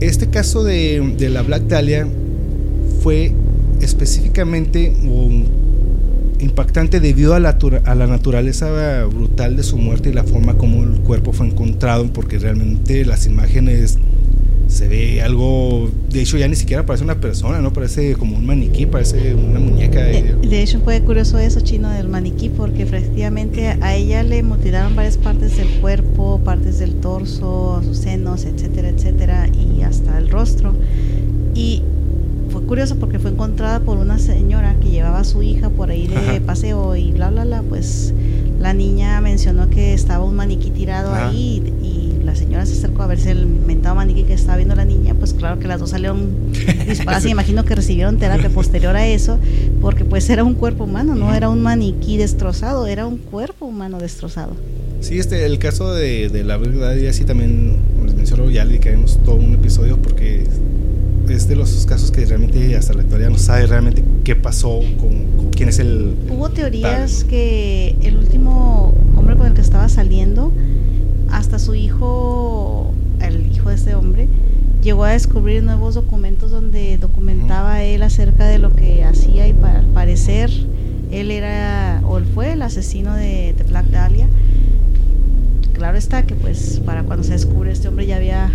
Este 0.00 0.28
caso 0.28 0.62
de, 0.62 1.14
de 1.16 1.30
la 1.30 1.42
Black 1.42 1.62
Dahlia 1.62 2.06
fue 3.02 3.32
específicamente 3.80 4.92
impactante 6.38 7.00
debido 7.00 7.34
a 7.34 7.40
la, 7.40 7.58
a 7.84 7.94
la, 7.94 8.06
naturaleza 8.06 9.04
brutal 9.06 9.56
de 9.56 9.62
su 9.62 9.78
muerte 9.78 10.10
y 10.10 10.12
la 10.12 10.24
forma 10.24 10.54
como 10.54 10.82
el 10.82 11.00
cuerpo 11.00 11.32
fue 11.32 11.46
encontrado, 11.46 12.06
porque 12.12 12.38
realmente 12.38 13.04
las 13.04 13.26
imágenes 13.26 13.98
se 14.68 14.88
ve 14.88 15.22
algo, 15.22 15.90
de 16.10 16.22
hecho 16.22 16.36
ya 16.38 16.48
ni 16.48 16.56
siquiera 16.56 16.84
parece 16.84 17.04
una 17.04 17.20
persona, 17.20 17.60
no 17.60 17.72
parece 17.72 18.14
como 18.14 18.36
un 18.36 18.46
maniquí, 18.46 18.86
parece 18.86 19.34
una 19.34 19.60
muñeca. 19.60 20.02
De, 20.02 20.34
de 20.34 20.62
hecho 20.62 20.80
fue 20.80 21.00
curioso 21.02 21.38
eso 21.38 21.60
chino 21.60 21.88
del 21.90 22.08
maniquí 22.08 22.48
porque 22.48 22.82
efectivamente 22.82 23.68
a 23.80 23.94
ella 23.94 24.22
le 24.22 24.42
mutilaron 24.42 24.96
varias 24.96 25.16
partes 25.16 25.56
del 25.56 25.68
cuerpo, 25.80 26.40
partes 26.44 26.78
del 26.78 26.96
torso, 26.96 27.80
sus 27.84 27.98
senos, 27.98 28.44
etcétera, 28.44 28.88
etcétera, 28.88 29.48
y 29.48 29.82
hasta 29.82 30.18
el 30.18 30.28
rostro. 30.30 30.74
Y 31.54 31.82
fue 32.50 32.62
curioso 32.62 32.96
porque 32.96 33.18
fue 33.18 33.30
encontrada 33.30 33.80
por 33.80 33.98
una 33.98 34.18
señora 34.18 34.76
que 34.80 34.90
llevaba 34.90 35.20
a 35.20 35.24
su 35.24 35.42
hija 35.42 35.70
por 35.70 35.90
ahí 35.90 36.06
de 36.06 36.16
Ajá. 36.16 36.40
paseo 36.44 36.96
y 36.96 37.12
bla 37.12 37.30
bla 37.30 37.44
bla, 37.44 37.62
pues 37.62 38.12
la 38.58 38.72
niña 38.72 39.20
mencionó 39.20 39.68
que 39.70 39.92
estaba 39.94 40.24
un 40.24 40.34
maniquí 40.36 40.70
tirado 40.70 41.12
Ajá. 41.12 41.28
ahí 41.28 41.62
la 42.26 42.34
señora 42.34 42.66
se 42.66 42.74
acercó 42.74 43.02
a 43.02 43.06
verse 43.06 43.30
el 43.30 43.46
mentado 43.46 43.94
maniquí 43.94 44.24
que 44.24 44.34
estaba 44.34 44.56
viendo 44.56 44.74
la 44.74 44.84
niña, 44.84 45.14
pues 45.14 45.32
claro 45.32 45.58
que 45.58 45.68
las 45.68 45.80
dos 45.80 45.90
salieron 45.90 46.52
disparadas 46.88 47.24
y 47.24 47.30
imagino 47.30 47.64
que 47.64 47.74
recibieron 47.74 48.18
terapia 48.18 48.50
posterior 48.50 48.94
a 48.96 49.06
eso, 49.06 49.38
porque 49.80 50.04
pues 50.04 50.28
era 50.28 50.44
un 50.44 50.54
cuerpo 50.54 50.84
humano, 50.84 51.14
no 51.14 51.34
era 51.34 51.48
un 51.48 51.62
maniquí 51.62 52.16
destrozado, 52.16 52.86
era 52.86 53.06
un 53.06 53.18
cuerpo 53.18 53.66
humano 53.66 53.98
destrozado. 53.98 54.54
Sí, 55.00 55.18
este, 55.18 55.44
el 55.46 55.58
caso 55.58 55.94
de, 55.94 56.28
de 56.28 56.42
la 56.42 56.56
verdad, 56.56 56.96
y 56.96 57.06
así 57.06 57.24
también 57.24 57.76
les 58.04 58.14
menciono 58.14 58.50
ya 58.50 58.64
le 58.64 58.78
caemos 58.80 59.18
todo 59.24 59.36
un 59.36 59.54
episodio 59.54 59.96
porque 59.98 60.44
es 61.28 61.48
de 61.48 61.56
los 61.56 61.86
casos 61.86 62.10
que 62.10 62.24
realmente 62.24 62.76
hasta 62.76 62.94
la 62.94 63.02
actualidad 63.02 63.30
no 63.30 63.38
sabe 63.38 63.66
realmente 63.66 64.02
qué 64.24 64.36
pasó 64.36 64.80
con, 64.98 65.36
con 65.36 65.50
quién 65.50 65.68
es 65.68 65.78
el... 65.78 66.14
Hubo 66.30 66.50
teorías 66.50 67.18
tal. 67.20 67.28
que 67.28 67.96
el 68.02 68.16
último 68.16 68.94
hombre 69.16 69.36
con 69.36 69.46
el 69.46 69.54
que 69.54 69.60
estaba 69.60 69.88
saliendo 69.88 70.52
hasta 71.30 71.58
su 71.58 71.74
hijo, 71.74 72.92
el 73.20 73.52
hijo 73.52 73.70
de 73.70 73.74
este 73.74 73.94
hombre, 73.94 74.28
llegó 74.82 75.04
a 75.04 75.10
descubrir 75.10 75.62
nuevos 75.62 75.94
documentos 75.94 76.50
donde 76.50 76.96
documentaba 76.98 77.82
él 77.82 78.02
acerca 78.02 78.46
de 78.46 78.58
lo 78.58 78.72
que 78.72 79.02
hacía 79.04 79.48
y 79.48 79.52
para, 79.52 79.80
al 79.80 79.86
parecer 79.86 80.50
él 81.10 81.30
era 81.30 82.00
o 82.04 82.18
él 82.18 82.24
fue 82.34 82.52
el 82.52 82.62
asesino 82.62 83.14
de, 83.14 83.54
de, 83.56 83.64
Black 83.64 83.86
Dahlia. 83.86 84.28
Claro 85.72 85.98
está 85.98 86.22
que 86.24 86.34
pues 86.34 86.80
para 86.84 87.02
cuando 87.02 87.24
se 87.24 87.32
descubre 87.32 87.70
este 87.72 87.88
hombre 87.88 88.06
ya 88.06 88.16
había 88.16 88.50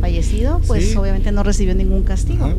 fallecido, 0.00 0.60
pues 0.66 0.90
sí. 0.90 0.96
obviamente 0.96 1.32
no 1.32 1.42
recibió 1.42 1.74
ningún 1.74 2.02
castigo. 2.02 2.50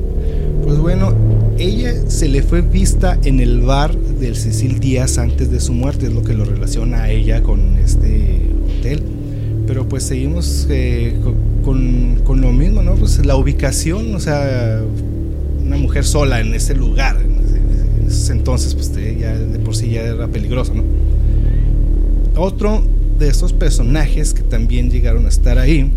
Pues 0.64 0.78
bueno, 0.80 1.14
ella 1.58 1.94
se 2.10 2.28
le 2.30 2.42
fue 2.42 2.62
vista 2.62 3.20
en 3.24 3.40
el 3.40 3.62
bar 3.62 3.96
del 3.96 4.36
Cecil 4.36 4.80
Díaz 4.80 5.18
antes 5.18 5.52
de 5.52 5.60
su 5.60 5.74
muerte, 5.74 6.08
es 6.08 6.14
lo 6.14 6.24
que 6.24 6.34
lo 6.34 6.46
relaciona 6.46 7.04
a 7.04 7.10
ella 7.12 7.44
con 7.44 7.78
este 7.78 8.50
hotel 8.80 9.13
pero 9.66 9.88
pues 9.88 10.04
seguimos 10.04 10.68
eh, 10.70 11.16
con, 11.64 12.22
con, 12.24 12.42
lo 12.42 12.52
mismo, 12.52 12.82
¿no? 12.82 12.96
Pues 12.96 13.26
la 13.26 13.36
ubicación, 13.36 14.14
o 14.16 14.20
sea, 14.20 14.82
una 15.66 15.78
mujer 15.78 16.04
sola 16.06 16.42
en 16.42 16.54
ese 16.54 16.76
lugar, 16.76 17.18
en 17.22 18.08
ese 18.08 18.34
entonces, 18.34 18.74
pues 18.76 18.92
ya 19.20 19.38
de 19.38 19.60
por 19.60 19.76
sí 19.76 19.90
ya 19.90 20.02
era 20.02 20.28
peligroso, 20.28 20.74
¿no? 20.74 20.84
Otro 22.36 22.84
de 23.20 23.30
estos 23.30 23.54
personajes 23.54 24.34
que 24.34 24.42
también 24.42 24.90
llegaron 24.90 25.26
a 25.26 25.30
estar 25.30 25.58
ahí, 25.58 25.90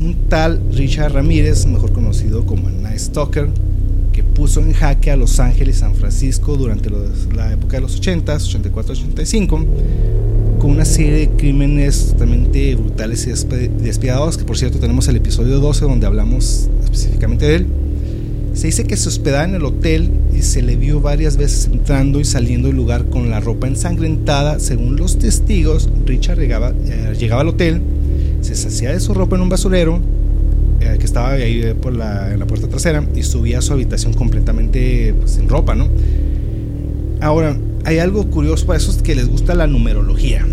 un 0.00 0.14
tal 0.28 0.60
Richard 0.72 1.12
Ramírez, 1.12 1.66
mejor 1.66 1.92
conocido 1.92 2.44
como 2.44 2.68
el 2.68 2.82
Night 2.82 2.98
Stalker, 2.98 3.48
que 4.12 4.22
puso 4.22 4.60
en 4.60 4.72
jaque 4.72 5.10
a 5.10 5.16
Los 5.16 5.40
Ángeles 5.40 5.76
y 5.76 5.80
San 5.80 5.94
Francisco 5.94 6.56
durante 6.56 6.90
los, 6.90 7.34
la 7.34 7.52
época 7.52 7.78
de 7.78 7.82
los 7.82 8.00
80s, 8.00 8.60
84-85 8.60 9.66
con 10.62 10.70
una 10.70 10.84
serie 10.84 11.10
de 11.10 11.28
crímenes 11.30 12.10
totalmente 12.12 12.76
brutales 12.76 13.26
y 13.26 13.30
despiadados, 13.82 14.38
que 14.38 14.44
por 14.44 14.56
cierto 14.56 14.78
tenemos 14.78 15.08
el 15.08 15.16
episodio 15.16 15.58
12 15.58 15.86
donde 15.86 16.06
hablamos 16.06 16.70
específicamente 16.84 17.46
de 17.46 17.56
él. 17.56 17.66
Se 18.54 18.68
dice 18.68 18.84
que 18.84 18.96
se 18.96 19.08
hospedaba 19.08 19.42
en 19.42 19.56
el 19.56 19.64
hotel 19.64 20.08
y 20.32 20.42
se 20.42 20.62
le 20.62 20.76
vio 20.76 21.00
varias 21.00 21.36
veces 21.36 21.66
entrando 21.66 22.20
y 22.20 22.24
saliendo 22.24 22.68
del 22.68 22.76
lugar 22.76 23.06
con 23.06 23.28
la 23.28 23.40
ropa 23.40 23.66
ensangrentada. 23.66 24.60
Según 24.60 24.94
los 24.94 25.18
testigos, 25.18 25.90
Richard 26.06 26.38
llegaba, 26.38 26.72
eh, 26.86 27.16
llegaba 27.18 27.40
al 27.40 27.48
hotel, 27.48 27.82
se 28.40 28.54
sacía 28.54 28.92
de 28.92 29.00
su 29.00 29.14
ropa 29.14 29.34
en 29.34 29.42
un 29.42 29.48
basurero 29.48 29.98
eh, 30.80 30.94
que 30.96 31.04
estaba 31.04 31.30
ahí 31.32 31.74
por 31.82 31.92
la, 31.92 32.32
en 32.32 32.38
la 32.38 32.46
puerta 32.46 32.68
trasera 32.68 33.04
y 33.16 33.24
subía 33.24 33.58
a 33.58 33.62
su 33.62 33.72
habitación 33.72 34.14
completamente 34.14 35.12
pues, 35.18 35.32
sin 35.32 35.48
ropa, 35.48 35.74
¿no? 35.74 35.88
Ahora, 37.20 37.56
hay 37.84 37.98
algo 37.98 38.28
curioso 38.30 38.66
para 38.66 38.78
esos 38.78 39.02
que 39.02 39.14
les 39.14 39.28
gusta 39.28 39.54
la 39.54 39.66
numerología. 39.66 40.46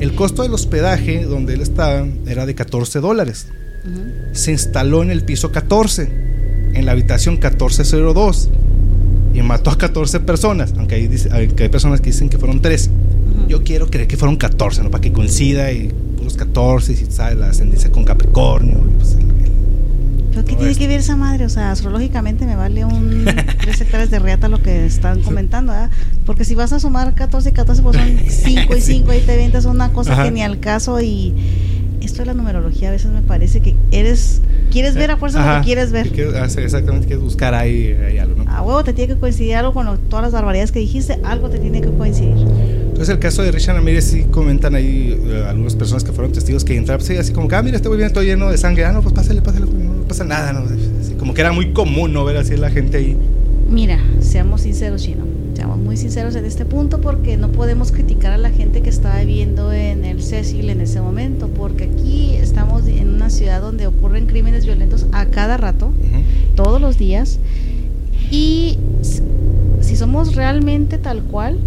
El 0.00 0.14
costo 0.14 0.42
del 0.42 0.52
hospedaje 0.54 1.24
donde 1.24 1.54
él 1.54 1.60
estaba 1.60 2.06
era 2.26 2.46
de 2.46 2.54
14 2.54 3.00
dólares. 3.00 3.48
Se 4.32 4.52
instaló 4.52 5.02
en 5.02 5.10
el 5.10 5.24
piso 5.24 5.50
14, 5.50 6.08
en 6.74 6.86
la 6.86 6.92
habitación 6.92 7.34
1402, 7.34 8.50
y 9.34 9.42
mató 9.42 9.70
a 9.70 9.78
14 9.78 10.20
personas, 10.20 10.74
aunque 10.76 10.96
hay, 10.96 11.10
hay 11.32 11.68
personas 11.68 12.00
que 12.00 12.10
dicen 12.10 12.28
que 12.28 12.38
fueron 12.38 12.60
13. 12.60 12.90
Yo 13.48 13.64
quiero 13.64 13.88
creer 13.88 14.06
que 14.06 14.16
fueron 14.16 14.36
14, 14.36 14.82
¿no? 14.82 14.90
Para 14.90 15.00
que 15.00 15.12
coincida 15.12 15.72
y 15.72 15.88
puros 16.16 16.36
14, 16.36 16.92
y 16.92 16.96
sabe 17.10 17.36
la 17.36 17.48
ascendencia 17.48 17.90
con 17.90 18.04
Capricornio. 18.04 18.78
Pues, 18.98 19.16
¿Qué 20.44 20.56
tiene 20.56 20.74
que 20.74 20.88
ver 20.88 21.00
esa 21.00 21.16
madre? 21.16 21.44
O 21.44 21.48
sea, 21.48 21.70
astrológicamente 21.70 22.46
me 22.46 22.56
vale 22.56 22.84
un 22.84 23.24
3 23.60 23.80
hectáreas 23.80 24.10
de 24.10 24.18
reata 24.18 24.48
lo 24.48 24.62
que 24.62 24.86
están 24.86 25.20
comentando, 25.20 25.72
¿verdad? 25.72 25.90
Porque 26.26 26.44
si 26.44 26.54
vas 26.54 26.72
a 26.72 26.80
sumar 26.80 27.14
14 27.14 27.48
y 27.48 27.52
14, 27.52 27.82
pues 27.82 27.96
son 27.96 28.18
5 28.28 28.76
y 28.76 28.80
5 28.80 29.12
y 29.14 29.20
te 29.20 29.36
ventas 29.36 29.64
una 29.64 29.92
cosa 29.92 30.22
que 30.22 30.30
ni 30.30 30.42
al 30.42 30.60
caso 30.60 31.00
y 31.00 31.34
esto 32.00 32.22
de 32.22 32.26
la 32.26 32.34
numerología 32.34 32.88
a 32.88 32.92
veces 32.92 33.10
me 33.10 33.22
parece 33.22 33.60
que 33.60 33.74
eres 33.90 34.40
quieres 34.70 34.94
ver 34.94 35.10
a 35.10 35.16
fuerza 35.16 35.54
lo 35.54 35.60
que 35.60 35.66
quieres 35.66 35.92
ver. 35.92 36.10
Ah, 36.36 36.44
exactamente, 36.44 37.06
quieres 37.06 37.22
buscar 37.22 37.54
ahí, 37.54 37.96
algo, 38.20 38.44
¿no? 38.44 38.50
A 38.50 38.62
huevo 38.62 38.84
te 38.84 38.92
tiene 38.92 39.14
que 39.14 39.20
coincidir 39.20 39.56
algo 39.56 39.72
con 39.72 39.98
todas 40.08 40.24
las 40.24 40.32
barbaridades 40.32 40.72
que 40.72 40.78
dijiste, 40.78 41.18
algo 41.24 41.48
te 41.48 41.58
tiene 41.58 41.80
que 41.80 41.90
coincidir. 41.90 42.36
Entonces 42.98 43.14
el 43.14 43.20
caso 43.20 43.42
de 43.42 43.52
Richard 43.52 43.76
Ramírez 43.76 44.04
sí 44.04 44.24
comentan 44.30 44.74
ahí 44.74 45.16
eh, 45.24 45.44
algunas 45.48 45.76
personas 45.76 46.02
que 46.02 46.12
fueron 46.12 46.32
testigos 46.32 46.64
que 46.64 46.76
entraron 46.76 47.04
pues, 47.04 47.18
así 47.18 47.32
como 47.32 47.46
que, 47.46 47.54
ah, 47.54 47.62
mira, 47.62 47.76
este 47.76 47.88
muy 47.88 47.96
bien, 47.96 48.12
todo 48.12 48.24
lleno 48.24 48.50
de 48.50 48.58
sangre, 48.58 48.84
ah, 48.84 48.92
no, 48.92 49.02
pues 49.02 49.14
pásale, 49.14 49.40
pásale, 49.40 49.66
pasa 50.08 50.24
nada, 50.24 50.52
¿no? 50.52 50.64
como 51.18 51.34
que 51.34 51.40
era 51.40 51.52
muy 51.52 51.72
común, 51.72 52.12
¿no? 52.12 52.24
Ver 52.24 52.38
así 52.38 52.56
la 52.56 52.70
gente 52.70 52.96
ahí. 52.96 53.16
Mira, 53.68 54.00
seamos 54.20 54.62
sinceros, 54.62 55.02
Chino 55.02 55.38
seamos 55.58 55.78
muy 55.78 55.96
sinceros 55.96 56.36
en 56.36 56.44
este 56.44 56.64
punto 56.64 57.00
porque 57.00 57.36
no 57.36 57.48
podemos 57.48 57.90
criticar 57.90 58.30
a 58.30 58.38
la 58.38 58.50
gente 58.50 58.80
que 58.80 58.90
estaba 58.90 59.18
viviendo 59.18 59.72
en 59.72 60.04
el 60.04 60.22
Cecil 60.22 60.70
en 60.70 60.80
ese 60.80 61.00
momento, 61.00 61.48
porque 61.48 61.90
aquí 61.92 62.36
estamos 62.36 62.86
en 62.86 63.08
una 63.08 63.28
ciudad 63.28 63.60
donde 63.60 63.88
ocurren 63.88 64.26
crímenes 64.26 64.64
violentos 64.64 65.06
a 65.10 65.26
cada 65.26 65.56
rato, 65.56 65.90
todos 66.54 66.80
los 66.80 66.96
días, 66.96 67.40
y 68.30 68.78
si 69.80 69.96
somos 69.96 70.36
realmente 70.36 70.96
tal 70.96 71.24
cual, 71.24 71.58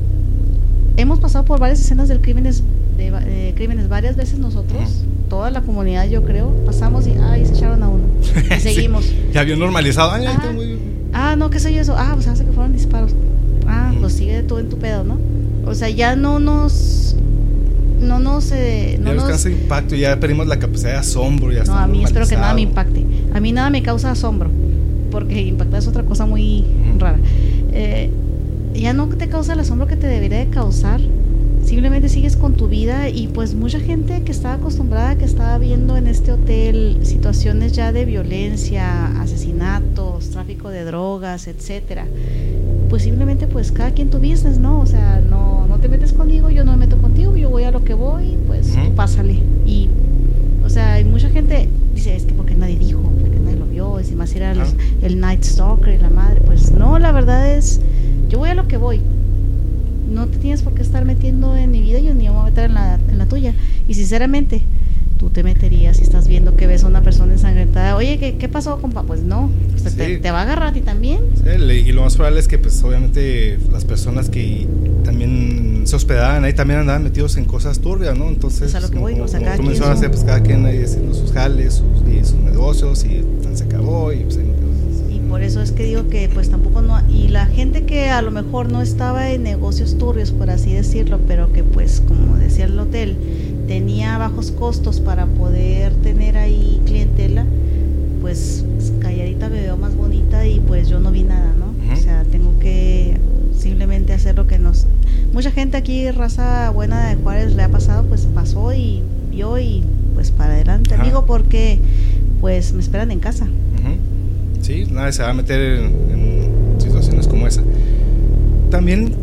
hemos 0.95 1.19
pasado 1.19 1.43
por 1.43 1.59
varias 1.59 1.81
escenas 1.81 2.07
del 2.07 2.21
crímenes, 2.21 2.63
de, 2.97 3.51
crímenes 3.57 3.89
varias 3.89 4.15
veces 4.15 4.39
nosotros, 4.39 5.03
toda 5.31 5.49
la 5.49 5.61
comunidad 5.61 6.09
yo 6.09 6.25
creo, 6.25 6.49
pasamos 6.65 7.07
y, 7.07 7.13
ay, 7.23 7.45
se 7.45 7.53
echaron 7.53 7.81
a 7.83 7.87
uno, 7.87 8.03
y 8.57 8.59
seguimos. 8.59 9.09
Ya 9.31 9.39
había 9.39 9.55
normalizado, 9.55 10.11
ay, 10.11 10.25
ah, 11.13 11.37
no, 11.37 11.49
¿qué 11.49 11.57
soy 11.57 11.77
eso? 11.77 11.95
Ah, 11.97 12.11
pues 12.15 12.27
hace 12.27 12.43
que 12.43 12.51
fueron 12.51 12.73
disparos. 12.73 13.13
Ah, 13.65 13.93
pues 13.97 14.11
sigue 14.11 14.43
tú 14.43 14.57
en 14.57 14.67
tu 14.67 14.77
pedo, 14.77 15.05
¿no? 15.05 15.17
O 15.65 15.73
sea, 15.73 15.89
ya 15.89 16.17
no 16.17 16.41
nos 16.41 17.15
no 18.01 18.19
nos 18.19 18.51
eh, 18.51 18.97
no 18.99 19.13
ya 19.13 19.21
nos 19.21 19.45
impacto 19.45 19.95
ya 19.95 20.19
perdimos 20.19 20.47
la 20.47 20.57
capacidad 20.57 20.93
de 20.93 20.97
asombro 20.97 21.51
ya 21.51 21.63
no 21.65 21.77
a 21.77 21.85
mí 21.85 22.03
espero 22.03 22.27
que 22.27 22.35
nada 22.35 22.53
me 22.53 22.61
impacte. 22.61 23.05
A 23.33 23.39
mí 23.39 23.53
nada 23.53 23.69
me 23.69 23.81
causa 23.81 24.11
asombro 24.11 24.49
porque 25.11 25.39
impactar 25.43 25.79
es 25.79 25.87
otra 25.87 26.03
cosa 26.03 26.25
muy 26.25 26.65
rara. 26.99 27.19
Eh, 27.71 28.09
ya 28.73 28.91
no 28.91 29.07
te 29.07 29.29
causa 29.29 29.53
el 29.53 29.61
asombro 29.61 29.87
que 29.87 29.95
te 29.95 30.07
debería 30.07 30.39
de 30.39 30.49
causar 30.49 30.99
simplemente 31.63 32.09
sigues 32.09 32.35
con 32.35 32.55
tu 32.55 32.67
vida 32.67 33.09
y 33.09 33.27
pues 33.27 33.55
mucha 33.55 33.79
gente 33.79 34.23
que 34.23 34.31
estaba 34.31 34.55
acostumbrada 34.55 35.17
que 35.17 35.25
estaba 35.25 35.57
viendo 35.57 35.97
en 35.97 36.07
este 36.07 36.31
hotel 36.31 36.99
situaciones 37.03 37.73
ya 37.73 37.91
de 37.91 38.05
violencia 38.05 39.19
asesinatos 39.21 40.29
tráfico 40.31 40.69
de 40.69 40.83
drogas 40.83 41.47
etcétera 41.47 42.05
pues 42.91 43.03
simplemente 43.03 43.47
pues 43.47 43.71
cada 43.71 43.91
quien 43.91 44.09
tu 44.09 44.17
business, 44.17 44.57
¿no? 44.59 44.81
O 44.81 44.85
sea, 44.85 45.21
no, 45.21 45.65
no 45.65 45.79
te 45.79 45.87
metes 45.87 46.11
conmigo, 46.11 46.49
yo 46.49 46.65
no 46.65 46.73
me 46.73 46.79
meto 46.79 46.97
contigo, 46.97 47.37
yo 47.37 47.49
voy 47.49 47.63
a 47.63 47.71
lo 47.71 47.85
que 47.85 47.93
voy, 47.93 48.35
pues 48.47 48.73
tú 48.73 48.93
pásale. 48.95 49.39
Y, 49.65 49.87
o 50.65 50.69
sea, 50.69 50.95
hay 50.95 51.05
mucha 51.05 51.29
gente 51.29 51.69
dice, 51.95 52.17
es 52.17 52.25
que 52.25 52.33
porque 52.33 52.53
nadie 52.53 52.77
dijo, 52.77 52.99
porque 53.21 53.39
nadie 53.39 53.55
lo 53.55 53.65
vio, 53.65 53.97
es 53.97 54.13
más 54.13 54.35
era 54.35 54.53
el 55.01 55.21
Night 55.21 55.41
Stalker 55.41 55.93
y 55.93 55.99
la 55.99 56.09
madre. 56.09 56.41
Pues 56.41 56.73
no, 56.73 56.99
la 56.99 57.13
verdad 57.13 57.55
es, 57.55 57.79
yo 58.27 58.39
voy 58.39 58.49
a 58.49 58.55
lo 58.55 58.67
que 58.67 58.75
voy. 58.75 58.99
No 60.11 60.27
te 60.27 60.37
tienes 60.37 60.61
por 60.61 60.73
qué 60.73 60.81
estar 60.81 61.05
metiendo 61.05 61.55
en 61.55 61.71
mi 61.71 61.81
vida, 61.81 61.99
yo 61.99 62.13
ni 62.13 62.25
me 62.25 62.31
voy 62.31 62.41
a 62.41 62.45
meter 62.45 62.65
en 62.65 62.73
la, 62.73 62.99
en 63.09 63.17
la 63.17 63.25
tuya. 63.25 63.53
Y 63.87 63.93
sinceramente, 63.93 64.61
tú 65.21 65.29
te 65.29 65.43
meterías 65.43 65.97
si 65.97 66.03
estás 66.03 66.27
viendo 66.27 66.55
que 66.55 66.65
ves 66.65 66.83
a 66.83 66.87
una 66.87 67.01
persona 67.01 67.33
ensangrentada. 67.33 67.95
Oye, 67.95 68.17
¿qué, 68.17 68.37
qué 68.37 68.49
pasó, 68.49 68.81
compa? 68.81 69.03
Pues 69.03 69.21
no, 69.21 69.51
pues 69.69 69.95
te, 69.95 70.31
va 70.31 70.39
a 70.39 70.41
agarrar 70.41 70.69
a 70.69 70.73
ti 70.73 70.81
también. 70.81 71.19
Sí, 71.35 71.51
y 71.61 71.91
lo 71.91 72.01
más 72.01 72.15
probable 72.15 72.39
es 72.39 72.47
que, 72.47 72.57
pues, 72.57 72.81
obviamente, 72.83 73.59
las 73.71 73.85
personas 73.85 74.29
que 74.29 74.67
también 75.03 75.83
se 75.85 75.95
hospedaban 75.95 76.43
ahí 76.43 76.53
también 76.53 76.79
andaban 76.79 77.03
metidos 77.03 77.37
en 77.37 77.45
cosas 77.45 77.79
turbias, 77.79 78.17
¿no? 78.17 78.29
Entonces, 78.29 78.71
pues 78.71 78.75
a 78.75 78.79
lo 78.79 78.89
que 78.89 78.97
voy, 78.97 79.19
o 79.19 79.27
sea, 79.27 79.39
cada 79.39 79.57
quien 79.57 80.11
pues 80.11 80.23
cada 80.23 80.41
quien 80.41 80.65
ahí 80.65 80.83
haciendo 80.83 81.13
sus 81.13 81.31
jales, 81.31 81.75
sus, 81.75 82.27
sus 82.27 82.39
negocios, 82.39 83.05
y 83.05 83.23
se 83.55 83.63
acabó, 83.63 84.11
y 84.11 84.23
pues 84.23 84.39
y 85.09 85.19
por 85.29 85.43
eso 85.43 85.61
es 85.61 85.71
que 85.71 85.83
digo 85.83 86.09
que 86.09 86.29
pues 86.33 86.49
tampoco 86.49 86.81
no 86.81 86.90
y 86.90 86.90
la 87.31 87.45
gente 87.45 87.85
que 87.85 88.09
a 88.09 88.21
lo 88.21 88.31
mejor 88.31 88.71
no 88.71 88.81
estaba 88.81 89.31
en 89.31 89.43
negocios 89.43 89.97
turbios 89.97 90.31
por 90.31 90.49
así 90.49 90.73
decirlo 90.73 91.19
pero 91.27 91.51
que 91.53 91.63
pues 91.63 92.01
como 92.07 92.35
decía 92.37 92.65
el 92.65 92.77
hotel 92.77 93.17
tenía 93.71 94.17
bajos 94.17 94.51
costos 94.51 94.99
para 94.99 95.25
poder 95.25 95.93
tener 95.93 96.35
ahí 96.35 96.81
clientela, 96.85 97.45
pues 98.19 98.65
calladita 98.99 99.47
me 99.47 99.61
veo 99.61 99.77
más 99.77 99.95
bonita 99.95 100.45
y 100.45 100.59
pues 100.59 100.89
yo 100.89 100.99
no 100.99 101.09
vi 101.09 101.23
nada, 101.23 101.53
¿no? 101.57 101.73
O 101.93 101.95
sea, 101.95 102.25
tengo 102.25 102.59
que 102.59 103.15
simplemente 103.57 104.11
hacer 104.11 104.35
lo 104.35 104.45
que 104.45 104.59
nos... 104.59 104.87
Mucha 105.31 105.51
gente 105.51 105.77
aquí, 105.77 106.11
raza 106.11 106.69
buena 106.71 107.07
de 107.07 107.15
Juárez, 107.15 107.53
le 107.53 107.63
ha 107.63 107.69
pasado, 107.69 108.03
pues 108.03 108.27
pasó 108.33 108.73
y 108.73 109.03
vio 109.31 109.57
y 109.57 109.85
pues 110.15 110.31
para 110.31 110.55
adelante. 110.55 110.97
Digo 111.01 111.25
porque 111.25 111.79
pues 112.41 112.73
me 112.73 112.81
esperan 112.81 113.09
en 113.11 113.21
casa. 113.21 113.47
Sí, 114.61 114.85
nadie 114.91 115.13
se 115.13 115.23
va 115.23 115.29
a 115.29 115.33
meter 115.33 115.59
en, 115.59 116.20
situaciones 117.01 117.27
como 117.27 117.47
esa. 117.47 117.61
También 118.69 119.13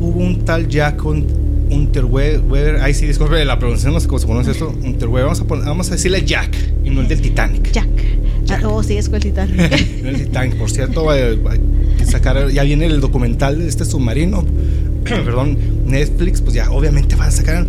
hubo 0.00 0.20
un 0.20 0.44
tal 0.44 0.68
Jack 0.68 1.04
Unterweger, 1.68 2.76
ahí 2.76 2.94
sí, 2.94 3.06
disculpe 3.06 3.44
la 3.44 3.58
pronunciación, 3.58 3.94
no 3.94 4.00
sé 4.00 4.06
cómo 4.06 4.18
se 4.18 4.26
pronuncia 4.26 4.52
esto. 4.52 4.68
Unterweger, 4.68 5.24
vamos 5.24 5.40
a, 5.40 5.44
vamos 5.44 5.88
a 5.88 5.92
decirle 5.92 6.24
Jack 6.24 6.56
y 6.84 6.90
no 6.90 7.00
el 7.00 7.08
del 7.08 7.20
Titanic. 7.20 7.72
Jack. 7.72 7.88
Jack. 8.44 8.62
Ah, 8.62 8.68
oh, 8.68 8.82
sí, 8.82 8.96
es 8.96 9.08
con 9.08 9.16
el 9.16 9.22
Titanic. 9.22 9.56
no 10.02 10.08
el 10.08 10.16
Titanic, 10.24 10.56
por 10.56 10.70
cierto, 10.70 11.10
hay 11.10 11.40
que 11.98 12.04
sacar, 12.04 12.50
ya 12.50 12.62
viene 12.62 12.86
el 12.86 13.00
documental 13.00 13.58
de 13.58 13.68
este 13.68 13.84
submarino. 13.84 14.44
Perdón, 15.04 15.58
Netflix, 15.86 16.40
pues 16.40 16.54
ya 16.54 16.70
obviamente 16.70 17.16
van 17.16 17.28
a 17.28 17.32
sacar. 17.32 17.66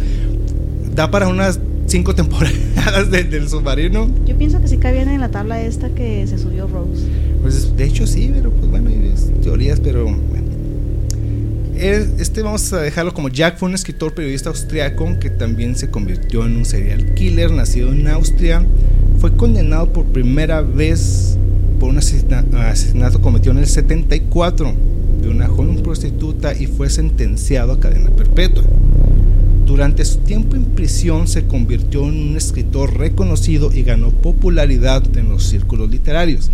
Da 0.93 1.09
para 1.09 1.27
unas 1.27 1.59
cinco 1.87 2.13
temporadas 2.13 3.09
del 3.11 3.49
submarino. 3.49 4.09
Yo 4.25 4.37
pienso 4.37 4.61
que 4.61 4.67
sí 4.67 4.77
cabían 4.77 5.09
en 5.09 5.21
la 5.21 5.29
tabla 5.29 5.61
esta 5.61 5.89
que 5.89 6.27
se 6.27 6.37
subió 6.37 6.67
Rose. 6.67 7.03
Pues 7.47 7.77
de 7.77 7.85
hecho 7.85 8.05
sí, 8.05 8.29
pero 8.33 8.51
pues 8.51 8.69
bueno, 8.69 8.89
hay 8.89 9.13
teorías, 9.41 9.79
pero 9.79 10.13
este 11.77 12.41
vamos 12.41 12.73
a 12.73 12.81
dejarlo 12.81 13.13
como 13.13 13.29
Jack 13.29 13.57
fue 13.57 13.69
un 13.69 13.75
escritor 13.75 14.13
periodista 14.13 14.49
austriaco 14.49 15.17
que 15.17 15.29
también 15.29 15.77
se 15.77 15.89
convirtió 15.89 16.45
en 16.45 16.57
un 16.57 16.65
serial 16.65 17.13
killer 17.13 17.51
nacido 17.51 17.93
en 17.93 18.05
Austria. 18.09 18.65
Fue 19.19 19.33
condenado 19.33 19.93
por 19.93 20.03
primera 20.07 20.59
vez 20.59 21.37
por 21.79 21.87
un 21.87 21.99
asesinato 21.99 23.21
cometido 23.21 23.53
en 23.53 23.59
el 23.59 23.67
74 23.67 24.73
de 25.21 25.29
una 25.29 25.47
joven 25.47 25.81
prostituta 25.81 26.53
y 26.53 26.67
fue 26.67 26.89
sentenciado 26.89 27.71
a 27.71 27.79
cadena 27.79 28.09
perpetua. 28.09 28.65
Durante 29.65 30.03
su 30.03 30.17
tiempo 30.17 30.57
en 30.57 30.65
prisión 30.65 31.29
se 31.29 31.45
convirtió 31.45 32.09
en 32.09 32.31
un 32.31 32.35
escritor 32.35 32.97
reconocido 32.97 33.71
y 33.71 33.83
ganó 33.83 34.09
popularidad 34.09 35.01
en 35.15 35.29
los 35.29 35.45
círculos 35.45 35.89
literarios. 35.89 36.51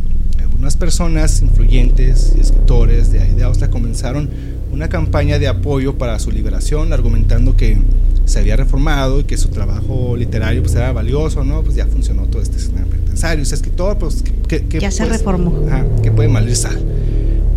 Algunas 0.63 0.77
personas 0.77 1.41
influyentes 1.41 2.33
y 2.37 2.39
escritores 2.39 3.11
de 3.11 3.19
ahí 3.19 3.33
de 3.35 3.43
Austria 3.43 3.69
comenzaron 3.69 4.29
una 4.71 4.87
campaña 4.87 5.37
de 5.37 5.49
apoyo 5.49 5.97
para 5.97 6.17
su 6.19 6.31
liberación, 6.31 6.93
argumentando 6.93 7.57
que 7.57 7.79
se 8.23 8.39
había 8.39 8.55
reformado 8.55 9.19
y 9.19 9.25
que 9.25 9.35
su 9.35 9.49
trabajo 9.49 10.15
literario 10.15 10.63
pues, 10.63 10.73
era 10.75 10.93
valioso, 10.93 11.43
¿no? 11.43 11.63
Pues 11.63 11.75
ya 11.75 11.85
funcionó 11.87 12.27
todo 12.27 12.41
este 12.41 12.59
escenario 12.59 12.89
penitenciario, 12.89 13.43
es 13.43 13.51
escritor, 13.51 13.97
pues 13.97 14.23
que, 14.47 14.65
ya 14.79 14.89
se 14.89 15.03
reformó. 15.03 15.53
que 16.01 16.11
puede 16.11 16.29
malir 16.29 16.55
sal. 16.55 16.79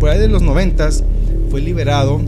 Por 0.01 0.09
ahí 0.09 0.19
de 0.19 0.27
los 0.27 0.41
noventas 0.41 1.01
fue 1.49 1.61
liberado 1.61 2.19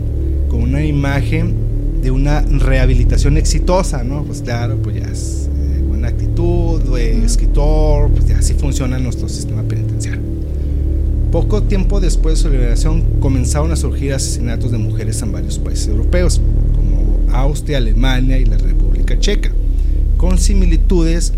con 0.48 0.62
una 0.62 0.82
imagen 0.82 1.56
de 2.00 2.10
una 2.10 2.40
rehabilitación 2.40 3.36
exitosa, 3.36 4.02
¿no? 4.02 4.24
Pues 4.24 4.40
claro, 4.40 4.78
pues 4.82 4.96
ya 4.96 5.12
es 5.12 5.50
eh, 5.54 5.82
buena 5.86 6.08
actitud, 6.08 6.80
eh, 6.96 7.22
escritor, 7.22 8.08
pues 8.12 8.26
ya 8.26 8.38
así 8.38 8.54
funciona 8.54 8.98
nuestro 8.98 9.28
sistema 9.28 9.62
penitenciario. 9.62 10.40
Poco 11.32 11.62
tiempo 11.62 12.00
después 12.00 12.36
de 12.36 12.42
su 12.42 12.50
liberación 12.50 13.04
comenzaron 13.20 13.70
a 13.70 13.76
surgir 13.76 14.12
asesinatos 14.12 14.72
de 14.72 14.78
mujeres 14.78 15.22
en 15.22 15.30
varios 15.30 15.60
países 15.60 15.86
europeos, 15.86 16.40
como 16.74 17.20
Austria, 17.32 17.78
Alemania 17.78 18.36
y 18.38 18.44
la 18.44 18.58
República 18.58 19.16
Checa, 19.16 19.52
con 20.16 20.38
similitudes 20.38 21.32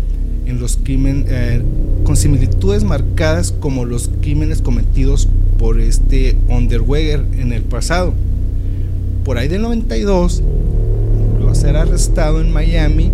en 0.47 0.59
los 0.59 0.77
crímenes, 0.77 1.25
eh, 1.29 1.61
con 2.03 2.17
similitudes 2.17 2.83
marcadas 2.83 3.51
como 3.51 3.85
los 3.85 4.09
crímenes 4.21 4.63
cometidos 4.63 5.27
por 5.59 5.79
este 5.79 6.37
Underweger 6.47 7.23
en 7.37 7.53
el 7.53 7.61
pasado. 7.61 8.13
Por 9.23 9.37
ahí 9.37 9.47
del 9.47 9.61
92, 9.61 10.41
lo 11.39 11.49
a 11.49 11.55
ser 11.55 11.77
arrestado 11.77 12.41
en 12.41 12.51
Miami 12.51 13.11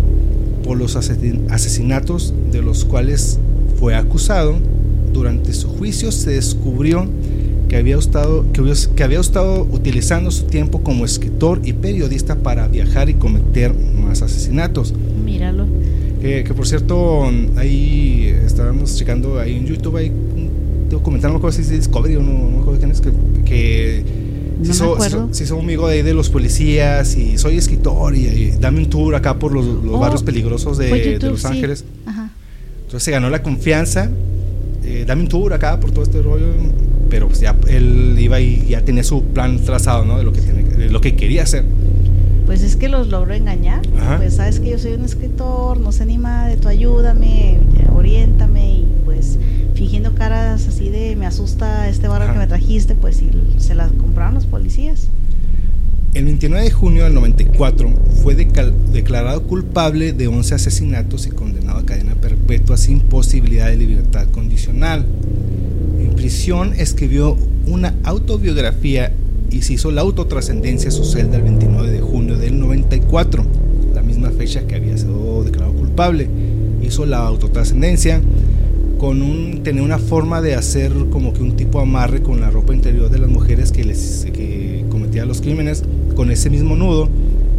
por 0.64 0.78
los 0.78 0.96
asesinatos 0.96 2.32
de 2.50 2.62
los 2.62 2.86
cuales 2.86 3.38
fue 3.78 3.94
acusado. 3.94 4.56
Durante 5.12 5.52
su 5.52 5.68
juicio 5.68 6.12
se 6.12 6.30
descubrió 6.32 7.06
que 7.68 7.76
había, 7.76 7.96
estado, 7.96 8.44
que 8.52 9.02
había 9.04 9.20
estado 9.20 9.62
utilizando 9.70 10.30
su 10.30 10.44
tiempo 10.44 10.82
como 10.82 11.04
escritor 11.04 11.60
y 11.64 11.72
periodista 11.72 12.36
para 12.36 12.66
viajar 12.66 13.08
y 13.10 13.14
cometer 13.14 13.72
más 13.74 14.22
asesinatos. 14.22 14.92
Míralo. 15.24 15.66
que 16.20 16.52
por 16.54 16.66
cierto, 16.66 17.30
ahí 17.56 18.34
estábamos 18.44 18.96
checando 18.96 19.38
ahí 19.38 19.56
en 19.56 19.66
YouTube, 19.66 19.96
hay 19.96 20.08
un 20.10 20.88
documental, 20.90 21.30
no 21.30 21.34
me 21.34 21.38
acuerdo 21.38 21.56
si 21.56 21.62
es 21.62 21.70
Discovery 21.70 22.16
o 22.16 22.22
no, 22.22 22.32
no 22.32 22.50
me 22.50 22.58
acuerdo 22.58 22.78
quién 22.80 22.90
es, 22.90 23.00
que, 23.00 23.10
que 23.44 24.04
No 24.58 24.64
si 24.64 24.72
soy, 24.72 25.10
si 25.30 25.46
soy 25.46 25.60
amigo 25.60 25.86
de 25.86 25.94
ahí 25.94 26.02
de 26.02 26.12
los 26.12 26.28
policías 26.28 27.16
y 27.16 27.38
soy 27.38 27.56
escritor 27.56 28.16
y, 28.16 28.26
y 28.26 28.50
dame 28.60 28.80
un 28.80 28.90
tour 28.90 29.14
acá 29.14 29.38
por 29.38 29.52
los, 29.52 29.64
los 29.64 29.94
Oh, 29.94 29.98
barrios 30.00 30.24
peligrosos 30.24 30.76
de, 30.76 30.88
Fue 30.88 30.98
de 30.98 31.12
YouTube, 31.14 31.30
Los 31.30 31.42
sí. 31.42 31.46
Ángeles. 31.46 31.84
Ajá. 32.04 32.30
Entonces 32.82 33.04
se 33.04 33.10
ganó 33.12 33.30
la 33.30 33.42
confianza. 33.44 34.10
Eh, 35.00 35.04
dame 35.06 35.22
un 35.22 35.28
tour 35.28 35.52
acá 35.52 35.78
por 35.80 35.90
todo 35.90 36.02
este 36.04 36.20
rollo. 36.22 36.46
Pero 37.08 37.26
pues 37.26 37.40
ya 37.40 37.56
él 37.68 38.16
iba 38.20 38.40
y 38.40 38.66
ya 38.68 38.84
tenía 38.84 39.02
su 39.02 39.24
plan 39.24 39.58
trazado, 39.58 40.04
¿no? 40.04 40.18
De 40.18 40.24
lo 40.24 40.32
que, 40.32 40.40
tiene- 40.40 40.62
de 40.62 40.90
lo 40.90 41.00
que 41.00 41.16
quería 41.16 41.42
hacer. 41.42 41.64
Pues 42.46 42.62
es 42.62 42.76
que 42.76 42.88
los 42.88 43.08
logró 43.08 43.34
engañar. 43.34 43.82
Ajá. 43.98 44.16
Pues 44.18 44.34
sabes 44.34 44.60
que 44.60 44.70
yo 44.70 44.78
soy 44.78 44.92
un 44.92 45.04
escritor, 45.04 45.78
no 45.80 45.90
sé 45.92 46.06
ni 46.06 46.18
más 46.18 46.48
de 46.48 46.56
tu 46.56 46.68
ayúdame, 46.68 47.58
ya, 47.76 47.92
oriéntame 47.92 48.74
y 48.74 48.86
pues 49.04 49.38
fingiendo 49.74 50.14
caras 50.14 50.66
así 50.68 50.88
de 50.88 51.16
me 51.16 51.26
asusta 51.26 51.88
este 51.88 52.06
barrio 52.06 52.32
que 52.32 52.38
me 52.38 52.46
trajiste, 52.46 52.94
pues 52.94 53.16
sí, 53.16 53.30
se 53.58 53.74
las 53.74 53.90
compraron 53.92 54.34
los 54.34 54.46
policías. 54.46 55.08
El 56.12 56.24
29 56.24 56.64
de 56.64 56.70
junio 56.72 57.04
del 57.04 57.14
94 57.14 57.88
fue 58.22 58.34
declarado 58.34 59.42
culpable 59.44 60.12
de 60.12 60.26
11 60.26 60.54
asesinatos 60.56 61.26
y 61.26 61.30
condenado 61.30 61.78
a 61.78 61.86
cadena 61.86 62.14
perpetua 62.50 62.76
sin 62.76 62.98
posibilidad 63.00 63.68
de 63.68 63.76
libertad 63.76 64.26
condicional. 64.32 65.06
En 66.00 66.16
prisión 66.16 66.74
escribió 66.76 67.36
una 67.66 67.94
autobiografía 68.02 69.12
y 69.50 69.62
se 69.62 69.74
hizo 69.74 69.92
la 69.92 70.00
autotrascendencia 70.00 70.88
a 70.88 70.92
su 70.92 71.04
celda 71.04 71.36
el 71.36 71.42
29 71.42 71.90
de 71.90 72.00
junio 72.00 72.36
del 72.36 72.58
94, 72.58 73.44
la 73.94 74.02
misma 74.02 74.30
fecha 74.30 74.66
que 74.66 74.74
había 74.74 74.98
sido 74.98 75.44
declarado 75.44 75.74
culpable. 75.74 76.28
Hizo 76.82 77.06
la 77.06 77.18
autotrascendencia 77.18 78.20
con 78.98 79.22
un 79.22 79.62
tenía 79.62 79.84
una 79.84 79.98
forma 79.98 80.42
de 80.42 80.56
hacer 80.56 80.92
como 81.10 81.32
que 81.32 81.42
un 81.42 81.54
tipo 81.54 81.78
amarre 81.78 82.20
con 82.20 82.40
la 82.40 82.50
ropa 82.50 82.74
interior 82.74 83.10
de 83.10 83.18
las 83.18 83.30
mujeres 83.30 83.70
que 83.70 83.84
les 83.84 84.26
que 84.32 84.84
cometían 84.90 85.28
los 85.28 85.40
crímenes 85.40 85.84
con 86.16 86.30
ese 86.30 86.50
mismo 86.50 86.76
nudo 86.76 87.08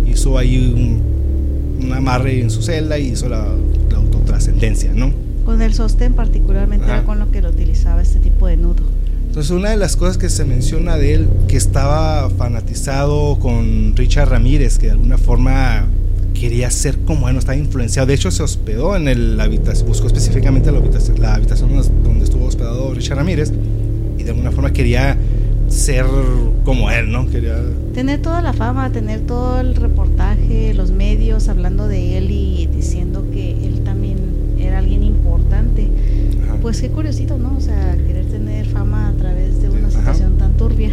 hizo 0.05 0.37
ahí 0.37 0.57
un, 0.75 1.83
un 1.83 1.93
amarre 1.93 2.41
en 2.41 2.51
su 2.51 2.61
celda 2.61 2.99
y 2.99 3.07
hizo 3.07 3.27
la, 3.27 3.47
la 3.91 3.99
autotrascendencia, 4.21 4.91
¿no? 4.93 5.11
Con 5.45 5.61
el 5.61 5.73
sostén 5.73 6.13
particularmente 6.13 6.85
Ajá. 6.85 6.97
era 6.97 7.03
con 7.03 7.19
lo 7.19 7.31
que 7.31 7.41
lo 7.41 7.49
utilizaba 7.49 8.01
este 8.01 8.19
tipo 8.19 8.47
de 8.47 8.57
nudo. 8.57 8.83
Entonces 9.27 9.51
una 9.51 9.69
de 9.69 9.77
las 9.77 9.95
cosas 9.95 10.17
que 10.17 10.29
se 10.29 10.45
menciona 10.45 10.97
de 10.97 11.13
él 11.13 11.29
que 11.47 11.57
estaba 11.57 12.29
fanatizado 12.31 13.39
con 13.39 13.95
Richard 13.95 14.29
Ramírez, 14.29 14.77
que 14.77 14.87
de 14.87 14.91
alguna 14.91 15.17
forma 15.17 15.85
quería 16.33 16.69
ser 16.69 16.97
como 16.99 17.27
él, 17.27 17.35
no 17.35 17.39
estaba 17.39 17.55
influenciado. 17.55 18.07
De 18.07 18.13
hecho 18.13 18.29
se 18.29 18.43
hospedó 18.43 18.95
en 18.95 19.07
el 19.07 19.39
habitación, 19.39 19.87
buscó 19.87 20.07
específicamente 20.07 20.71
la 20.71 20.79
habitación, 20.79 21.21
la 21.21 21.35
habitación 21.35 21.71
donde 22.03 22.25
estuvo 22.25 22.45
hospedado 22.45 22.93
Richard 22.93 23.17
Ramírez 23.17 23.51
y 24.17 24.23
de 24.23 24.31
alguna 24.31 24.51
forma 24.51 24.73
quería 24.73 25.17
ser 25.69 26.05
como 26.65 26.91
él, 26.91 27.11
¿no? 27.11 27.27
Quería 27.29 27.55
Tener 27.93 28.21
toda 28.21 28.41
la 28.41 28.53
fama, 28.53 28.91
tener 28.91 29.21
todo 29.21 29.59
el 29.59 29.75
reportaje, 29.75 30.73
los 30.73 30.91
medios 30.91 31.47
hablando 31.47 31.87
de 31.87 32.17
él 32.17 32.31
y 32.31 32.67
diciendo 32.67 33.25
ajá. 36.43 36.57
Pues 36.61 36.81
qué 36.81 36.89
curiosito, 36.89 37.37
¿no? 37.37 37.55
O 37.57 37.61
sea, 37.61 37.97
querer 38.07 38.25
tener 38.25 38.65
fama 38.67 39.09
a 39.09 39.13
través 39.13 39.61
de 39.61 39.69
una 39.69 39.87
Ajá. 39.87 39.99
situación 39.99 40.37
tan 40.37 40.57
turbia. 40.57 40.91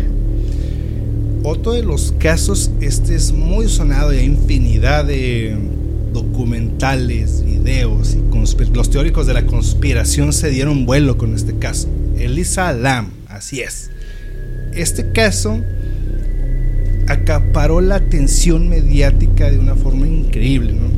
Otro 1.42 1.72
de 1.72 1.82
los 1.82 2.12
casos, 2.18 2.70
este 2.80 3.14
es 3.14 3.32
muy 3.32 3.68
sonado 3.68 4.12
y 4.12 4.18
hay 4.18 4.26
infinidad 4.26 5.04
de 5.04 5.56
documentales, 6.12 7.44
videos 7.44 8.14
y 8.14 8.28
los 8.72 8.90
teóricos 8.90 9.26
de 9.26 9.34
la 9.34 9.44
conspiración 9.44 10.32
se 10.32 10.50
dieron 10.50 10.86
vuelo 10.86 11.18
con 11.18 11.34
este 11.34 11.54
caso. 11.58 11.88
Elisa 12.18 12.72
Lam, 12.72 13.10
así 13.28 13.60
es. 13.60 13.90
Este 14.72 15.12
caso 15.12 15.60
acaparó 17.08 17.80
la 17.80 17.96
atención 17.96 18.68
mediática 18.68 19.50
de 19.50 19.58
una 19.58 19.74
forma 19.74 20.06
increíble, 20.06 20.72
¿no? 20.72 20.88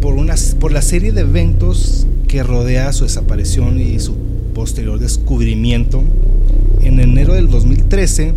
Por, 0.00 0.14
una, 0.14 0.34
por 0.60 0.72
la 0.72 0.82
serie 0.82 1.12
de 1.12 1.22
eventos 1.22 2.06
que 2.32 2.42
rodea 2.42 2.90
su 2.94 3.04
desaparición 3.04 3.78
y 3.78 4.00
su 4.00 4.14
posterior 4.54 4.98
descubrimiento. 4.98 6.02
En 6.80 6.98
enero 6.98 7.34
del 7.34 7.50
2013 7.50 8.32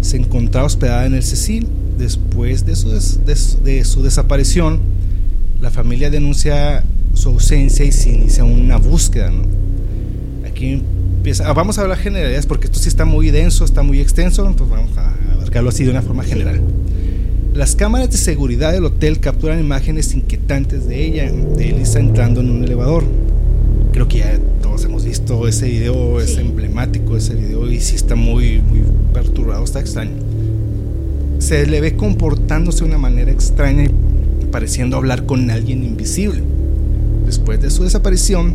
se 0.00 0.16
encontraba 0.18 0.66
hospedada 0.68 1.04
en 1.06 1.14
el 1.14 1.24
Cecil. 1.24 1.66
Después 1.98 2.64
de 2.64 2.76
su, 2.76 2.90
des- 2.90 3.18
de 3.26 3.34
de 3.72 3.84
su 3.84 4.04
desaparición, 4.04 4.78
la 5.60 5.72
familia 5.72 6.10
denuncia 6.10 6.84
su 7.12 7.30
ausencia 7.30 7.84
y 7.84 7.90
se 7.90 8.10
inicia 8.10 8.44
una 8.44 8.76
búsqueda. 8.76 9.32
¿no? 9.32 9.42
Aquí 10.48 10.80
empieza, 11.16 11.48
ah, 11.48 11.52
vamos 11.52 11.76
a 11.78 11.82
hablar 11.82 11.98
generalidades 11.98 12.46
porque 12.46 12.66
esto 12.66 12.78
sí 12.78 12.88
está 12.88 13.04
muy 13.04 13.32
denso, 13.32 13.64
está 13.64 13.82
muy 13.82 13.98
extenso, 14.00 14.46
entonces 14.46 14.76
vamos 14.76 14.96
a 14.96 15.12
abarcarlo 15.34 15.70
así 15.70 15.82
de 15.82 15.90
una 15.90 16.02
forma 16.02 16.22
general. 16.22 16.60
Las 17.52 17.74
cámaras 17.74 18.12
de 18.12 18.16
seguridad 18.16 18.70
del 18.72 18.84
hotel 18.84 19.18
capturan 19.18 19.58
imágenes 19.58 20.14
inquietantes 20.14 20.86
de 20.86 21.04
ella, 21.04 21.32
de 21.32 21.70
Elisa 21.70 21.98
entrando 21.98 22.40
en 22.42 22.48
un 22.50 22.62
elevador. 22.62 23.02
Creo 23.92 24.06
que 24.06 24.18
ya 24.18 24.38
todos 24.62 24.84
hemos 24.84 25.04
visto 25.04 25.48
ese 25.48 25.68
video, 25.68 26.20
es 26.20 26.38
emblemático 26.38 27.16
ese 27.16 27.34
video 27.34 27.68
y 27.68 27.80
sí 27.80 27.96
está 27.96 28.14
muy, 28.14 28.60
muy 28.60 28.82
perturbado, 29.12 29.64
está 29.64 29.80
extraño. 29.80 30.12
Se 31.38 31.66
le 31.66 31.80
ve 31.80 31.96
comportándose 31.96 32.80
de 32.80 32.84
una 32.86 32.98
manera 32.98 33.32
extraña 33.32 33.84
y 33.84 34.44
pareciendo 34.52 34.96
hablar 34.96 35.26
con 35.26 35.50
alguien 35.50 35.82
invisible. 35.82 36.42
Después 37.26 37.60
de 37.60 37.70
su 37.70 37.82
desaparición, 37.82 38.54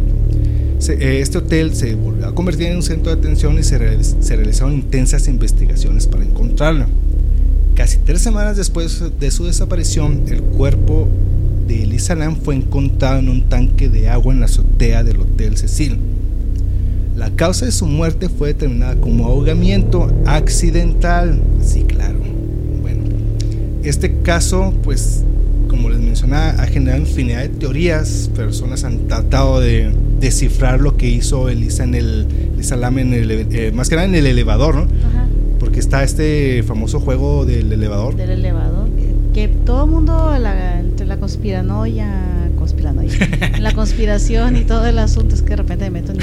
eh, 0.88 1.20
este 1.22 1.40
hotel 1.40 1.76
se 1.76 1.96
volvió 1.96 2.28
a 2.28 2.36
convertir 2.36 2.68
en 2.68 2.78
un 2.78 2.84
centro 2.84 3.14
de 3.14 3.20
atención 3.20 3.60
y 3.60 3.64
se 3.64 3.78
realizaron 3.78 4.74
intensas 4.74 5.28
investigaciones 5.28 6.08
para 6.08 6.24
encontrarla. 6.24 6.88
Casi 7.76 7.98
tres 7.98 8.22
semanas 8.22 8.56
después 8.56 9.04
de 9.20 9.32
su 9.32 9.46
desaparición, 9.46 10.24
el 10.30 10.42
cuerpo 10.42 11.10
de 11.68 11.84
Elisa 11.84 12.16
Lam 12.16 12.36
fue 12.36 12.56
encontrado 12.56 13.20
en 13.20 13.30
un 13.30 13.44
tanque 13.44 13.90
de 13.90 14.10
agua 14.10 14.34
en 14.34 14.40
la 14.40 14.46
azotea 14.46 15.04
del 15.04 15.22
Hotel 15.22 15.58
Cecil. 15.58 15.98
La 17.16 17.30
causa 17.32 17.66
de 17.66 17.72
su 17.72 17.86
muerte 17.86 18.28
fue 18.28 18.50
determinada 18.50 18.96
como 18.96 19.26
ahogamiento 19.26 20.12
accidental. 20.26 21.40
Sí, 21.62 21.84
claro. 21.84 22.20
Bueno, 22.82 23.04
este 23.84 24.18
caso, 24.22 24.74
pues, 24.84 25.24
como 25.70 25.90
les 25.90 26.00
mencionaba, 26.00 26.62
ha 26.62 26.68
generado 26.68 27.02
infinidad 27.02 27.42
de 27.42 27.50
teorías. 27.50 28.30
Personas 28.36 28.84
han 28.84 29.08
tratado 29.08 29.62
de 29.62 29.92
descifrar 30.20 30.82
lo 30.82 30.98
que 30.98 31.08
hizo 31.08 31.48
Elisa 31.48 31.86
en 31.86 31.96
el 31.96 32.28
Elisa 32.56 32.76
Lam 32.76 33.00
en 33.00 33.14
el, 33.14 33.32
eh, 33.32 33.72
más 33.74 33.90
que 33.90 33.96
nada 33.96 34.08
en 34.08 34.16
el 34.16 34.28
elevador, 34.28 34.76
¿no? 34.76 34.82
Ajá. 34.82 35.28
Porque 35.60 35.80
está 35.80 36.04
este 36.04 36.64
famoso 36.64 37.00
juego 37.00 37.46
del 37.46 37.72
elevador. 37.72 38.16
Del 38.18 38.32
elevador. 38.32 38.90
Que, 39.34 39.48
que 39.48 39.48
todo 39.48 39.86
el 39.86 39.92
mundo, 39.92 40.36
la, 40.38 40.82
entre 41.06 41.16
la 41.16 41.18
conspiranoia, 41.20 42.10
conspiranoia, 42.58 43.12
la 43.60 43.74
conspiración 43.74 44.58
y 44.58 44.62
todo 44.62 44.86
el 44.86 44.98
asunto, 45.00 45.36
es 45.36 45.42
que 45.42 45.50
de 45.50 45.56
repente 45.58 45.90
me 45.90 46.02
meto 46.02 46.12
en. 46.12 46.20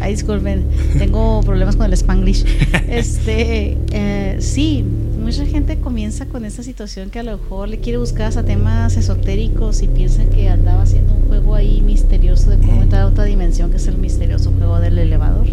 Ay, 0.00 0.14
disculpen, 0.14 0.64
tengo 0.98 1.40
problemas 1.42 1.76
con 1.76 1.86
el 1.86 1.92
spanglish. 1.92 2.44
Este, 2.88 3.78
eh, 3.92 4.36
sí, 4.40 4.84
mucha 5.22 5.46
gente 5.46 5.78
comienza 5.78 6.26
con 6.26 6.44
esta 6.44 6.62
situación 6.62 7.10
que 7.10 7.20
a 7.20 7.22
lo 7.22 7.38
mejor 7.38 7.68
le 7.68 7.78
quiere 7.78 7.98
buscar 7.98 8.26
hasta 8.26 8.42
temas 8.42 8.96
esotéricos 8.96 9.82
y 9.82 9.88
piensa 9.88 10.24
que 10.24 10.48
andaba 10.48 10.82
haciendo 10.82 11.14
un 11.14 11.28
juego 11.28 11.54
ahí 11.54 11.80
misterioso 11.80 12.50
de 12.50 12.58
cómo 12.58 12.82
entrar 12.82 13.02
a 13.02 13.06
otra 13.06 13.24
dimensión, 13.24 13.70
que 13.70 13.76
es 13.76 13.86
el 13.86 13.98
misterioso 13.98 14.52
juego 14.58 14.80
del 14.80 14.98
elevador. 14.98 15.46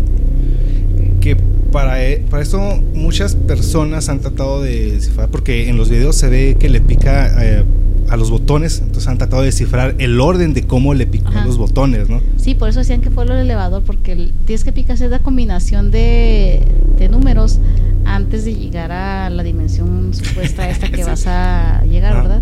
que 1.21 1.37
para, 1.71 2.03
e, 2.03 2.17
para 2.29 2.41
esto 2.41 2.59
muchas 2.93 3.35
personas 3.35 4.09
han 4.09 4.19
tratado 4.19 4.61
de 4.61 4.93
descifrar, 4.93 5.29
porque 5.29 5.69
en 5.69 5.77
los 5.77 5.89
videos 5.89 6.15
se 6.15 6.27
ve 6.27 6.57
que 6.59 6.69
le 6.69 6.81
pica 6.81 7.31
eh, 7.43 7.63
a 8.09 8.17
los 8.17 8.31
botones, 8.31 8.79
entonces 8.79 9.07
han 9.07 9.17
tratado 9.17 9.41
de 9.41 9.47
descifrar 9.47 9.95
el 9.99 10.19
orden 10.19 10.53
de 10.53 10.63
cómo 10.63 10.93
le 10.93 11.05
picó 11.07 11.31
los 11.45 11.57
botones, 11.57 12.09
¿no? 12.09 12.21
Sí, 12.37 12.55
por 12.55 12.69
eso 12.69 12.79
decían 12.79 13.01
que 13.01 13.09
fue 13.09 13.25
lo 13.25 13.33
del 13.33 13.45
elevador, 13.45 13.83
porque 13.83 14.31
tienes 14.45 14.63
que 14.63 14.71
picar 14.71 14.95
esa 14.95 15.19
combinación 15.19 15.91
de, 15.91 16.61
de, 16.97 17.09
números 17.09 17.59
antes 18.05 18.45
de 18.45 18.55
llegar 18.55 18.91
a 18.91 19.29
la 19.29 19.43
dimensión 19.43 20.13
supuesta 20.13 20.69
esta 20.69 20.89
que 20.89 21.03
vas 21.05 21.25
a 21.27 21.83
llegar, 21.85 22.15
¿verdad? 22.15 22.41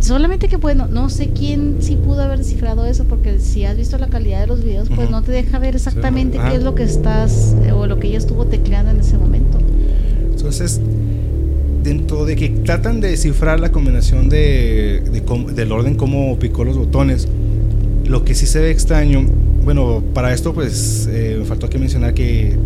Solamente 0.00 0.48
que, 0.48 0.56
bueno, 0.56 0.88
no 0.88 1.08
sé 1.08 1.28
quién 1.28 1.76
sí 1.80 1.96
pudo 1.96 2.22
haber 2.22 2.38
descifrado 2.38 2.84
eso, 2.86 3.04
porque 3.04 3.38
si 3.38 3.64
has 3.64 3.76
visto 3.76 3.98
la 3.98 4.08
calidad 4.08 4.40
de 4.40 4.48
los 4.48 4.64
videos, 4.64 4.88
pues 4.94 5.08
no 5.10 5.22
te 5.22 5.30
deja 5.30 5.60
ver 5.60 5.76
exactamente 5.76 6.38
qué 6.38 6.56
es 6.56 6.62
lo 6.64 6.74
que 6.74 6.82
estás 6.82 7.54
o 7.72 7.86
lo 7.86 8.00
que 8.00 8.08
ella 8.08 8.18
estuvo 8.18 8.44
tecleando 8.46 8.90
en 8.90 8.98
ese 8.98 9.16
momento. 9.16 9.58
Entonces, 10.28 10.80
dentro 11.82 12.24
de 12.24 12.36
que 12.36 12.48
tratan 12.48 13.00
de 13.00 13.08
descifrar 13.08 13.60
la 13.60 13.72
combinación 13.72 14.28
de, 14.28 15.02
del 15.54 15.72
orden 15.72 15.96
como 15.96 16.38
picó 16.38 16.64
los 16.64 16.76
botones, 16.76 17.28
lo 18.04 18.24
que 18.24 18.34
sí 18.34 18.46
se 18.46 18.60
ve 18.60 18.70
extraño, 18.70 19.24
bueno, 19.64 20.02
para 20.14 20.32
esto 20.32 20.52
pues 20.52 21.08
eh, 21.10 21.36
me 21.38 21.44
faltó 21.44 21.68
que 21.68 21.78
mencionar 21.78 22.14
que 22.14 22.56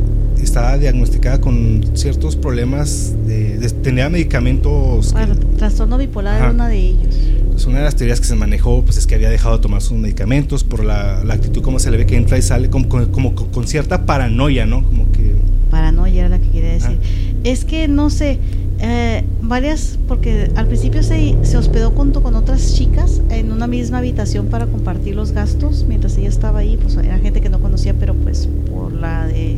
estaba 0.43 0.79
diagnosticada 0.79 1.41
con 1.41 1.83
ciertos 1.95 2.37
problemas, 2.37 3.15
de, 3.27 3.59
tenía 3.83 4.09
medicamentos... 4.09 5.13
Bueno, 5.13 5.35
trastorno 5.57 5.99
bipolar 5.99 6.41
era 6.41 6.51
una 6.51 6.69
de 6.69 6.79
ellos. 6.79 7.17
Pues 7.51 7.67
una 7.67 7.79
de 7.79 7.85
las 7.85 7.97
teorías 7.97 8.21
que 8.21 8.27
se 8.27 8.35
manejó 8.35 8.83
pues 8.83 8.97
es 8.97 9.07
que 9.07 9.15
había 9.15 9.31
dejado 9.31 9.57
de 9.57 9.63
tomar 9.63 9.81
sus 9.81 9.97
medicamentos 9.97 10.63
por 10.63 10.85
la, 10.85 11.21
actitud 11.21 11.63
como 11.63 11.79
se 11.79 11.91
le 11.91 11.97
ve 11.97 12.07
que 12.07 12.17
entra 12.17 12.39
y 12.39 12.43
sale 12.43 12.71
como, 12.71 12.89
como, 12.89 13.35
con 13.35 13.67
cierta 13.67 14.05
paranoia, 14.05 14.67
¿no? 14.67 14.83
Como 14.85 15.11
que... 15.13 15.35
Paranoia 15.71 16.21
era 16.21 16.29
la 16.29 16.39
que 16.39 16.49
quería 16.49 16.73
decir. 16.73 16.99
Es 17.45 17.65
que 17.65 17.89
no 17.89 18.11
sé, 18.11 18.39
eh, 18.79 19.25
varias, 19.43 19.99
porque 20.09 20.51
al 20.55 20.67
principio 20.67 21.03
se, 21.03 21.37
se 21.43 21.57
hospedó 21.57 21.91
junto 21.91 22.23
con 22.23 22.35
otras 22.35 22.75
chicas 22.75 23.23
en 23.31 23.53
una 23.53 23.67
misma 23.67 23.99
habitación 23.99 24.47
para 24.47 24.67
compartir 24.67 25.17
los 25.17 25.33
gastos. 25.33 25.85
Mientras 25.89 26.17
ella 26.19 26.29
estaba 26.29 26.61
ahí, 26.61 26.77
pues 26.77 26.97
era 26.97 27.19
gente 27.19 27.41
que 27.41 27.49
no 27.49 27.61
conocía, 27.61 27.95
pero 27.95 28.15
pues 28.15 28.49
por 28.71 28.93
la 28.93 29.27
de 29.27 29.57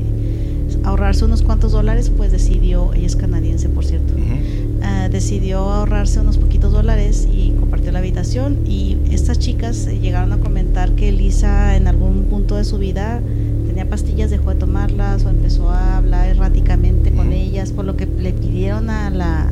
ahorrarse 0.84 1.24
unos 1.24 1.42
cuantos 1.42 1.72
dólares, 1.72 2.10
pues 2.14 2.32
decidió, 2.32 2.92
ella 2.94 3.06
es 3.06 3.16
canadiense 3.16 3.68
por 3.68 3.84
cierto, 3.84 4.14
ah, 4.82 5.08
decidió 5.10 5.58
ahorrarse 5.58 6.20
unos 6.20 6.38
poquitos 6.38 6.72
dólares 6.72 7.28
y 7.32 7.50
compartió 7.58 7.92
la 7.92 7.98
habitación. 7.98 8.58
Y 8.66 8.98
estas 9.10 9.38
chicas 9.38 9.86
eh, 9.86 9.98
llegaron 9.98 10.32
a 10.32 10.38
comentar 10.38 10.92
que 10.92 11.10
Lisa 11.12 11.76
en 11.76 11.88
algún 11.88 12.24
punto 12.24 12.56
de 12.56 12.64
su 12.64 12.78
vida 12.78 13.20
tenía 13.78 13.90
pastillas, 13.90 14.28
dejó 14.28 14.50
de 14.50 14.56
tomarlas 14.56 15.24
o 15.24 15.28
empezó 15.28 15.70
a 15.70 15.98
hablar 15.98 16.26
erráticamente 16.26 17.12
con 17.12 17.32
ellas, 17.32 17.70
por 17.70 17.84
lo 17.84 17.96
que 17.96 18.06
le 18.06 18.32
pidieron 18.32 18.90
a 18.90 19.08
la, 19.08 19.42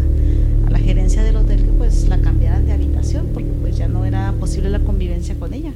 a 0.67 0.71
la 0.71 0.79
gerencia 0.81 1.23
del 1.23 1.37
hotel 1.37 1.63
que 1.63 1.71
pues 1.71 2.09
la 2.09 2.19
cambiaran 2.19 2.67
de 2.67 2.73
habitación 2.73 3.29
porque 3.33 3.51
pues 3.61 3.77
ya 3.77 3.87
no 3.87 4.05
era 4.05 4.33
posible 4.33 4.69
la 4.69 4.81
convivencia 4.81 5.37
con 5.37 5.55
ella. 5.55 5.71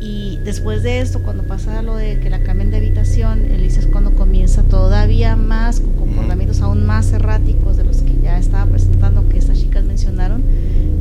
Y 0.00 0.38
después 0.44 0.84
de 0.84 1.00
esto, 1.00 1.20
cuando 1.24 1.42
pasa 1.42 1.82
lo 1.82 1.96
de 1.96 2.20
que 2.20 2.30
la 2.30 2.44
cambien 2.44 2.70
de 2.70 2.76
habitación, 2.76 3.46
Elisa 3.50 3.80
es 3.80 3.88
cuando 3.88 4.12
comienza 4.12 4.62
todavía 4.62 5.34
más, 5.34 5.80
con 5.80 5.94
comportamientos 5.94 6.60
aún 6.60 6.86
más 6.86 7.12
erráticos 7.12 7.76
de 7.76 7.82
los 7.82 8.02
que 8.02 8.14
ya 8.22 8.38
estaba 8.38 8.64
presentando, 8.70 9.28
que 9.28 9.38
estas 9.38 9.58
chicas 9.58 9.82
mencionaron, 9.82 10.44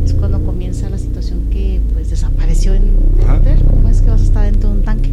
es 0.04 0.14
cuando 0.14 0.44
comienza 0.44 0.90
la 0.90 0.98
situación 0.98 1.44
que 1.52 1.80
pues 1.94 2.10
desapareció 2.10 2.74
en 2.74 2.94
el 3.22 3.30
hotel. 3.30 3.60
¿Cómo 3.70 3.88
es 3.88 4.02
que 4.02 4.10
vas 4.10 4.22
a 4.22 4.24
estar 4.24 4.46
dentro 4.46 4.72
de 4.72 4.78
un 4.78 4.84
tanque? 4.84 5.12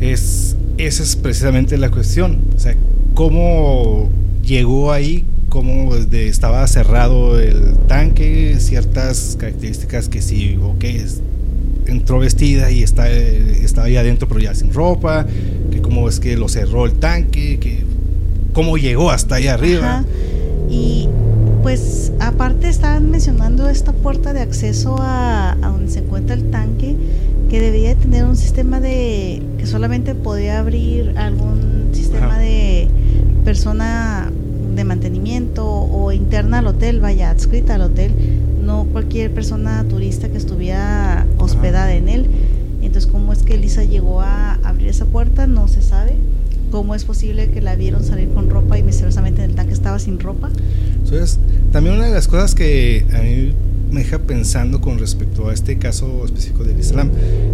Es, 0.00 0.56
esa 0.78 1.02
es 1.02 1.16
precisamente 1.16 1.76
la 1.78 1.90
cuestión. 1.90 2.40
O 2.56 2.58
sea, 2.58 2.74
¿cómo 3.14 4.08
llegó 4.44 4.92
ahí? 4.92 5.24
¿Cómo 5.48 5.94
estaba 5.94 6.66
cerrado 6.66 7.38
el 7.38 7.74
tanque? 7.88 8.56
Ciertas 8.58 9.36
características 9.38 10.08
que 10.08 10.22
sí, 10.22 10.58
ok, 10.62 10.84
es 10.84 11.20
entró 11.90 12.18
vestida 12.18 12.70
y 12.70 12.82
está, 12.82 13.08
estaba 13.08 13.86
ahí 13.86 13.96
adentro 13.96 14.28
pero 14.28 14.40
ya 14.40 14.54
sin 14.54 14.72
ropa, 14.72 15.26
que 15.70 15.80
cómo 15.80 16.08
es 16.08 16.20
que 16.20 16.36
lo 16.36 16.48
cerró 16.48 16.86
el 16.86 16.94
tanque, 16.94 17.58
que 17.58 17.84
cómo 18.52 18.78
llegó 18.78 19.10
hasta 19.10 19.36
ahí 19.36 19.48
arriba. 19.48 20.04
Y 20.68 21.08
pues 21.62 22.12
aparte 22.20 22.68
estaban 22.68 23.10
mencionando 23.10 23.68
esta 23.68 23.92
puerta 23.92 24.32
de 24.32 24.40
acceso 24.40 24.96
a, 25.00 25.56
donde 25.60 25.90
se 25.90 25.98
encuentra 26.00 26.34
el 26.34 26.50
tanque, 26.50 26.96
que 27.50 27.60
debía 27.60 27.96
tener 27.96 28.24
un 28.24 28.36
sistema 28.36 28.80
de 28.80 29.42
que 29.58 29.66
solamente 29.66 30.14
podía 30.14 30.60
abrir 30.60 31.14
algún 31.18 31.90
sistema 31.92 32.38
de 32.38 32.88
persona 33.44 34.30
de 34.76 34.84
mantenimiento 34.84 35.66
o 35.66 36.12
interna 36.12 36.60
al 36.60 36.68
hotel, 36.68 37.00
vaya, 37.00 37.30
adscrita 37.30 37.74
al 37.74 37.82
hotel 37.82 38.12
no 38.62 38.84
cualquier 38.84 39.32
persona 39.32 39.84
turista 39.88 40.28
que 40.28 40.38
estuviera 40.38 41.26
hospedada 41.38 41.92
en 41.94 42.08
él. 42.08 42.26
Entonces, 42.82 43.10
¿cómo 43.10 43.32
es 43.32 43.42
que 43.42 43.54
Elisa 43.54 43.82
llegó 43.82 44.20
a 44.20 44.54
abrir 44.62 44.88
esa 44.88 45.06
puerta? 45.06 45.48
No 45.48 45.66
se 45.66 45.82
sabe. 45.82 46.14
¿Cómo 46.70 46.94
es 46.94 47.04
posible 47.04 47.50
que 47.50 47.60
la 47.60 47.74
vieron 47.74 48.04
salir 48.04 48.28
con 48.28 48.48
ropa 48.48 48.78
y 48.78 48.84
misteriosamente 48.84 49.42
en 49.42 49.50
el 49.50 49.56
tanque 49.56 49.72
estaba 49.72 49.98
sin 49.98 50.20
ropa? 50.20 50.50
Entonces, 51.02 51.38
también 51.72 51.96
una 51.96 52.06
de 52.06 52.12
las 52.12 52.28
cosas 52.28 52.54
que 52.54 53.04
a 53.12 53.22
mí 53.22 53.52
me 53.90 54.00
deja 54.00 54.18
pensando 54.18 54.80
con 54.80 54.98
respecto 54.98 55.48
a 55.48 55.54
este 55.54 55.78
caso 55.78 56.24
específico 56.24 56.64
del 56.64 56.78
Islam, 56.78 57.10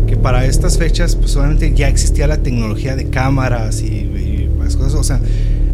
que 0.07 0.17
para 0.17 0.45
estas 0.45 0.79
fechas, 0.79 1.17
pues 1.17 1.31
solamente 1.31 1.73
ya 1.75 1.89
existía 1.89 2.27
la 2.27 2.39
tecnología 2.39 2.97
de 2.97 3.09
cámaras 3.09 3.83
y, 3.83 3.87
y 3.87 4.51
más 4.59 4.77
cosas. 4.77 4.95
O 4.95 5.05
sea, 5.05 5.21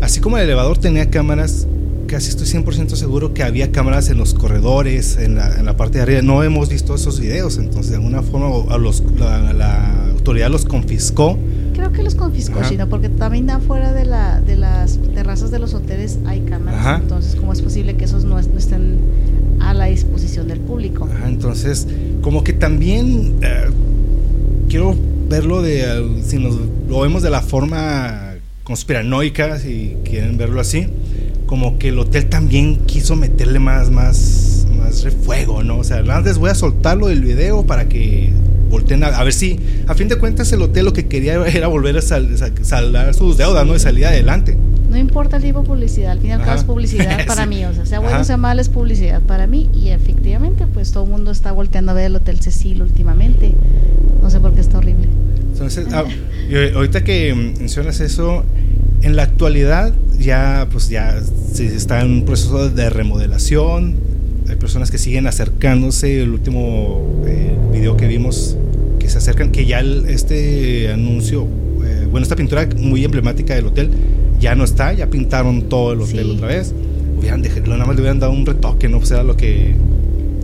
así 0.00 0.20
como 0.20 0.38
el 0.38 0.44
elevador 0.44 0.78
tenía 0.78 1.10
cámaras, 1.10 1.66
casi 2.12 2.28
estoy 2.28 2.46
100% 2.46 2.94
seguro 2.94 3.32
que 3.32 3.42
había 3.42 3.72
cámaras 3.72 4.10
en 4.10 4.18
los 4.18 4.34
corredores, 4.34 5.16
en 5.16 5.36
la, 5.36 5.58
en 5.58 5.64
la, 5.64 5.78
parte 5.78 5.96
de 5.96 6.02
arriba. 6.02 6.20
No 6.20 6.42
hemos 6.42 6.68
visto 6.68 6.94
esos 6.94 7.18
videos, 7.18 7.56
entonces 7.56 7.90
de 7.90 7.96
alguna 7.96 8.22
forma 8.22 8.70
a 8.70 8.76
los, 8.76 9.02
la, 9.18 10.10
autoridad 10.10 10.50
los 10.50 10.66
confiscó. 10.66 11.38
Creo 11.72 11.90
que 11.90 12.02
los 12.02 12.14
confiscó, 12.14 12.62
sino 12.64 12.86
porque 12.88 13.08
también 13.08 13.48
afuera 13.48 13.94
de, 13.94 14.04
la, 14.04 14.42
de 14.42 14.56
las 14.56 14.98
terrazas 15.14 15.50
de 15.50 15.58
los 15.58 15.72
hoteles 15.72 16.18
hay 16.26 16.40
cámaras. 16.40 17.00
Entonces, 17.00 17.34
¿cómo 17.34 17.54
es 17.54 17.62
posible 17.62 17.96
que 17.96 18.04
esos 18.04 18.24
no, 18.24 18.38
estén 18.38 18.98
a 19.68 19.74
la 19.74 19.86
disposición 19.86 20.48
del 20.48 20.60
público? 20.60 21.08
entonces, 21.26 21.86
como 22.20 22.44
que 22.44 22.52
también 22.52 23.36
eh, 23.42 23.68
quiero 24.68 24.96
verlo 25.28 25.62
de, 25.62 26.22
si 26.24 26.38
nos 26.38 26.56
lo 26.88 27.00
vemos 27.00 27.22
de 27.22 27.30
la 27.30 27.40
forma 27.40 28.34
conspiranoica, 28.64 29.58
si 29.58 29.96
quieren 30.04 30.36
verlo 30.36 30.60
así 30.60 30.86
como 31.52 31.78
que 31.78 31.88
el 31.88 31.98
hotel 31.98 32.30
también 32.30 32.76
quiso 32.86 33.14
meterle 33.14 33.58
más, 33.58 33.90
más, 33.90 34.66
más 34.74 35.02
refuego, 35.02 35.62
¿no? 35.62 35.76
O 35.80 35.84
sea, 35.84 35.98
antes 35.98 36.38
voy 36.38 36.48
a 36.48 36.54
soltarlo 36.54 37.08
del 37.08 37.20
video 37.20 37.66
para 37.66 37.90
que 37.90 38.32
volteen 38.70 39.04
a, 39.04 39.22
ver 39.22 39.34
si, 39.34 39.60
a 39.86 39.92
fin 39.92 40.08
de 40.08 40.16
cuentas, 40.16 40.50
el 40.52 40.62
hotel 40.62 40.86
lo 40.86 40.94
que 40.94 41.08
quería 41.08 41.46
era 41.46 41.66
volver 41.66 41.98
a, 41.98 42.00
saldar 42.00 43.12
sus 43.12 43.36
deudas, 43.36 43.66
¿no? 43.66 43.76
Y 43.76 43.78
salir 43.78 44.06
adelante. 44.06 44.56
No 44.92 44.98
importa 44.98 45.38
el 45.38 45.42
tipo 45.42 45.62
de 45.62 45.66
publicidad, 45.66 46.10
al 46.10 46.18
final 46.18 46.42
es 46.54 46.64
publicidad 46.64 47.24
para 47.26 47.46
mí, 47.46 47.64
o 47.64 47.72
sea, 47.72 47.86
sea 47.86 47.98
bueno 47.98 48.20
o 48.20 48.24
sea 48.24 48.36
mal 48.36 48.60
es 48.60 48.68
publicidad 48.68 49.22
para 49.22 49.46
mí 49.46 49.70
y 49.74 49.88
efectivamente 49.88 50.66
pues 50.66 50.92
todo 50.92 51.04
el 51.04 51.10
mundo 51.10 51.30
está 51.30 51.50
volteando 51.50 51.92
a 51.92 51.94
ver 51.94 52.04
el 52.04 52.16
Hotel 52.16 52.40
Cecil 52.40 52.82
últimamente, 52.82 53.54
no 54.20 54.28
sé 54.28 54.38
por 54.38 54.52
qué 54.52 54.60
está 54.60 54.76
horrible. 54.76 55.08
Entonces, 55.50 55.86
ah, 55.92 56.04
ahorita 56.74 57.04
que 57.04 57.34
mencionas 57.34 58.00
eso, 58.00 58.44
en 59.00 59.16
la 59.16 59.22
actualidad 59.22 59.94
ya 60.18 60.68
pues 60.70 60.90
ya 60.90 61.18
se 61.54 61.74
está 61.74 62.02
en 62.02 62.10
un 62.10 62.24
proceso 62.26 62.68
de 62.68 62.90
remodelación. 62.90 63.96
Hay 64.50 64.56
personas 64.56 64.90
que 64.90 64.98
siguen 64.98 65.26
acercándose. 65.26 66.20
El 66.22 66.32
último 66.32 67.22
eh, 67.26 67.56
video 67.72 67.96
que 67.96 68.06
vimos 68.08 68.58
que 68.98 69.08
se 69.08 69.16
acercan, 69.16 69.52
que 69.52 69.64
ya 69.64 69.80
este 69.80 70.92
anuncio, 70.92 71.48
eh, 71.82 72.06
bueno, 72.10 72.24
esta 72.24 72.36
pintura 72.36 72.68
muy 72.76 73.06
emblemática 73.06 73.54
del 73.54 73.68
hotel 73.68 73.90
ya 74.42 74.56
no 74.56 74.64
está, 74.64 74.92
ya 74.92 75.06
pintaron 75.06 75.68
todo 75.68 75.92
el 75.92 76.00
hotel 76.02 76.32
otra 76.32 76.48
vez. 76.48 76.74
Hubieran 77.16 77.42
dejado, 77.42 77.68
nada 77.68 77.86
más 77.86 77.94
le 77.94 78.02
hubieran 78.02 78.18
dado 78.18 78.32
un 78.32 78.44
retoque, 78.44 78.88
no 78.88 78.98
pues 78.98 79.12
era 79.12 79.22
lo 79.22 79.36
que 79.36 79.76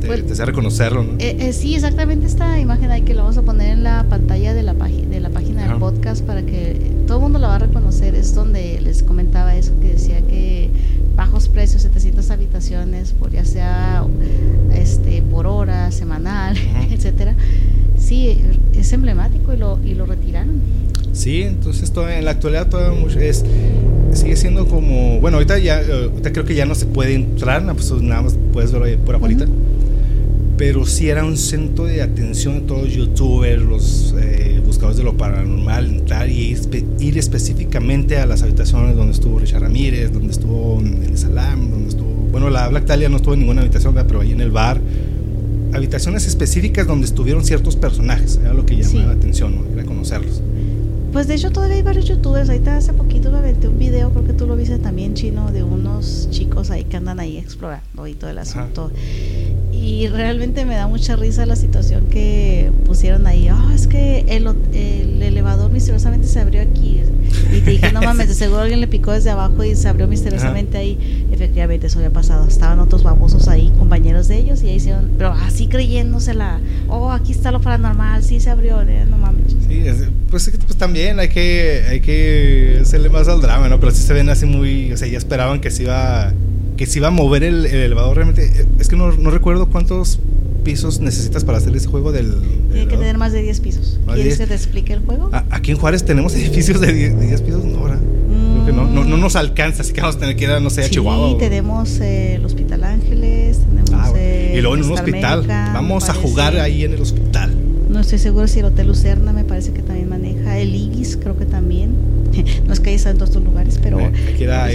te, 0.00 0.06
pues, 0.06 0.38
reconocerlo. 0.38 1.02
¿no? 1.02 1.14
Eh, 1.18 1.52
sí, 1.52 1.74
exactamente 1.74 2.26
esta 2.26 2.60
imagen 2.60 2.92
ahí 2.92 3.02
que 3.02 3.12
lo 3.14 3.22
vamos 3.22 3.36
a 3.38 3.42
poner 3.42 3.72
en 3.72 3.82
la 3.82 4.06
pantalla 4.08 4.54
de 4.54 4.62
la, 4.62 4.74
de 4.74 5.20
la 5.20 5.30
página 5.30 5.66
del 5.66 5.78
podcast 5.78 6.24
para 6.24 6.42
que 6.42 6.80
todo 7.08 7.16
el 7.16 7.22
mundo 7.24 7.40
la 7.40 7.48
va 7.48 7.56
a 7.56 7.58
reconocer. 7.58 8.14
Es 8.14 8.36
donde 8.36 8.80
les 8.80 9.02
comentaba 9.02 9.56
eso, 9.56 9.72
que 9.80 9.88
decía 9.88 10.20
que 10.20 10.70
bajos 11.16 11.48
precios, 11.48 11.82
700 11.82 12.30
habitaciones, 12.30 13.10
por 13.10 13.32
ya 13.32 13.44
sea 13.44 14.06
este 14.72 15.22
por 15.22 15.48
hora, 15.48 15.90
semanal, 15.90 16.56
etcétera. 16.92 17.34
Sí, 17.98 18.40
es 18.72 18.92
emblemático 18.92 19.52
y 19.52 19.56
lo, 19.56 19.80
y 19.84 19.94
lo 19.94 20.06
retiraron. 20.06 20.60
Sí, 21.12 21.42
entonces 21.42 21.92
en 21.96 22.24
la 22.24 22.30
actualidad 22.30 22.68
todo 22.68 22.92
es, 23.18 23.44
sigue 24.12 24.36
siendo 24.36 24.66
como, 24.66 25.20
bueno, 25.20 25.40
eh, 25.40 25.46
ahorita 25.48 25.58
ya 25.58 25.82
creo 26.32 26.44
que 26.44 26.54
ya 26.54 26.66
no 26.66 26.74
se 26.74 26.86
puede 26.86 27.14
entrar, 27.14 27.64
pues 27.74 27.90
nada 28.02 28.22
más 28.22 28.36
puedes 28.52 28.72
verlo 28.72 28.86
por 29.04 29.16
afuera. 29.16 29.46
pero 30.56 30.86
sí 30.86 31.08
era 31.08 31.24
un 31.24 31.36
centro 31.36 31.84
de 31.84 32.02
atención 32.02 32.54
de 32.54 32.60
todos 32.62 32.84
los 32.84 32.92
youtubers, 32.92 33.62
los 33.62 34.14
eh, 34.20 34.60
buscadores 34.64 34.98
de 34.98 35.04
lo 35.04 35.16
paranormal, 35.16 35.86
entrar 35.86 36.28
y 36.28 36.56
ir, 36.98 37.18
específicamente 37.18 38.18
a 38.18 38.26
las 38.26 38.42
habitaciones 38.42 38.96
donde 38.96 39.12
estuvo 39.12 39.38
Richard 39.38 39.62
Ramírez, 39.62 40.12
donde 40.12 40.32
estuvo 40.32 40.80
el 40.80 41.16
Salam, 41.16 41.70
donde 41.70 41.88
estuvo, 41.88 42.10
bueno, 42.32 42.50
la 42.50 42.68
Black 42.68 42.86
Talia 42.86 43.08
no 43.08 43.16
estuvo 43.16 43.34
en 43.34 43.40
ninguna 43.40 43.60
habitación, 43.60 43.94
pero 43.94 44.20
ahí 44.20 44.32
en 44.32 44.40
el 44.40 44.50
bar, 44.50 44.80
habitaciones 45.72 46.26
específicas 46.26 46.86
donde 46.86 47.06
estuvieron 47.06 47.44
ciertos 47.44 47.76
personajes, 47.76 48.40
era 48.42 48.54
lo 48.54 48.66
que 48.66 48.76
llamaba 48.76 49.06
la 49.06 49.12
atención, 49.12 49.54
¿no? 49.54 49.72
era 49.72 49.84
conocerlos. 49.84 50.42
Pues 51.12 51.26
de 51.26 51.34
hecho 51.34 51.50
todavía 51.50 51.76
hay 51.76 51.82
varios 51.82 52.04
youtubers, 52.06 52.48
ahorita 52.48 52.76
hace 52.76 52.92
poquito 52.92 53.30
me 53.32 53.38
aventé 53.38 53.66
un 53.66 53.78
video, 53.78 54.10
creo 54.10 54.24
que 54.24 54.34
tú 54.34 54.46
lo 54.46 54.56
viste 54.56 54.78
también 54.78 55.14
chino, 55.14 55.50
de 55.50 55.62
unos 55.62 56.28
chicos 56.30 56.70
ahí 56.70 56.84
que 56.84 56.96
andan 56.96 57.18
ahí 57.18 57.38
explorando 57.38 58.06
y 58.06 58.14
todo 58.14 58.30
el 58.30 58.38
asunto. 58.38 58.92
Y 59.72 60.08
realmente 60.08 60.64
me 60.64 60.74
da 60.74 60.86
mucha 60.86 61.16
risa 61.16 61.46
la 61.46 61.56
situación 61.56 62.06
que 62.06 62.72
pusieron 62.84 63.26
ahí. 63.26 63.48
Oh, 63.50 63.70
es 63.70 63.86
que 63.86 64.20
el, 64.28 64.46
el 64.74 65.22
elevador 65.22 65.70
misteriosamente 65.70 66.26
se 66.26 66.40
abrió 66.40 66.60
aquí. 66.62 67.02
Y 67.52 67.60
te 67.60 67.70
dije, 67.70 67.92
no 67.92 68.00
mames, 68.02 68.28
de 68.28 68.34
seguro 68.34 68.62
alguien 68.62 68.80
le 68.80 68.88
picó 68.88 69.12
desde 69.12 69.30
abajo 69.30 69.62
y 69.64 69.74
se 69.76 69.88
abrió 69.88 70.06
misteriosamente 70.08 70.78
ahí. 70.78 71.26
Efectivamente, 71.30 71.86
eso 71.86 71.98
había 71.98 72.12
pasado. 72.12 72.46
Estaban 72.46 72.80
otros 72.80 73.02
babosos 73.02 73.48
ahí, 73.48 73.72
compañeros 73.78 74.28
de 74.28 74.38
ellos, 74.38 74.62
y 74.62 74.68
ahí 74.68 74.76
hicieron, 74.76 75.12
pero 75.16 75.32
así 75.32 75.68
creyéndosela. 75.68 76.60
Oh, 76.88 77.10
aquí 77.10 77.32
está 77.32 77.50
lo 77.50 77.60
paranormal, 77.60 78.22
sí 78.22 78.40
se 78.40 78.50
abrió, 78.50 78.80
eh, 78.82 79.06
no 79.08 79.16
mames. 79.16 79.47
Sí, 79.68 79.82
pues, 80.30 80.50
pues, 80.50 80.76
también 80.76 81.20
hay 81.20 81.28
que, 81.28 81.84
hay 81.88 82.00
que 82.00 82.78
hacerle 82.80 83.08
más 83.08 83.28
al 83.28 83.40
drama, 83.40 83.68
¿no? 83.68 83.78
Pero 83.80 83.92
sí 83.92 84.02
se 84.02 84.12
ven 84.12 84.28
así 84.30 84.46
muy, 84.46 84.92
o 84.92 84.96
sea, 84.96 85.08
ya 85.08 85.18
esperaban 85.18 85.60
que 85.60 85.70
se 85.70 85.82
iba 85.82 86.32
que 86.78 86.86
se 86.86 87.00
iba 87.00 87.08
a 87.08 87.10
mover 87.10 87.42
el, 87.42 87.66
elevador 87.66 88.16
realmente. 88.16 88.46
Eh, 88.46 88.66
es 88.78 88.88
que 88.88 88.96
no, 88.96 89.12
no, 89.12 89.30
recuerdo 89.30 89.66
cuántos 89.66 90.20
pisos 90.64 91.00
necesitas 91.00 91.44
para 91.44 91.58
hacer 91.58 91.76
ese 91.76 91.88
juego 91.88 92.12
del. 92.12 92.34
Tiene 92.72 92.88
que 92.88 92.96
tener 92.96 93.18
más 93.18 93.32
de 93.32 93.42
10 93.42 93.60
pisos. 93.60 94.00
¿Quieres 94.14 94.38
que 94.38 94.46
te 94.46 94.54
explique 94.54 94.94
el 94.94 95.00
juego? 95.00 95.30
aquí 95.50 95.72
en 95.72 95.76
Juárez 95.76 96.04
tenemos 96.04 96.34
edificios 96.36 96.80
de 96.80 96.92
10, 96.92 97.42
pisos, 97.42 97.64
no. 97.64 97.82
Creo 97.82 98.66
que 98.66 98.72
no, 98.72 98.84
no, 98.84 99.04
no, 99.04 99.16
nos 99.16 99.36
alcanza, 99.36 99.82
así 99.82 99.92
que 99.92 100.00
vamos 100.00 100.16
a 100.16 100.20
tener 100.20 100.36
que 100.36 100.44
ir 100.44 100.50
a, 100.50 100.60
no 100.60 100.70
sé, 100.70 100.84
a 100.84 100.88
Chihuahua. 100.88 101.30
Sí, 101.30 101.36
tenemos 101.38 102.00
eh, 102.00 102.34
el 102.34 102.44
Hospital 102.44 102.84
Ángeles, 102.84 103.58
tenemos. 103.58 103.90
Ah, 103.92 104.12
eh, 104.14 104.54
y 104.56 104.60
luego 104.60 104.76
en 104.76 104.84
un 104.84 104.92
hospital. 104.92 105.46
vamos 105.46 106.08
a 106.08 106.14
jugar 106.14 106.58
ahí 106.60 106.84
en 106.84 106.92
el 106.92 107.00
hospital. 107.00 107.54
No 107.88 108.00
estoy 108.00 108.18
seguro 108.18 108.46
si 108.46 108.60
el 108.60 108.66
Hotel 108.66 108.86
Lucerna 108.86 109.32
parece 109.58 109.72
que 109.72 109.82
también 109.82 110.08
maneja. 110.08 110.56
El 110.56 110.72
Ibis 110.72 111.18
creo 111.20 111.36
que 111.36 111.44
también. 111.44 111.96
no 112.66 112.72
es 112.72 112.78
que 112.78 112.90
haya 112.90 113.10
en 113.10 113.16
todos 113.16 113.30
estos 113.30 113.42
lugares, 113.42 113.80
pero. 113.82 113.98
era, 114.38 114.68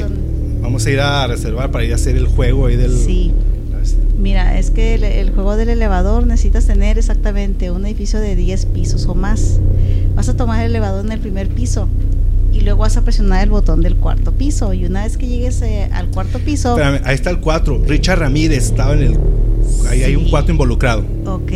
Vamos 0.61 0.85
a 0.85 0.91
ir 0.91 0.99
a 0.99 1.25
reservar 1.25 1.71
para 1.71 1.85
ir 1.85 1.93
a 1.93 1.95
hacer 1.95 2.17
el 2.17 2.27
juego 2.27 2.65
ahí 2.65 2.75
del... 2.75 2.91
Sí. 2.91 3.31
Mira, 4.17 4.57
es 4.57 4.71
que 4.71 4.95
el, 4.95 5.31
juego 5.31 5.55
del 5.55 5.69
elevador 5.69 6.25
necesitas 6.25 6.65
tener 6.65 6.97
exactamente 6.97 7.71
un 7.71 7.85
edificio 7.85 8.19
de 8.19 8.35
10 8.35 8.65
pisos 8.67 9.05
o 9.05 9.15
más. 9.15 9.59
Vas 10.15 10.27
a 10.29 10.35
tomar 10.35 10.63
el 10.63 10.71
elevador 10.71 11.05
en 11.05 11.11
el 11.13 11.19
primer 11.19 11.47
piso 11.47 11.87
y 12.53 12.61
luego 12.61 12.81
vas 12.81 12.97
a 12.97 13.03
presionar 13.03 13.43
el 13.43 13.49
botón 13.49 13.81
del 13.81 13.95
cuarto 13.95 14.33
piso. 14.33 14.73
Y 14.73 14.85
una 14.85 15.03
vez 15.03 15.17
que 15.17 15.27
llegues 15.27 15.61
eh, 15.61 15.89
al 15.93 16.09
cuarto 16.09 16.39
piso... 16.39 16.77
Espérame, 16.77 17.01
ahí 17.05 17.15
está 17.15 17.29
el 17.29 17.39
4. 17.39 17.83
Richard 17.87 18.19
Ramírez 18.19 18.65
estaba 18.65 18.93
en 18.93 19.01
el... 19.01 19.17
Ahí 19.89 20.03
hay 20.03 20.15
un 20.15 20.29
4 20.29 20.51
involucrado. 20.51 21.05
Ok. 21.25 21.51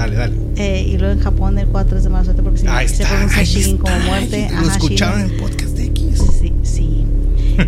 Dale, 0.00 0.16
dale. 0.16 0.34
Eh, 0.56 0.86
y 0.88 0.96
luego 0.96 1.12
en 1.12 1.20
Japón 1.20 1.58
el 1.58 1.66
4 1.66 1.98
es 1.98 2.04
de 2.04 2.10
suerte 2.10 2.42
porque 2.42 2.58
si 2.60 2.66
se 2.88 3.04
pronuncia 3.04 3.42
Shin 3.42 3.76
como 3.76 3.98
muerte. 3.98 4.48
Lo 4.58 4.66
escucharon 4.66 5.20
en 5.20 5.36
podcast 5.36 5.76
de 5.76 5.84
X. 5.84 6.22
Sí, 6.40 6.54
sí. 6.62 7.04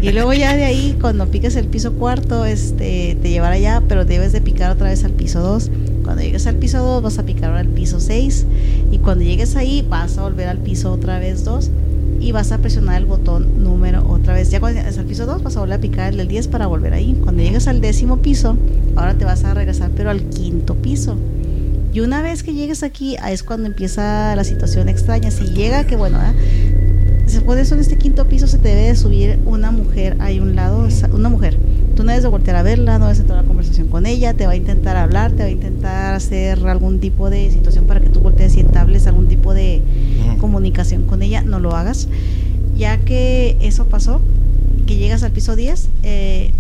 Y 0.01 0.13
luego 0.13 0.33
ya 0.33 0.57
de 0.57 0.65
ahí, 0.65 0.97
cuando 0.99 1.27
piques 1.27 1.57
el 1.57 1.67
piso 1.67 1.93
cuarto, 1.93 2.47
este, 2.47 3.19
te 3.21 3.29
llevará 3.29 3.57
allá, 3.57 3.83
pero 3.87 4.07
debes 4.07 4.33
de 4.33 4.41
picar 4.41 4.71
otra 4.71 4.89
vez 4.89 5.05
al 5.05 5.13
piso 5.13 5.41
2. 5.41 5.71
Cuando 6.05 6.23
llegues 6.23 6.47
al 6.47 6.55
piso 6.57 6.79
2, 6.79 7.03
vas 7.03 7.19
a 7.19 7.25
picar 7.25 7.53
al 7.53 7.69
piso 7.69 8.01
6. 8.01 8.47
Y 8.91 8.97
cuando 8.97 9.25
llegues 9.25 9.55
ahí, 9.55 9.85
vas 9.87 10.17
a 10.17 10.23
volver 10.23 10.49
al 10.49 10.57
piso 10.57 10.91
otra 10.91 11.19
vez 11.19 11.45
2. 11.45 11.71
Y 12.19 12.33
vas 12.33 12.51
a 12.51 12.59
presionar 12.59 12.97
el 12.97 13.05
botón 13.05 13.63
número 13.63 14.09
otra 14.09 14.33
vez. 14.33 14.51
Ya 14.51 14.59
cuando 14.59 14.81
llegues 14.81 14.97
al 14.97 15.05
piso 15.05 15.27
2, 15.27 15.43
vas 15.43 15.59
a 15.59 15.61
volver 15.61 15.77
a 15.77 15.81
picar 15.83 16.11
el 16.11 16.17
del 16.17 16.29
10 16.29 16.49
para 16.49 16.67
volver 16.67 16.95
ahí. 16.95 17.15
Cuando 17.23 17.43
llegues 17.43 17.69
al 17.69 17.83
décimo 17.83 18.23
piso, 18.23 18.57
ahora 18.97 19.13
te 19.13 19.27
vas 19.27 19.45
a 19.45 19.53
regresar, 19.53 19.91
pero 19.95 20.09
al 20.09 20.23
quinto 20.31 20.75
piso. 20.77 21.19
Y 21.93 22.01
una 22.01 22.23
vez 22.23 22.43
que 22.43 22.55
llegues 22.55 22.83
aquí, 22.83 23.17
ahí 23.21 23.35
es 23.35 23.43
cuando 23.43 23.67
empieza 23.67 24.35
la 24.35 24.45
situación 24.45 24.89
extraña. 24.89 25.31
Si 25.31 25.45
llega, 25.45 25.85
que 25.85 25.97
bueno, 25.97 26.19
¿eh? 26.23 26.83
se 27.27 27.41
puede 27.41 27.63
eso 27.63 27.75
en 27.75 27.81
este 27.81 27.97
quinto 27.97 28.27
piso 28.27 28.47
se 28.47 28.59
te 28.59 28.69
debe 28.69 28.89
de 28.89 28.97
subir 28.97 29.39
una 29.47 29.71
mujer 29.71 30.17
ahí 30.21 30.39
a 30.39 30.43
un 30.43 30.55
lado, 30.55 30.87
una 31.13 31.29
mujer. 31.29 31.59
Tú 31.95 32.03
no 32.03 32.11
debes 32.11 32.23
de 32.23 32.29
voltear 32.29 32.57
a 32.57 32.63
verla, 32.63 32.99
no 32.99 33.07
debes 33.07 33.21
entrar 33.21 33.39
a 33.39 33.43
la 33.43 33.49
conversación 33.49 33.89
con 33.89 34.07
ella, 34.07 34.35
te 34.35 34.47
va 34.47 34.53
a 34.53 34.57
intentar 34.57 34.97
hablar, 34.97 35.33
te 35.33 35.43
va 35.43 35.49
a 35.49 35.51
intentar 35.51 36.15
hacer 36.15 36.67
algún 36.67 37.01
tipo 37.01 37.31
de 37.31 37.51
situación 37.51 37.87
para 37.87 38.01
que 38.01 38.09
tú 38.09 38.21
voltees 38.21 38.57
y 38.57 38.61
entables 38.61 39.07
algún 39.07 39.29
tipo 39.29 39.55
de 39.55 39.83
comunicación 40.39 41.05
con 41.05 41.23
ella, 41.23 41.43
no 41.43 41.61
lo 41.61 41.77
hagas. 41.77 42.09
Ya 42.77 42.99
que 42.99 43.57
eso 43.61 43.87
pasó, 43.87 44.21
que 44.87 44.97
llegas 44.97 45.23
al 45.23 45.33
piso 45.33 45.57
10, 45.57 45.89
eh, 46.03 46.53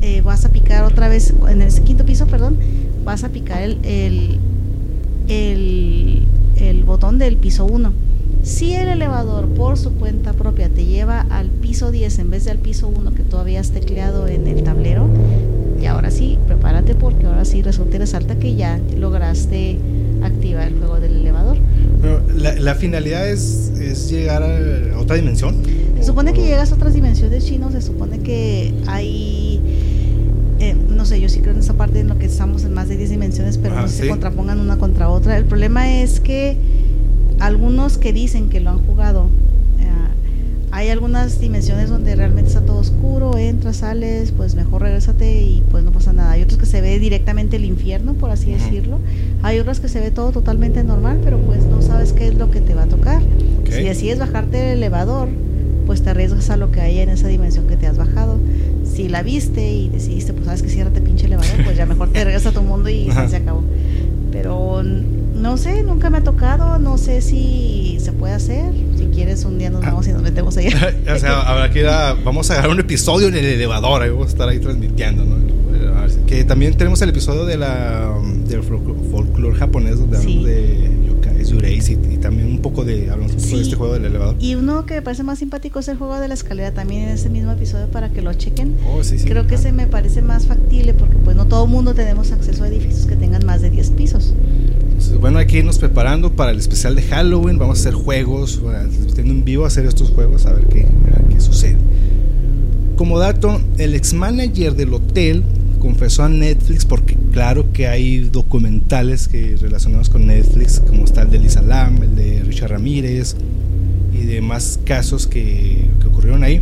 eh, 0.00 0.20
vas 0.20 0.44
a 0.44 0.50
picar 0.50 0.84
otra 0.84 1.08
vez, 1.08 1.34
en 1.48 1.62
ese 1.62 1.82
quinto 1.82 2.04
piso, 2.04 2.26
perdón, 2.26 2.56
vas 3.04 3.24
a 3.24 3.30
picar 3.30 3.62
el, 3.62 3.78
el, 3.82 4.38
el, 5.28 6.26
el 6.56 6.84
botón 6.84 7.18
del 7.18 7.36
piso 7.36 7.64
1 7.64 8.08
si 8.42 8.74
el 8.74 8.88
elevador 8.88 9.46
por 9.48 9.76
su 9.76 9.92
cuenta 9.92 10.32
propia 10.32 10.68
te 10.68 10.86
lleva 10.86 11.20
al 11.28 11.48
piso 11.50 11.90
10 11.90 12.18
en 12.20 12.30
vez 12.30 12.44
de 12.44 12.52
al 12.52 12.58
piso 12.58 12.88
1 12.88 13.12
que 13.12 13.22
todavía 13.22 13.60
has 13.60 13.70
tecleado 13.70 14.26
en 14.26 14.46
el 14.46 14.62
tablero, 14.62 15.06
y 15.80 15.86
ahora 15.86 16.10
sí, 16.10 16.38
prepárate 16.46 16.94
porque 16.94 17.26
ahora 17.26 17.44
sí 17.44 17.62
resulta 17.62 17.98
resalta 17.98 18.38
que 18.38 18.54
ya 18.54 18.80
lograste 18.96 19.78
activar 20.22 20.68
el 20.68 20.78
juego 20.78 20.98
del 20.98 21.16
elevador. 21.16 21.58
la, 22.36 22.74
finalidad 22.74 23.28
es, 23.28 23.72
es, 23.78 24.10
llegar 24.10 24.42
a 24.42 24.98
otra 24.98 25.16
dimensión. 25.16 25.56
Se 25.98 26.04
supone 26.04 26.32
que 26.32 26.42
llegas 26.42 26.72
a 26.72 26.76
otras 26.76 26.94
dimensiones 26.94 27.44
chinos, 27.44 27.72
se 27.72 27.82
supone 27.82 28.20
que 28.20 28.72
hay... 28.86 29.37
No 30.98 31.06
sé, 31.06 31.20
yo 31.20 31.28
sí 31.28 31.38
creo 31.38 31.54
en 31.54 31.60
esa 31.60 31.74
parte 31.74 32.00
en 32.00 32.08
lo 32.08 32.18
que 32.18 32.26
estamos 32.26 32.64
en 32.64 32.74
más 32.74 32.88
de 32.88 32.96
10 32.96 33.10
dimensiones, 33.10 33.56
pero 33.56 33.76
no 33.76 33.86
se 33.86 34.08
contrapongan 34.08 34.58
una 34.58 34.78
contra 34.78 35.08
otra. 35.08 35.38
El 35.38 35.44
problema 35.44 36.00
es 36.00 36.18
que 36.18 36.56
algunos 37.38 37.98
que 37.98 38.12
dicen 38.12 38.48
que 38.48 38.58
lo 38.58 38.70
han 38.70 38.84
jugado, 38.84 39.28
eh, 39.78 39.86
hay 40.72 40.88
algunas 40.88 41.38
dimensiones 41.38 41.88
donde 41.88 42.16
realmente 42.16 42.48
está 42.48 42.62
todo 42.62 42.78
oscuro, 42.78 43.38
entras, 43.38 43.76
sales, 43.76 44.32
pues 44.32 44.56
mejor 44.56 44.82
regrésate 44.82 45.40
y 45.40 45.62
pues 45.70 45.84
no 45.84 45.92
pasa 45.92 46.12
nada. 46.12 46.32
Hay 46.32 46.42
otros 46.42 46.58
que 46.58 46.66
se 46.66 46.80
ve 46.80 46.98
directamente 46.98 47.54
el 47.54 47.64
infierno, 47.64 48.14
por 48.14 48.32
así 48.32 48.50
decirlo. 48.50 48.98
Hay 49.44 49.60
otras 49.60 49.78
que 49.78 49.86
se 49.86 50.00
ve 50.00 50.10
todo 50.10 50.32
totalmente 50.32 50.82
normal, 50.82 51.20
pero 51.22 51.38
pues 51.38 51.62
no 51.64 51.80
sabes 51.80 52.12
qué 52.12 52.26
es 52.26 52.34
lo 52.34 52.50
que 52.50 52.60
te 52.60 52.74
va 52.74 52.82
a 52.82 52.88
tocar. 52.88 53.22
Si 53.70 53.84
decides 53.84 54.18
bajarte 54.18 54.72
el 54.72 54.78
elevador, 54.78 55.28
pues 55.86 56.02
te 56.02 56.10
arriesgas 56.10 56.50
a 56.50 56.56
lo 56.56 56.72
que 56.72 56.80
hay 56.80 56.98
en 56.98 57.08
esa 57.08 57.28
dimensión 57.28 57.68
que 57.68 57.76
te 57.76 57.86
has 57.86 57.96
bajado. 57.96 58.27
Si 59.08 59.12
la 59.12 59.22
viste 59.22 59.66
y 59.66 59.88
decidiste, 59.88 60.34
pues 60.34 60.44
sabes 60.44 60.60
que 60.60 60.68
ciérrate 60.68 61.00
pinche 61.00 61.24
elevador, 61.24 61.64
pues 61.64 61.78
ya 61.78 61.86
mejor 61.86 62.10
te 62.10 62.22
regresas 62.24 62.54
a 62.54 62.58
tu 62.58 62.62
mundo 62.62 62.90
y 62.90 63.10
se 63.30 63.36
acabó. 63.36 63.64
Pero 64.30 64.82
no 64.82 65.56
sé, 65.56 65.82
nunca 65.82 66.10
me 66.10 66.18
ha 66.18 66.22
tocado, 66.22 66.78
no 66.78 66.98
sé 66.98 67.22
si 67.22 67.96
se 68.00 68.12
puede 68.12 68.34
hacer. 68.34 68.70
Si 68.98 69.06
quieres, 69.06 69.46
un 69.46 69.56
día 69.56 69.70
nos 69.70 69.80
vamos 69.80 70.06
y 70.08 70.12
nos 70.12 70.20
metemos 70.20 70.58
ahí. 70.58 70.66
o 71.10 71.18
sea, 71.18 71.40
habrá 71.40 71.70
que 71.70 71.80
ir 71.80 71.86
a, 71.86 72.12
vamos 72.22 72.50
a 72.50 72.56
grabar 72.56 72.72
un 72.72 72.80
episodio 72.80 73.28
en 73.28 73.36
el 73.36 73.46
elevador, 73.46 74.02
ahí 74.02 74.10
vamos 74.10 74.26
a 74.26 74.30
estar 74.30 74.46
ahí 74.46 74.58
transmitiendo, 74.58 75.24
¿no? 75.24 75.36
Que 76.26 76.44
también 76.44 76.76
tenemos 76.76 77.00
el 77.00 77.08
episodio 77.08 77.46
de 77.46 77.56
la, 77.56 78.12
del 78.46 78.62
folclore 78.62 79.56
japonés, 79.56 79.98
donde 79.98 80.18
hablamos 80.18 80.44
de 80.44 80.90
yokai, 81.44 81.78
y, 81.78 82.16
también 82.18 82.48
un 82.48 82.58
poco 82.60 82.84
de, 82.84 83.10
hablamos 83.10 83.34
un 83.34 83.40
poco 83.42 83.56
de 83.56 83.62
este 83.62 83.76
juego 83.76 83.94
del 83.94 84.04
elevador. 84.06 84.36
Y 84.40 84.54
uno 84.54 84.86
que 84.86 84.94
me 84.94 85.02
parece 85.02 85.22
más 85.22 85.38
simpático 85.38 85.80
es 85.80 85.88
el 85.88 85.96
juego 85.96 86.18
de 86.20 86.28
la 86.28 86.34
escalera, 86.34 86.72
también 86.72 87.02
en 87.02 87.08
ese 87.10 87.30
mismo 87.30 87.52
episodio 87.52 87.88
para 87.88 88.10
que 88.10 88.22
lo 88.22 88.32
chequen. 88.34 88.76
Oh, 88.86 89.02
sí, 89.04 89.18
sí, 89.18 89.28
Creo 89.28 89.46
que 89.46 89.56
ese 89.56 89.72
me 89.72 89.86
parece 89.86 90.22
más 90.22 90.46
factible 90.46 90.94
porque 90.94 91.16
pues 91.16 91.36
no 91.36 91.46
todo 91.46 91.66
mundo 91.66 91.94
tenemos 91.94 92.32
acceso 92.32 92.64
a 92.64 92.68
edificios 92.68 93.06
que 93.06 93.16
tengan 93.16 93.44
más 93.46 93.62
de 93.62 93.70
10 93.70 93.90
pisos 93.90 94.34
bueno, 95.20 95.38
hay 95.38 95.46
que 95.46 95.58
irnos 95.58 95.78
preparando 95.78 96.32
para 96.32 96.50
el 96.50 96.58
especial 96.58 96.94
de 96.94 97.02
Halloween. 97.02 97.58
Vamos 97.58 97.78
a 97.78 97.80
hacer 97.80 97.94
juegos, 97.94 98.60
teniendo 99.14 99.32
en 99.32 99.44
vivo 99.44 99.64
a 99.64 99.68
hacer 99.68 99.86
estos 99.86 100.10
juegos, 100.10 100.46
a 100.46 100.52
ver 100.52 100.66
qué, 100.66 100.86
qué 101.28 101.40
sucede. 101.40 101.76
Como 102.96 103.18
dato, 103.18 103.60
el 103.78 103.94
ex 103.94 104.12
manager 104.12 104.74
del 104.74 104.92
hotel 104.92 105.44
confesó 105.88 106.24
a 106.24 106.28
Netflix, 106.28 106.84
porque 106.84 107.16
claro 107.32 107.72
que 107.72 107.86
hay 107.86 108.18
documentales 108.18 109.26
que 109.26 109.56
relacionados 109.58 110.10
con 110.10 110.26
Netflix, 110.26 110.80
como 110.80 111.06
está 111.06 111.22
el 111.22 111.30
de 111.30 111.38
Lisa 111.38 111.62
Lam, 111.62 112.02
el 112.02 112.14
de 112.14 112.42
Richard 112.42 112.72
Ramírez 112.72 113.34
y 114.12 114.26
demás 114.26 114.78
casos 114.84 115.26
que, 115.26 115.88
que 115.98 116.06
ocurrieron 116.06 116.44
ahí. 116.44 116.60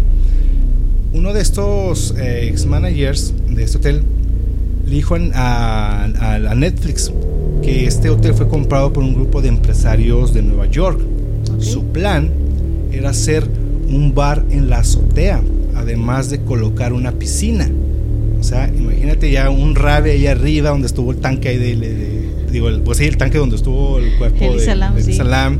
Uno 1.13 1.33
de 1.33 1.43
estos 1.43 2.15
eh, 2.17 2.47
ex 2.49 2.67
managers 2.67 3.35
de 3.51 3.65
este 3.65 3.79
hotel 3.79 4.03
le 4.85 4.95
dijo 4.95 5.17
a, 5.35 6.05
a 6.05 6.55
Netflix 6.55 7.11
que 7.63 7.87
este 7.87 8.11
hotel 8.11 8.33
fue 8.33 8.49
comprado 8.49 8.93
por 8.93 9.03
un 9.03 9.15
grupo 9.15 9.43
de 9.43 9.49
empresarios 9.49 10.35
de 10.35 10.43
Nueva 10.43 10.67
York. 10.67 11.01
Su 11.59 11.83
plan 11.87 12.31
era 12.93 13.11
hacer 13.11 13.43
un 13.89 14.15
bar 14.15 14.45
en 14.51 14.71
la 14.71 14.79
azotea, 14.79 15.43
además 15.75 16.31
de 16.31 16.43
colocar 16.43 16.93
una 16.93 17.11
piscina. 17.11 17.69
O 18.41 18.43
sea, 18.45 18.69
imagínate 18.69 19.31
ya 19.31 19.51
un 19.51 19.75
rave 19.75 20.13
ahí 20.13 20.27
arriba 20.27 20.71
donde 20.71 20.87
estuvo 20.87 21.11
el 21.13 21.19
tanque 21.19 21.49
ahí 21.49 21.59
de, 21.59 21.77
de- 21.77 21.95
de- 21.95 22.27
digo, 22.53 22.69
el, 22.69 22.81
pues 22.81 22.99
sí, 22.99 23.05
el 23.05 23.17
tanque 23.17 23.39
donde 23.39 23.57
estuvo 23.57 23.99
el 23.99 24.17
cuerpo 24.19 24.45
El 24.53 24.59
de, 24.59 24.65
Salam, 24.65 24.95
de 24.95 25.03
sí. 25.03 25.13
Salam. 25.15 25.59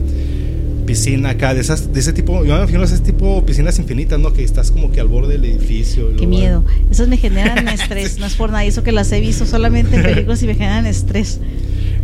Piscina 0.87 1.31
acá, 1.31 1.53
de 1.53 1.61
esas, 1.63 1.93
de 1.93 1.99
ese 1.99 2.13
tipo, 2.13 2.45
yo 2.45 2.53
me 2.55 2.61
imagino 2.61 2.85
ese 2.85 3.01
tipo 3.01 3.45
piscinas 3.45 3.77
infinitas, 3.81 4.21
¿no? 4.21 4.33
Que 4.33 4.45
estás 4.45 4.71
como 4.71 4.93
que 4.93 5.01
al 5.01 5.09
borde 5.09 5.33
del 5.33 5.45
edificio. 5.45 6.15
Qué 6.17 6.29
miedo. 6.29 6.65
Esas 6.93 7.09
me 7.09 7.17
generan 7.17 7.67
estrés. 7.81 8.21
No 8.21 8.27
es 8.27 8.35
por 8.37 8.51
nada. 8.51 8.65
Eso 8.65 8.85
que 8.85 8.93
las 8.93 9.11
he 9.11 9.19
visto 9.21 9.47
solamente 9.47 9.97
en 9.97 10.03
películas 10.05 10.41
y 10.45 10.47
me 10.47 10.55
generan 10.55 10.87
estrés. 10.87 11.41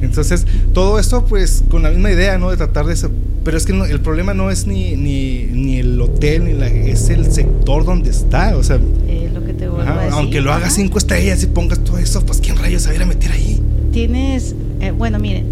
Entonces, 0.00 0.46
todo 0.74 0.98
esto 0.98 1.24
pues 1.26 1.62
con 1.68 1.84
la 1.84 1.90
misma 1.90 2.10
idea, 2.10 2.38
¿no? 2.38 2.50
De 2.50 2.56
tratar 2.56 2.86
de... 2.86 2.96
Pero 3.44 3.56
es 3.56 3.66
que 3.66 3.72
no- 3.72 3.84
el 3.84 4.00
problema 4.00 4.34
no 4.34 4.50
es 4.50 4.66
ni, 4.66 4.94
ni, 4.96 5.46
ni 5.50 5.78
el 5.78 6.00
hotel, 6.00 6.44
ni 6.44 6.52
la, 6.52 6.68
es 6.68 7.08
el 7.10 7.30
sector 7.32 7.84
donde 7.84 8.10
está. 8.10 8.56
O 8.56 8.62
sea, 8.62 8.78
Eh, 9.08 9.30
lo 9.34 9.44
que 9.44 9.52
te 9.52 9.64
ajá, 9.66 10.00
a 10.00 10.04
decir. 10.04 10.12
aunque 10.18 10.40
lo 10.40 10.52
hagas 10.52 10.74
cinco 10.74 10.98
estrellas 10.98 11.42
y 11.42 11.46
pongas 11.48 11.82
todo 11.82 11.98
eso, 11.98 12.24
pues 12.24 12.40
¿quién 12.40 12.56
rayos 12.56 12.82
se 12.82 12.88
va 12.88 12.92
a 12.92 12.96
ir 12.96 13.02
a 13.02 13.06
meter 13.06 13.32
ahí? 13.32 13.60
Tienes, 13.92 14.54
eh, 14.80 14.92
bueno, 14.92 15.18
miren, 15.18 15.44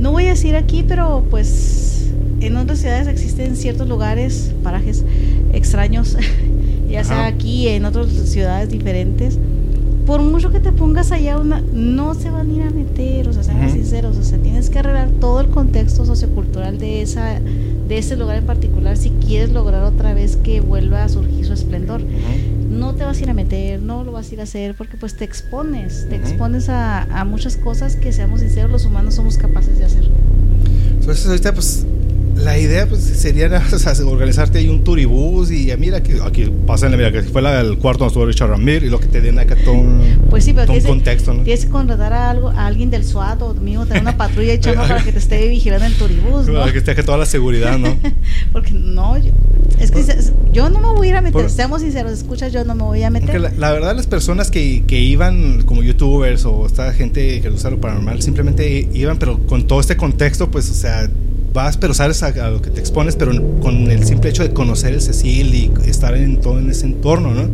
no 0.00 0.10
voy 0.12 0.26
a 0.26 0.30
decir 0.30 0.56
aquí, 0.56 0.84
pero 0.86 1.24
pues 1.30 2.06
en 2.40 2.56
otras 2.56 2.80
ciudades 2.80 3.06
existen 3.08 3.56
ciertos 3.56 3.88
lugares, 3.88 4.52
parajes 4.62 5.04
extraños, 5.52 6.16
ya 6.90 7.04
sea 7.04 7.20
Ajá. 7.20 7.26
aquí, 7.26 7.68
en 7.68 7.84
otras 7.84 8.08
ciudades 8.10 8.70
diferentes. 8.70 9.38
Por 10.06 10.20
mucho 10.20 10.50
que 10.50 10.60
te 10.60 10.72
pongas 10.72 11.12
allá, 11.12 11.38
una, 11.38 11.60
no 11.72 12.14
se 12.14 12.30
van 12.30 12.50
a 12.50 12.52
ir 12.52 12.62
a 12.62 12.70
meter, 12.70 13.28
o 13.28 13.32
sea, 13.32 13.42
seamos 13.42 13.66
Ujú. 13.66 13.74
sinceros, 13.74 14.16
o 14.16 14.22
sea, 14.24 14.38
tienes 14.38 14.68
que 14.68 14.80
arreglar 14.80 15.10
todo 15.20 15.40
el 15.40 15.48
contexto 15.48 16.04
sociocultural 16.04 16.78
de 16.78 17.02
esa 17.02 17.40
de 17.88 17.98
ese 17.98 18.16
lugar 18.16 18.36
en 18.36 18.46
particular 18.46 18.96
si 18.96 19.10
quieres 19.10 19.50
lograr 19.50 19.82
otra 19.82 20.14
vez 20.14 20.36
que 20.36 20.60
vuelva 20.60 21.04
a 21.04 21.08
surgir 21.08 21.44
su 21.44 21.52
esplendor 21.52 22.00
no 22.72 22.94
te 22.94 23.04
vas 23.04 23.18
a 23.18 23.22
ir 23.22 23.30
a 23.30 23.34
meter, 23.34 23.80
no 23.80 24.02
lo 24.02 24.12
vas 24.12 24.30
a 24.30 24.34
ir 24.34 24.40
a 24.40 24.44
hacer, 24.44 24.74
porque 24.74 24.96
pues 24.96 25.16
te 25.16 25.24
expones, 25.24 26.06
te 26.08 26.16
expones 26.16 26.68
a, 26.68 27.02
a 27.02 27.24
muchas 27.24 27.56
cosas 27.56 27.96
que, 27.96 28.12
seamos 28.12 28.40
sinceros, 28.40 28.70
los 28.70 28.84
humanos 28.86 29.14
somos 29.14 29.36
capaces 29.36 29.78
de 29.78 29.84
hacer. 29.84 30.10
Entonces 30.98 31.26
ahorita 31.26 31.52
pues 31.52 31.86
la 32.36 32.58
idea 32.58 32.86
pues 32.88 33.02
sería 33.02 33.46
o 33.72 33.78
sea, 33.78 33.92
organizarte 34.06 34.58
ahí 34.58 34.68
un 34.68 34.82
turibús 34.84 35.50
y 35.50 35.66
ya 35.66 35.76
mira 35.76 36.02
que 36.02 36.20
aquí 36.24 36.50
pasan, 36.66 36.92
mira 36.96 37.12
que 37.12 37.22
fue 37.22 37.42
la, 37.42 37.60
el 37.60 37.78
cuarto 37.78 38.00
donde 38.04 38.10
estuvo 38.12 38.26
Richard 38.26 38.50
Ramir 38.50 38.82
y 38.84 38.88
lo 38.90 38.98
que 39.00 39.06
te 39.06 39.20
den 39.20 39.38
acá 39.38 39.56
todo 39.64 39.74
un, 39.74 40.00
Pues 40.30 40.44
sí, 40.44 40.52
pero 40.52 40.66
todo 40.66 40.76
un 40.76 40.82
contexto, 40.82 41.34
¿no? 41.34 41.42
tienes 41.42 41.64
que 41.64 41.70
contratar 41.70 42.12
a, 42.12 42.30
algo, 42.30 42.50
a 42.50 42.66
alguien 42.66 42.90
del 42.90 43.04
SWAT 43.04 43.40
o 43.42 43.54
mismo 43.54 43.86
tener 43.86 44.02
una 44.02 44.16
patrulla 44.16 44.52
echando 44.52 44.82
para 44.88 45.02
que 45.02 45.12
te 45.12 45.18
esté 45.18 45.48
vigilando 45.48 45.86
el 45.86 45.94
turibús, 45.94 46.46
¿no? 46.48 46.54
Para 46.60 46.72
que 46.72 46.78
esté 46.78 46.94
toda 47.02 47.18
la 47.18 47.26
seguridad, 47.26 47.78
¿no? 47.78 47.96
Porque 48.52 48.72
no, 48.72 49.18
yo, 49.18 49.30
es 49.78 49.90
que 49.90 50.00
Por- 50.02 50.52
yo 50.52 50.68
no 50.68 50.80
me 50.80 50.88
voy 50.88 51.08
a 51.08 51.10
ir 51.10 51.16
a 51.16 51.20
meter, 51.22 51.42
por- 51.42 51.50
seamos 51.50 51.82
sinceros, 51.82 52.12
escucha, 52.12 52.48
yo 52.48 52.64
no 52.64 52.74
me 52.74 52.82
voy 52.82 53.02
a 53.02 53.10
meter. 53.10 53.26
Porque 53.26 53.38
la, 53.40 53.50
la 53.58 53.72
verdad 53.72 53.96
las 53.96 54.06
personas 54.06 54.50
que, 54.50 54.84
que 54.86 55.00
iban 55.00 55.62
como 55.62 55.82
youtubers 55.82 56.44
o 56.44 56.66
esta 56.66 56.92
gente 56.92 57.40
que 57.40 57.48
gusta 57.50 57.70
lo 57.70 57.80
paranormal 57.80 58.20
simplemente 58.22 58.88
iban 58.92 59.18
pero 59.18 59.38
con 59.46 59.66
todo 59.66 59.80
este 59.80 59.96
contexto 59.96 60.50
pues 60.50 60.70
o 60.70 60.74
sea 60.74 61.08
vas 61.52 61.76
pero 61.76 61.94
sabes 61.94 62.22
a, 62.22 62.28
a 62.28 62.50
lo 62.50 62.62
que 62.62 62.70
te 62.70 62.80
expones 62.80 63.16
pero 63.16 63.32
con 63.60 63.90
el 63.90 64.04
simple 64.04 64.30
hecho 64.30 64.42
de 64.42 64.52
conocer 64.52 64.92
el 64.94 65.00
Cecil 65.00 65.54
y 65.54 65.72
estar 65.86 66.16
en 66.16 66.40
todo 66.40 66.58
en 66.58 66.70
ese 66.70 66.86
entorno 66.86 67.34
¿no? 67.34 67.48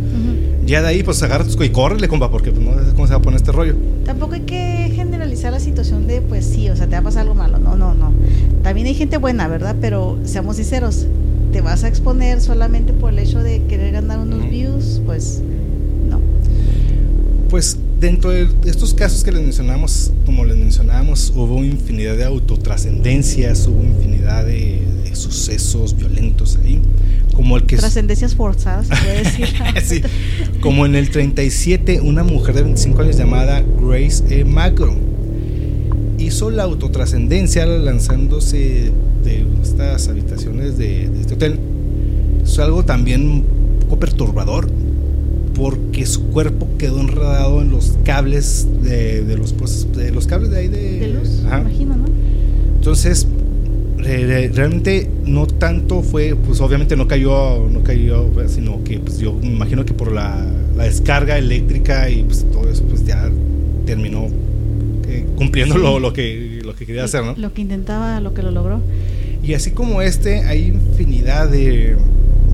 Ya 0.67 0.83
de 0.83 0.89
ahí 0.89 1.03
pues 1.03 1.23
agarra 1.23 1.45
tus 1.45 1.59
y 1.65 1.71
córrele 1.71 2.09
compa 2.09 2.31
porque 2.31 2.51
pues, 2.51 2.63
no 2.63 2.73
sé 2.85 2.93
cómo 2.95 3.07
se 3.07 3.15
va 3.15 3.19
a 3.19 3.23
poner 3.23 3.39
este 3.39 3.53
rollo 3.53 3.75
Tampoco 4.09 4.33
hay 4.33 4.41
que 4.41 4.91
generalizar 4.95 5.53
la 5.53 5.61
situación 5.61 6.07
de, 6.07 6.23
pues 6.23 6.47
sí, 6.47 6.71
o 6.71 6.77
sea, 6.77 6.87
te 6.87 6.93
va 6.93 7.01
a 7.01 7.03
pasar 7.03 7.23
algo 7.23 7.35
malo. 7.35 7.59
No, 7.59 7.77
no, 7.77 7.93
no. 7.93 8.11
También 8.63 8.87
hay 8.87 8.95
gente 8.95 9.19
buena, 9.19 9.47
¿verdad? 9.49 9.77
Pero 9.83 10.19
seamos 10.25 10.57
sinceros, 10.57 11.07
te 11.53 11.61
vas 11.61 11.85
a 11.85 11.89
exponer 11.89 12.41
solamente 12.41 12.95
por 12.95 13.13
el 13.13 13.19
hecho 13.19 13.43
de 13.43 13.63
querer 13.65 13.93
ganar 13.93 14.19
unos 14.19 14.49
views, 14.49 15.03
pues 15.05 15.43
no. 16.09 16.21
pues 17.51 17.77
dentro 18.01 18.31
de 18.31 18.49
estos 18.67 18.95
casos 18.95 19.25
que 19.25 19.33
les 19.33 19.43
mencionamos 19.43 20.13
como 20.25 20.45
les 20.45 20.57
mencionábamos 20.57 21.33
hubo 21.35 21.65
infinidad 21.65 22.17
de 22.17 22.25
autotrascendencias 22.25 23.67
hubo 23.67 23.83
infinidad 23.83 24.47
de, 24.47 24.81
de 25.05 25.17
sucesos 25.17 25.97
violentos 25.97 26.59
ahí 26.63 26.81
como 27.39 27.57
el 27.57 27.67
que 27.67 27.77
Trascendencias 27.77 28.35
forzadas, 28.35 28.89
se 28.89 28.97
puede 28.97 29.23
decir. 29.23 29.49
Sí, 29.85 30.03
como 30.61 30.87
en 30.87 30.97
el 30.97 31.09
37, 31.09 32.01
una 32.01 32.25
mujer 32.25 32.57
de 32.57 32.63
25 32.63 33.03
años 33.03 33.17
llamada 33.17 33.63
Grace 33.81 34.25
E. 34.29 34.45
Magro 34.45 34.97
hizo 36.19 36.51
la 36.51 36.65
autotrascendencia 36.65 37.65
lanzándose 37.65 38.91
de 39.23 39.47
estas 39.63 40.09
habitaciones 40.09 40.79
de, 40.79 41.09
de 41.11 41.21
este 41.21 41.35
hotel. 41.35 41.61
Es 42.43 42.59
algo 42.59 42.85
también 42.85 43.25
un 43.29 43.45
poco 43.83 44.01
perturbador 44.01 44.69
porque 45.59 46.07
su 46.07 46.29
cuerpo 46.29 46.69
quedó 46.79 47.01
enredado 47.01 47.61
en 47.61 47.71
los 47.71 47.99
cables 48.05 48.67
de, 48.83 49.25
de 49.25 49.37
los 49.37 49.53
pues, 49.53 49.87
de 49.93 50.11
los 50.13 50.27
cables 50.27 50.51
de 50.51 50.59
ahí 50.59 50.69
de, 50.69 50.99
De 51.01 51.09
luz, 51.09 51.43
Ajá. 51.47 51.57
me 51.59 51.71
imagino, 51.71 51.97
¿no? 51.97 52.05
Entonces, 52.77 53.27
re- 53.99 54.25
re- 54.27 54.49
realmente 54.49 55.11
no 55.27 55.47
tanto 55.47 56.03
fue, 56.03 56.35
pues 56.37 56.61
obviamente 56.61 56.97
no 56.97 57.09
cayó, 57.09 57.69
no 57.69 57.83
cayó, 57.83 58.27
pues, 58.29 58.53
sino 58.53 58.83
que 58.85 58.99
pues 59.01 59.19
yo 59.19 59.35
me 59.35 59.49
imagino 59.49 59.85
que 59.85 59.93
por 59.95 60.13
la, 60.13 60.47
la 60.77 60.85
descarga 60.85 61.37
eléctrica 61.39 62.09
y 62.09 62.23
pues 62.23 62.47
todo 62.53 62.71
eso, 62.71 62.85
pues 62.85 63.05
ya 63.05 63.29
terminó 63.85 64.29
eh, 65.09 65.27
cumpliendo 65.37 65.75
Sí. 65.75 65.81
lo, 65.81 65.99
lo 65.99 66.13
que, 66.13 66.61
lo 66.65 66.75
que 66.77 66.87
quería 66.87 67.05
hacer, 67.05 67.25
¿no? 67.25 67.35
Lo 67.37 67.53
que 67.53 67.63
intentaba, 67.63 68.21
lo 68.21 68.33
que 68.33 68.43
lo 68.43 68.51
logró. 68.53 68.81
Y 69.43 69.55
así 69.55 69.71
como 69.73 70.03
este, 70.03 70.41
hay 70.43 70.67
infinidad 70.67 71.49
de. 71.49 71.97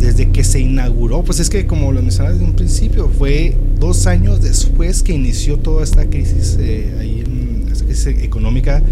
Desde 0.04 0.30
que 0.30 0.44
se 0.44 0.60
inauguró, 0.60 1.22
pues 1.24 1.40
es 1.40 1.48
que 1.48 1.66
como 1.66 1.90
lo 1.90 2.02
mencionaba 2.02 2.34
desde 2.34 2.44
un 2.44 2.54
principio, 2.54 3.08
fue 3.08 3.56
dos 3.80 4.06
años 4.06 4.42
después 4.42 5.02
que 5.02 5.14
inició 5.14 5.58
toda 5.58 5.82
esta 5.82 6.04
crisis 6.10 6.58
eh, 6.60 6.94
ahí 7.00 7.20
en 7.24 7.68
esta 7.72 7.86
crisis 7.86 8.06
económica, 8.22 8.82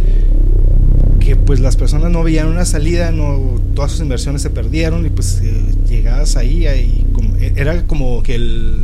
que 1.20 1.36
pues 1.36 1.60
las 1.60 1.76
personas 1.76 2.10
no 2.10 2.22
veían 2.22 2.48
una 2.48 2.64
salida, 2.64 3.12
no 3.12 3.60
todas 3.74 3.92
sus 3.92 4.00
inversiones 4.00 4.40
se 4.42 4.48
perdieron 4.50 5.04
y 5.04 5.10
pues 5.10 5.40
eh, 5.44 5.52
llegabas 5.88 6.36
ahí 6.36 6.66
y 6.66 7.04
como- 7.12 7.36
e- 7.36 7.52
era 7.56 7.86
como 7.86 8.22
que 8.22 8.34
el 8.36 8.74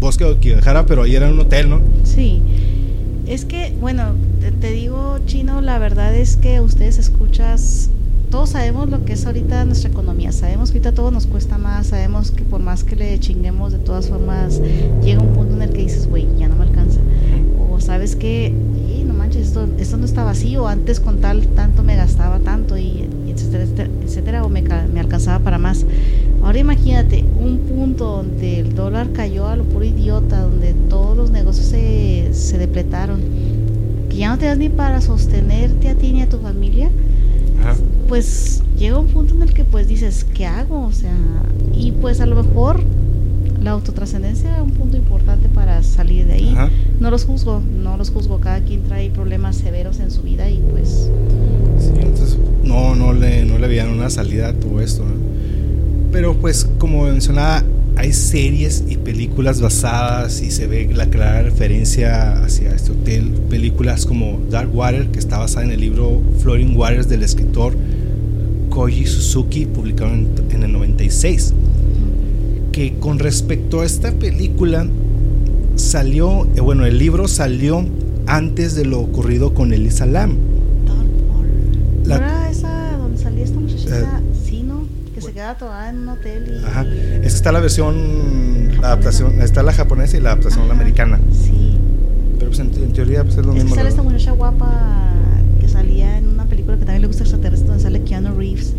bosque 0.00 0.24
que 0.40 0.54
dejara, 0.54 0.86
pero 0.86 1.02
ahí 1.02 1.16
era 1.16 1.28
un 1.28 1.40
hotel, 1.40 1.68
¿no? 1.70 1.80
Sí. 2.04 2.40
Es 3.26 3.44
que, 3.44 3.74
bueno, 3.80 4.14
te, 4.40 4.52
te 4.52 4.70
digo, 4.72 5.18
Chino, 5.26 5.60
la 5.60 5.78
verdad 5.80 6.14
es 6.14 6.36
que 6.36 6.60
ustedes 6.60 6.98
escuchas, 6.98 7.90
todos 8.30 8.50
sabemos 8.50 8.90
lo 8.90 9.04
que 9.04 9.14
es 9.14 9.24
ahorita 9.26 9.64
nuestra 9.64 9.90
economía, 9.90 10.32
sabemos 10.32 10.70
que 10.70 10.78
ahorita 10.78 10.92
todo 10.92 11.10
nos 11.10 11.26
cuesta 11.26 11.58
más, 11.58 11.88
sabemos 11.88 12.30
que 12.30 12.44
por 12.44 12.60
más 12.60 12.84
que 12.84 12.96
le 12.96 13.18
chinguemos, 13.18 13.72
de 13.72 13.78
todas 13.78 14.08
formas, 14.08 14.60
llega 15.02 15.20
un 15.22 15.32
punto 15.34 15.54
en 15.54 15.62
el 15.62 15.70
que 15.70 15.82
dices, 15.82 16.06
güey, 16.08 16.26
ya 16.38 16.48
no 16.48 16.56
me 16.56 16.64
alcanza. 16.64 17.00
O 17.70 17.80
sabes 17.80 18.16
que, 18.16 18.46
"Ey, 18.46 19.04
no 19.06 19.14
manches, 19.14 19.48
esto, 19.48 19.66
esto 19.78 19.96
no 19.96 20.04
está 20.04 20.24
vacío, 20.24 20.68
antes 20.68 21.00
con 21.00 21.20
tal 21.20 21.46
tanto 21.48 21.82
me 21.82 21.96
gastaba 21.96 22.38
tanto 22.40 22.76
y, 22.76 23.08
y 23.26 23.30
etcétera, 23.30 23.88
etcétera, 24.04 24.44
o 24.44 24.48
me, 24.48 24.62
me 24.62 25.00
alcanzaba 25.00 25.38
para 25.42 25.58
más. 25.58 25.86
Ahora 26.42 26.58
imagínate 26.58 27.24
un 27.40 27.58
punto 27.58 28.04
donde 28.16 28.60
el 28.60 28.74
dólar 28.74 29.12
cayó 29.12 29.48
a 29.48 29.56
lo 29.56 29.64
puro 29.64 29.84
idiota, 29.84 30.42
donde 30.42 30.74
todos 30.88 31.16
los 31.16 31.30
negocios 31.30 31.66
se, 31.66 32.28
se 32.32 32.58
depletaron, 32.58 33.20
que 34.08 34.16
ya 34.18 34.30
no 34.30 34.38
te 34.38 34.46
das 34.46 34.58
ni 34.58 34.68
para 34.68 35.00
sostenerte 35.00 35.88
a 35.88 35.94
ti 35.94 36.12
ni 36.12 36.22
a 36.22 36.28
tu 36.28 36.38
familia, 36.38 36.90
Ajá. 37.60 37.76
pues 38.08 38.62
llega 38.78 38.98
un 38.98 39.08
punto 39.08 39.34
en 39.34 39.42
el 39.42 39.52
que 39.52 39.64
pues 39.64 39.88
dices, 39.88 40.24
¿qué 40.34 40.46
hago? 40.46 40.86
O 40.86 40.92
sea, 40.92 41.14
y 41.74 41.92
pues 41.92 42.20
a 42.20 42.26
lo 42.26 42.36
mejor 42.36 42.80
la 43.62 43.72
autotrascendencia 43.72 44.50
era 44.50 44.62
un 44.62 44.70
punto 44.70 44.96
importante 44.96 45.48
para 45.48 45.82
salir 45.82 46.26
de 46.26 46.34
ahí. 46.34 46.52
Ajá. 46.52 46.70
No 47.00 47.10
los 47.10 47.24
juzgo, 47.24 47.60
no 47.60 47.96
los 47.96 48.10
juzgo, 48.10 48.40
cada 48.40 48.60
quien 48.60 48.82
trae 48.84 49.10
problemas 49.10 49.56
severos 49.56 50.00
en 50.00 50.10
su 50.10 50.22
vida 50.22 50.48
y 50.48 50.62
pues 50.70 51.10
Sí, 51.78 51.92
entonces 52.00 52.38
no, 52.64 52.94
no 52.94 53.12
le, 53.12 53.44
no 53.44 53.58
le 53.58 53.68
veían 53.68 53.88
una 53.88 54.10
salida 54.10 54.48
a 54.48 54.52
todo 54.52 54.80
esto. 54.80 55.04
¿no? 55.04 55.14
Pero 56.12 56.34
pues 56.34 56.68
como 56.78 57.04
mencionaba, 57.04 57.62
hay 57.98 58.12
series 58.12 58.84
y 58.88 58.96
películas 58.96 59.60
basadas 59.60 60.40
y 60.40 60.50
se 60.52 60.66
ve 60.68 60.88
la 60.94 61.06
clara 61.10 61.42
referencia 61.42 62.42
hacia 62.44 62.72
este 62.72 62.92
hotel. 62.92 63.32
Películas 63.50 64.06
como 64.06 64.40
Dark 64.50 64.74
Water, 64.74 65.08
que 65.08 65.18
está 65.18 65.38
basada 65.38 65.66
en 65.66 65.72
el 65.72 65.80
libro 65.80 66.22
Floating 66.40 66.76
Waters 66.76 67.08
del 67.08 67.24
escritor 67.24 67.74
Koji 68.70 69.04
Suzuki, 69.06 69.66
publicado 69.66 70.12
en, 70.14 70.28
en 70.50 70.62
el 70.62 70.72
96. 70.72 71.54
Que 72.70 72.94
con 73.00 73.18
respecto 73.18 73.80
a 73.80 73.84
esta 73.84 74.12
película, 74.12 74.86
salió, 75.74 76.46
eh, 76.54 76.60
bueno, 76.60 76.86
el 76.86 76.98
libro 76.98 77.26
salió 77.26 77.84
antes 78.26 78.76
de 78.76 78.84
lo 78.84 79.00
ocurrido 79.00 79.54
con 79.54 79.72
Elisa 79.72 80.06
Lam. 80.06 80.36
¿No 80.86 82.08
La- 82.08 82.16
era 82.16 82.50
esa 82.50 82.96
donde 82.96 83.18
salía 83.18 83.42
esta 83.44 83.58
muchachita? 83.58 84.22
Que 85.38 85.42
queda 85.44 85.54
toda 85.56 85.88
en 85.88 85.98
un 86.00 86.08
hotel 86.08 86.60
y... 86.60 86.66
Ajá. 86.66 86.82
Es 86.82 87.20
que 87.20 87.26
está 87.28 87.52
la 87.52 87.60
versión, 87.60 88.72
la 88.80 88.88
adaptación, 88.88 89.40
está 89.40 89.62
la 89.62 89.72
japonesa 89.72 90.16
y 90.16 90.20
la 90.20 90.30
adaptación 90.32 90.64
Ajá, 90.64 90.72
americana. 90.72 91.20
Sí. 91.30 91.76
Pero 92.40 92.50
pues 92.50 92.58
en, 92.58 92.74
en 92.74 92.92
teoría 92.92 93.22
pues 93.22 93.36
es 93.36 93.46
lo 93.46 93.52
Es 93.52 93.58
que 93.58 93.62
mismo. 93.62 93.76
sale 93.76 93.84
la 93.84 93.90
esta 93.90 94.02
muchacha 94.02 94.32
guapa 94.32 95.12
que 95.60 95.68
salía 95.68 96.18
en 96.18 96.26
una 96.26 96.46
película 96.46 96.74
que 96.76 96.84
también 96.84 97.02
le 97.02 97.06
gusta 97.06 97.22
extraterrestre 97.22 97.68
donde 97.68 97.80
sale 97.84 98.02
Keanu 98.02 98.36
Reeves. 98.36 98.74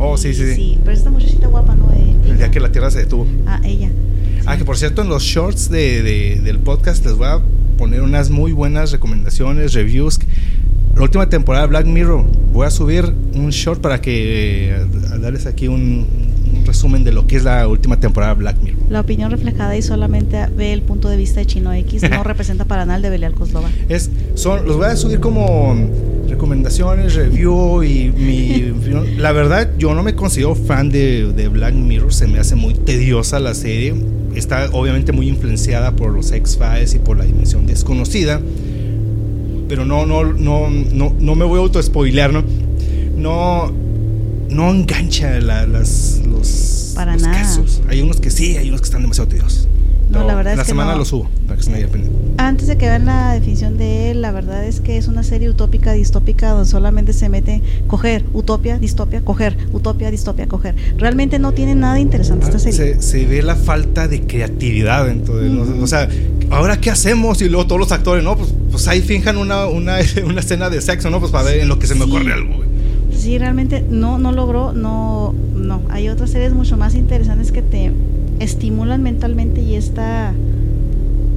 Oh, 0.00 0.16
sí, 0.16 0.30
Y 0.30 0.34
sí, 0.34 0.46
sí. 0.48 0.54
Sí, 0.56 0.78
pero 0.84 0.96
esta 0.96 1.10
muchachita 1.10 1.46
guapa, 1.46 1.76
¿no? 1.76 1.92
Eh, 1.92 2.16
El 2.24 2.26
ella. 2.30 2.36
día 2.38 2.50
que 2.50 2.58
la 2.58 2.72
Tierra 2.72 2.90
se 2.90 2.98
detuvo. 2.98 3.28
Ah, 3.46 3.60
ella. 3.62 3.90
Sí, 3.90 4.42
Ah, 4.46 4.56
que 4.56 4.64
por 4.64 4.76
cierto, 4.78 5.02
en 5.02 5.08
los 5.08 5.22
shorts 5.22 5.70
de, 5.70 6.02
de, 6.02 6.40
del 6.42 6.58
podcast 6.58 7.04
les 7.06 7.14
voy 7.14 7.28
a 7.28 7.40
poner 7.78 8.02
unas 8.02 8.30
muy 8.30 8.50
buenas 8.50 8.90
recomendaciones, 8.90 9.74
reviews. 9.74 10.18
La 10.96 11.02
última 11.02 11.28
temporada 11.28 11.66
de 11.66 11.68
Black 11.70 11.86
Mirror, 11.86 12.24
voy 12.52 12.66
a 12.66 12.70
subir 12.70 13.12
un 13.34 13.50
short 13.50 13.80
para 13.80 14.00
que 14.00 14.70
eh, 14.70 14.86
darles 15.20 15.46
aquí 15.46 15.68
un, 15.68 16.06
un 16.52 16.66
resumen 16.66 17.04
de 17.04 17.12
lo 17.12 17.26
que 17.26 17.36
es 17.36 17.44
la 17.44 17.66
última 17.68 17.98
temporada 17.98 18.34
de 18.34 18.40
Black 18.40 18.56
Mirror. 18.62 18.80
La 18.88 19.00
opinión 19.00 19.30
reflejada 19.30 19.76
y 19.76 19.82
solamente 19.82 20.46
ve 20.56 20.72
el 20.72 20.82
punto 20.82 21.08
de 21.08 21.16
vista 21.16 21.40
de 21.40 21.46
Chino 21.46 21.72
X, 21.72 22.02
no 22.10 22.22
representa 22.24 22.64
para 22.64 22.84
nada 22.84 22.96
el 22.96 23.02
de 23.02 23.10
Belial 23.10 23.34
Koslova. 23.34 23.68
Es, 23.88 24.10
son, 24.34 24.66
los 24.66 24.76
voy 24.76 24.86
a 24.86 24.96
subir 24.96 25.20
como 25.20 25.76
recomendaciones, 26.28 27.14
review 27.14 27.82
y 27.82 28.10
mi... 28.10 28.72
la 29.18 29.32
verdad, 29.32 29.70
yo 29.78 29.94
no 29.94 30.02
me 30.02 30.14
considero 30.14 30.54
fan 30.54 30.90
de, 30.90 31.32
de, 31.32 31.48
Black 31.48 31.74
Mirror, 31.74 32.12
se 32.12 32.26
me 32.26 32.38
hace 32.38 32.54
muy 32.54 32.74
tediosa 32.74 33.38
la 33.38 33.54
serie. 33.54 33.94
Está 34.34 34.68
obviamente 34.72 35.12
muy 35.12 35.28
influenciada 35.28 35.96
por 35.96 36.12
los 36.12 36.30
X-Files 36.30 36.94
y 36.94 36.98
por 37.00 37.16
la 37.16 37.24
dimensión 37.24 37.66
desconocida. 37.66 38.40
Pero 39.70 39.84
no, 39.84 40.04
no, 40.04 40.24
no, 40.24 40.68
no, 40.68 41.14
no 41.16 41.34
me 41.36 41.44
voy 41.44 41.58
a 41.60 41.62
auto-spoilear, 41.62 42.32
¿no? 42.32 42.42
No, 43.16 43.70
no 44.50 44.70
engancha 44.70 45.38
la, 45.38 45.64
las, 45.64 46.20
los, 46.28 46.92
Para 46.96 47.12
los 47.14 47.22
nada. 47.22 47.38
casos. 47.38 47.80
Hay 47.88 48.02
unos 48.02 48.20
que 48.20 48.30
sí, 48.30 48.56
hay 48.56 48.68
unos 48.68 48.80
que 48.80 48.86
están 48.86 49.02
demasiado 49.02 49.28
tediosos. 49.28 49.68
No, 50.10 50.24
la 50.26 50.34
verdad 50.34 50.54
es 50.54 50.58
la 50.58 50.64
que 50.64 50.70
semana 50.70 50.90
no. 50.92 50.98
lo 50.98 51.04
subo, 51.04 51.28
para 51.46 51.56
que 51.56 51.62
se 51.62 51.70
me. 51.70 51.86
Antes 52.36 52.66
de 52.66 52.76
que 52.76 52.86
vean 52.86 53.04
la 53.06 53.32
definición 53.34 53.78
de 53.78 54.10
él, 54.10 54.22
la 54.22 54.32
verdad 54.32 54.64
es 54.64 54.80
que 54.80 54.96
es 54.96 55.06
una 55.06 55.22
serie 55.22 55.48
utópica, 55.48 55.92
distópica, 55.92 56.50
donde 56.50 56.68
solamente 56.68 57.12
se 57.12 57.28
mete 57.28 57.62
coger, 57.86 58.24
utopia, 58.32 58.76
distopia, 58.76 59.20
coger, 59.20 59.56
utopia, 59.72 60.10
distopia, 60.10 60.48
coger. 60.48 60.74
Realmente 60.96 61.38
no 61.38 61.52
tiene 61.52 61.76
nada 61.76 62.00
interesante 62.00 62.46
esta 62.46 62.56
Ah, 62.56 62.60
serie. 62.60 62.94
Se, 62.96 63.02
se 63.02 63.24
ve 63.26 63.42
la 63.44 63.54
falta 63.54 64.08
de 64.08 64.22
creatividad 64.22 65.06
¿no? 65.14 65.32
Ujú. 65.62 65.80
o 65.80 65.86
sea, 65.86 66.08
ahora 66.50 66.80
qué 66.80 66.90
hacemos 66.90 67.40
y 67.42 67.48
luego 67.48 67.66
todos 67.66 67.78
los 67.80 67.92
actores, 67.92 68.22
no, 68.24 68.36
pues, 68.36 68.52
pues 68.70 68.86
ahí 68.88 69.00
finjan 69.00 69.36
una, 69.38 69.66
una, 69.66 69.98
una 70.26 70.40
escena 70.40 70.68
de 70.70 70.80
sexo, 70.80 71.10
no, 71.10 71.20
pues 71.20 71.32
para 71.32 71.44
ver 71.44 71.60
en 71.60 71.68
lo 71.68 71.78
que 71.78 71.86
se 71.86 71.94
me 71.94 72.04
Sí. 72.04 72.10
ocurre 72.10 72.32
algo. 72.32 72.56
güey. 72.56 72.68
Sí, 73.16 73.38
realmente 73.38 73.84
no, 73.88 74.18
no 74.18 74.32
logró, 74.32 74.72
no, 74.72 75.34
no. 75.54 75.82
Hay 75.90 76.08
otras 76.08 76.30
series 76.30 76.52
mucho 76.54 76.76
más 76.76 76.94
interesantes 76.94 77.52
que 77.52 77.60
te 77.62 77.92
estimulan 78.38 79.02
mentalmente 79.02 79.60
y 79.60 79.74
esta, 79.74 80.32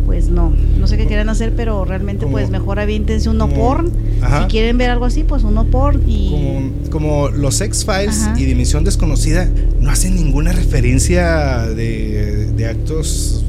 pues 0.06 0.30
no, 0.30 0.54
no 0.80 0.88
sé 0.88 0.96
qué 0.96 1.06
quieren 1.08 1.28
hacer, 1.30 1.54
pero 1.56 1.84
realmente 1.84 2.24
Como- 2.24 2.34
pues 2.38 2.50
mejor 2.50 2.80
aviéntense 2.80 3.28
un 3.30 3.38
no 3.38 3.50
como- 3.50 3.60
porn. 3.62 3.92
ajá. 4.22 4.44
Si 4.44 4.48
quieren 4.48 4.78
ver 4.78 4.92
algo 4.92 5.04
así, 5.06 5.24
pues 5.24 5.44
un 5.44 5.56
no 5.56 5.66
porn 5.66 6.02
y... 6.08 6.30
Como, 6.30 6.72
como 6.90 7.30
los 7.30 7.60
X-Files 7.60 8.30
y 8.38 8.46
Dimensión 8.46 8.86
Desconocida 8.86 9.50
no 9.82 9.90
hacen 9.90 10.16
ninguna 10.16 10.54
referencia 10.54 11.66
de, 11.68 12.52
de 12.56 12.66
actos, 12.68 13.44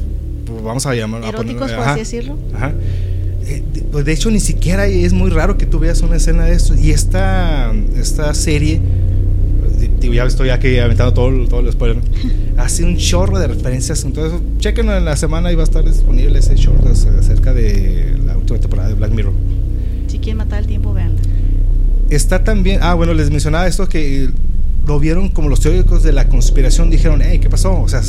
vamos 0.63 0.85
a 0.85 0.93
llamar 0.95 1.23
a 1.23 1.29
eróticos, 1.29 1.61
poner- 1.63 1.75
por 1.75 1.83
ajá, 1.83 1.91
así 1.93 1.99
decirlo. 1.99 2.37
Ajá. 2.53 2.73
Eh, 3.47 3.63
de, 3.73 3.81
pues 3.81 4.05
de 4.05 4.13
hecho, 4.13 4.31
ni 4.31 4.39
siquiera 4.39 4.87
es 4.87 5.13
muy 5.13 5.29
raro 5.29 5.57
que 5.57 5.65
tú 5.65 5.79
veas 5.79 6.01
una 6.01 6.15
escena 6.17 6.45
de 6.45 6.53
esto. 6.55 6.73
Y 6.75 6.91
esta, 6.91 7.71
esta 7.97 8.33
serie, 8.33 8.75
eh, 9.79 9.89
digo, 9.99 10.13
ya 10.13 10.23
estoy 10.25 10.49
aquí 10.49 10.77
aventando 10.79 11.13
todo, 11.13 11.47
todo 11.47 11.59
el 11.61 11.71
spoiler, 11.71 11.97
¿no? 11.97 12.03
hace 12.61 12.83
un 12.83 12.97
chorro 12.97 13.37
de 13.39 13.47
referencias. 13.47 14.03
Entonces, 14.03 14.39
chequenlo 14.59 14.95
en 14.97 15.05
la 15.05 15.15
semana 15.15 15.51
y 15.51 15.55
va 15.55 15.61
a 15.61 15.65
estar 15.65 15.83
disponible 15.85 16.39
ese 16.39 16.55
short 16.55 16.85
acerca 16.87 17.53
de 17.53 18.17
la 18.25 18.37
última 18.37 18.59
temporada 18.59 18.89
de 18.89 18.95
Black 18.95 19.11
Mirror. 19.11 19.33
Si 20.07 20.17
quieren 20.19 20.37
matar 20.37 20.61
el 20.61 20.67
tiempo, 20.67 20.93
veanla. 20.93 21.21
Está 22.09 22.43
también, 22.43 22.79
ah, 22.83 22.93
bueno, 22.93 23.13
les 23.13 23.29
mencionaba 23.31 23.67
esto 23.67 23.87
que 23.89 24.29
lo 24.87 24.99
vieron 24.99 25.29
como 25.29 25.49
los 25.49 25.59
teóricos 25.59 26.03
de 26.03 26.13
la 26.13 26.27
conspiración 26.29 26.89
dijeron, 26.91 27.21
hey, 27.23 27.39
¿qué 27.39 27.49
pasó? 27.49 27.81
O 27.81 27.87
sea, 27.89 28.01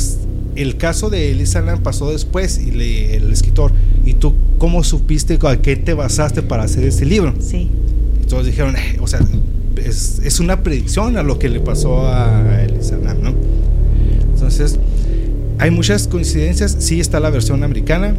el 0.57 0.77
caso 0.77 1.09
de 1.09 1.31
Elisa 1.31 1.61
Lam 1.61 1.81
pasó 1.83 2.11
después 2.11 2.59
y 2.65 2.71
le- 2.71 3.15
el 3.15 3.31
escritor, 3.31 3.71
¿y 4.05 4.13
tú 4.15 4.33
cómo 4.57 4.83
supiste 4.83 5.37
a 5.41 5.61
qué 5.61 5.75
te 5.75 5.93
basaste 5.93 6.41
para 6.41 6.63
hacer 6.63 6.83
este 6.83 7.05
libro? 7.05 7.33
Sí. 7.39 7.69
Y 8.21 8.25
todos 8.27 8.45
dijeron, 8.45 8.75
"Eh, 8.75 8.97
o 9.01 9.07
sea, 9.07 9.19
es, 9.83 10.19
es 10.23 10.39
una 10.39 10.63
predicción 10.63 11.17
a 11.17 11.23
lo 11.23 11.37
que 11.39 11.49
le 11.49 11.59
pasó 11.59 12.07
a 12.07 12.63
Elisa 12.63 12.97
Lam, 12.97 13.21
¿no? 13.21 13.33
Entonces, 14.33 14.79
hay 15.59 15.71
muchas 15.71 16.07
coincidencias, 16.07 16.75
sí 16.79 16.99
está 16.99 17.19
la 17.19 17.29
versión 17.29 17.63
americana, 17.63 18.15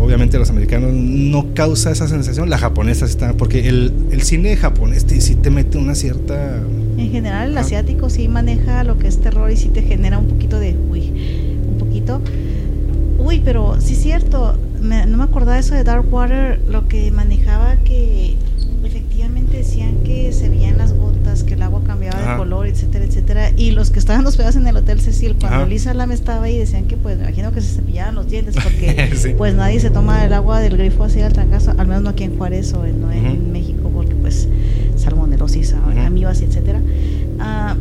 obviamente 0.00 0.38
los 0.38 0.50
americanos 0.50 0.92
no 0.94 1.52
causa 1.54 1.90
esa 1.90 2.08
sensación, 2.08 2.48
la 2.50 2.58
japonesa 2.58 3.04
está, 3.04 3.34
porque 3.34 3.68
el, 3.68 3.92
el 4.10 4.22
cine 4.22 4.56
japonés 4.56 5.04
te- 5.04 5.20
sí 5.20 5.34
te 5.34 5.50
mete 5.50 5.78
una 5.78 5.94
cierta... 5.94 6.62
En 6.98 7.10
general, 7.12 7.50
el 7.52 7.58
asiático 7.58 8.10
sí 8.10 8.28
maneja 8.28 8.84
lo 8.84 8.98
que 8.98 9.08
es 9.08 9.18
terror 9.18 9.50
y 9.50 9.56
sí 9.56 9.68
te 9.68 9.82
genera 9.82 10.18
un 10.18 10.26
poquito 10.26 10.60
de. 10.60 10.76
Uy, 10.90 11.12
poquito. 12.18 13.22
Uy, 13.22 13.40
pero 13.44 13.80
sí 13.80 13.92
es 13.94 14.00
cierto. 14.02 14.56
me- 14.80 15.04
no 15.06 15.18
me 15.18 15.24
acordaba 15.24 15.58
eso 15.58 15.74
de 15.74 15.84
Dark 15.84 16.06
Water. 16.12 16.58
Lo 16.68 16.88
que 16.88 17.10
manejaba 17.10 17.76
que 17.84 18.34
efectivamente 18.82 19.58
decían 19.58 19.96
que 20.04 20.32
se 20.32 20.48
veían 20.48 20.78
las 20.78 20.94
gotas, 20.94 21.44
que 21.44 21.52
el 21.52 21.60
agua 21.62 21.82
cambiaba 21.84 22.18
Ajá. 22.18 22.32
de 22.32 22.38
color, 22.38 22.66
etcétera, 22.66 23.04
etcétera. 23.04 23.50
Y 23.56 23.72
los 23.72 23.90
que 23.90 23.98
estaban 23.98 24.26
hospedados 24.26 24.56
en 24.56 24.66
el 24.66 24.74
Hotel 24.76 25.00
Cecil, 25.02 25.36
cuando 25.38 25.58
Ajá. 25.58 25.66
Lisa 25.66 25.92
Lam 25.92 26.12
estaba 26.12 26.44
ahí, 26.44 26.56
decían 26.56 26.86
que, 26.86 26.96
pues, 26.96 27.18
me 27.18 27.24
imagino 27.24 27.52
que 27.52 27.60
se 27.60 27.74
cepillaban 27.74 28.14
los 28.14 28.28
dientes 28.30 28.54
porque. 28.62 29.10
Sí. 29.16 29.34
Pues 29.36 29.54
nadie 29.54 29.78
se 29.80 29.90
toma 29.90 30.24
el 30.24 30.32
agua 30.32 30.60
del 30.60 30.78
grifo 30.78 31.04
así 31.04 31.20
al 31.20 31.32
trancazo, 31.34 31.72
al 31.76 31.86
menos 31.86 32.02
no 32.02 32.08
aquí 32.10 32.24
en 32.24 32.38
Juárez 32.38 32.72
o 32.72 32.86
en, 32.86 33.02
no 33.02 33.12
en. 33.12 33.52
México, 33.52 33.90
porque 33.94 34.14
pues 34.14 34.48
salmonelosis, 34.96 35.74
Ujú. 35.74 36.00
amibas, 36.00 36.40
etcétera. 36.40 36.80
Ah, 37.38 37.76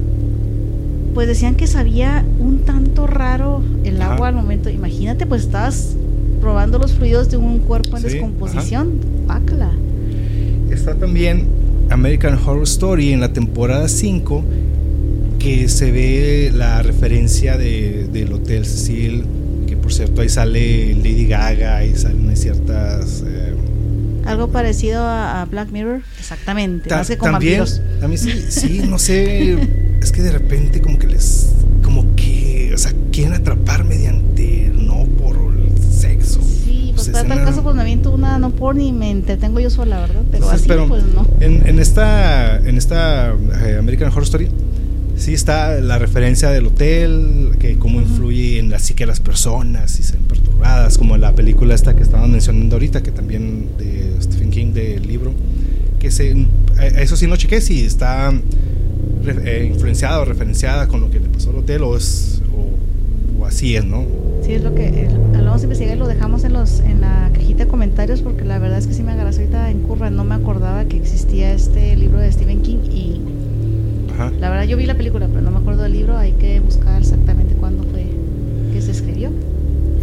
pues 1.14 1.28
decían 1.28 1.55
que 1.55 1.68
sabía 1.68 2.24
un 2.39 2.60
tanto 2.60 3.07
raro 3.07 3.62
el 3.84 4.01
Ajá. 4.01 4.14
agua 4.16 4.28
al 4.30 4.36
momento. 4.36 4.70
Imagínate, 4.70 5.26
pues 5.26 5.43
estabas 5.43 5.95
probando 6.41 6.80
los 6.80 6.93
fluidos 6.93 7.30
de 7.30 7.38
un 7.38 7.60
cuerpo 7.60 7.97
en 7.97 8.03
Sí, 8.03 8.10
descomposición. 8.10 8.99
Bácala. 9.28 9.72
Está 10.72 10.95
también 10.95 11.45
American 11.89 12.36
Horror 12.36 12.64
Story 12.64 13.12
en 13.14 13.20
la 13.22 13.34
temporada 13.34 13.88
5, 13.89 14.43
que 15.39 15.68
se 15.70 15.91
ve 15.91 16.51
la 16.53 16.82
referencia 16.84 17.57
de, 17.57 18.07
del 18.12 18.32
Hotel 18.34 18.66
Cecil, 18.66 19.26
que 19.68 19.76
por 19.76 19.91
cierto 19.93 20.22
ahí 20.22 20.30
sale 20.30 20.93
Lady 20.95 21.26
Gaga 21.28 21.84
y 21.86 21.95
salen 21.95 22.36
ciertas... 22.38 23.24
eh, 23.26 23.53
Algo 24.26 24.49
parecido 24.49 25.01
a, 25.03 25.41
a 25.41 25.45
Black 25.45 25.72
Mirror. 25.72 26.01
Exactamente. 26.20 26.88
Ta- 26.89 26.97
más 26.97 27.07
que 27.07 27.18
con 27.18 27.32
también, 27.32 27.60
vampiros. 27.60 27.82
a 28.03 28.07
mí 28.07 28.18
sí, 28.18 28.32
sí, 28.49 28.82
no 28.88 28.99
sé, 28.99 29.57
es 30.01 30.11
que 30.11 30.21
de 30.21 30.31
repente 30.31 30.81
como 30.81 30.97
que 30.97 31.07
les, 31.07 31.53
como 31.83 32.15
que, 32.15 32.71
o 32.73 32.77
sea, 32.77 32.93
quieren 33.11 33.33
atrapar 33.33 33.83
mediante, 33.83 34.71
no 34.73 35.05
por 35.05 35.35
el 35.35 35.91
sexo. 35.91 36.39
Sí, 36.41 36.91
pues 36.95 37.09
Pues 37.09 37.09
para 37.09 37.35
tal 37.35 37.45
caso, 37.45 37.63
pues 37.63 37.75
me 37.75 37.81
aviento 37.81 38.11
una 38.11 38.37
no 38.39 38.51
porn 38.51 38.81
y 38.81 38.91
me 38.91 39.11
entretengo 39.11 39.59
yo 39.59 39.69
sola, 39.69 39.99
¿verdad? 40.01 40.21
Pero 40.31 40.43
Entonces, 40.43 40.59
así, 40.59 40.67
pero 40.67 40.87
pues 40.87 41.03
no. 41.13 41.27
En, 41.39 41.67
en 41.67 41.79
esta, 41.79 42.57
en 42.57 42.77
esta 42.77 43.33
eh, 43.65 43.77
American 43.79 44.09
Horror 44.09 44.23
Story, 44.23 44.49
sí 45.19 45.33
está 45.33 45.79
la 45.81 45.99
referencia 45.99 46.49
del 46.49 46.67
hotel, 46.67 47.51
que 47.59 47.77
cómo 47.77 47.99
influye 47.99 48.59
en 48.59 48.69
la 48.69 48.79
psique 48.79 49.03
de 49.03 49.07
las 49.07 49.19
personas, 49.19 49.91
si 49.91 50.03
se 50.03 50.13
ven 50.13 50.23
perturbadas, 50.23 50.97
como 50.97 51.17
la 51.17 51.35
película 51.35 51.75
esta 51.75 51.95
que 51.95 52.03
estaban 52.03 52.31
mencionando 52.31 52.75
ahorita, 52.77 53.03
que 53.03 53.11
también 53.11 53.69
de 53.77 54.13
Stephen 54.21 54.49
King, 54.49 54.71
del 54.73 55.05
libro, 55.05 55.33
que 55.99 56.09
se, 56.09 56.31
eh, 56.31 56.47
eso 56.99 57.17
sí 57.17 57.27
no 57.27 57.35
chequé 57.35 57.59
si 57.59 57.83
está 57.83 58.31
eh, 59.30 59.69
influenciada 59.71 60.19
o 60.21 60.25
referenciada 60.25 60.88
con 60.88 61.01
lo 61.01 61.09
que 61.09 61.19
le 61.19 61.30
pasó 61.30 61.49
al 61.51 61.57
hotel 61.57 61.84
o 61.84 61.95
es 61.95 62.41
o, 62.55 63.41
o 63.41 63.45
así 63.45 63.75
es, 63.75 63.86
¿no? 63.86 64.05
Sí, 64.43 64.53
es 64.53 64.63
lo 64.63 64.73
que 64.73 64.88
eh, 64.88 65.09
investigar 65.63 65.95
y 65.95 65.99
lo 65.99 66.07
dejamos 66.07 66.43
en 66.43 66.53
los 66.53 66.80
en 66.82 67.01
la 67.01 67.30
cajita 67.34 67.65
de 67.65 67.69
comentarios 67.69 68.21
porque 68.21 68.45
la 68.45 68.59
verdad 68.59 68.80
es 68.80 68.88
que 68.88 68.93
sí 68.93 69.03
me 69.03 69.11
agarras 69.11 69.38
ahorita 69.38 69.69
en 69.69 69.82
curva. 69.82 70.09
No 70.09 70.23
me 70.23 70.36
acordaba 70.36 70.86
que 70.86 70.97
existía 70.97 71.53
este 71.53 71.95
libro 71.95 72.19
de 72.19 72.32
Stephen 72.32 72.61
King 72.61 72.77
y 72.89 73.21
Ajá. 74.13 74.32
la 74.39 74.49
verdad 74.49 74.65
yo 74.65 74.77
vi 74.77 74.86
la 74.86 74.95
película, 74.95 75.27
pero 75.27 75.41
no 75.41 75.51
me 75.51 75.57
acuerdo 75.59 75.84
del 75.84 75.93
libro. 75.93 76.17
Hay 76.17 76.34
que 76.34 76.59
buscar 76.59 76.99
exactamente 76.99 77.55
cuándo 77.55 77.84
fue 77.84 78.05
que 78.73 78.82
se 78.82 78.91
escribió. 78.91 79.32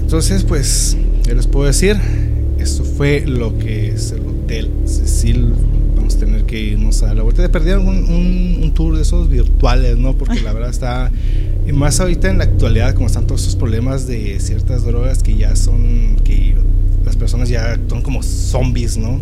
Entonces, 0.01 0.45
pues, 0.45 0.97
¿qué 1.25 1.35
les 1.35 1.47
puedo 1.47 1.67
decir? 1.67 1.97
Esto 2.59 2.85
fue 2.85 3.25
lo 3.27 3.59
que 3.59 3.89
es 3.89 4.13
el 4.13 4.21
Hotel 4.21 4.71
Cecil. 4.85 5.53
Vamos 5.97 6.15
a 6.15 6.19
tener 6.19 6.45
que 6.45 6.61
irnos 6.61 7.03
a 7.03 7.15
la 7.15 7.23
vuelta 7.23 7.43
de 7.43 7.49
perder 7.49 7.79
un, 7.79 7.89
un, 7.89 8.61
un 8.63 8.75
tour 8.75 8.95
de 8.97 9.03
esos 9.03 9.29
virtuales, 9.29 9.97
¿no? 9.97 10.15
Porque 10.17 10.41
la 10.41 10.53
verdad 10.53 10.71
está. 10.71 11.11
Y 11.67 11.73
más 11.73 11.99
ahorita 12.01 12.31
en 12.31 12.39
la 12.39 12.45
actualidad, 12.45 12.95
como 12.95 13.07
están 13.07 13.27
todos 13.27 13.41
estos 13.41 13.57
problemas 13.57 14.07
de 14.07 14.39
ciertas 14.41 14.85
drogas 14.85 15.23
que 15.23 15.37
ya 15.37 15.57
son. 15.57 16.17
que 16.23 16.55
las 17.05 17.17
personas 17.17 17.49
ya 17.49 17.73
actúan 17.73 18.03
como 18.03 18.23
zombies, 18.23 18.97
¿no? 18.97 19.21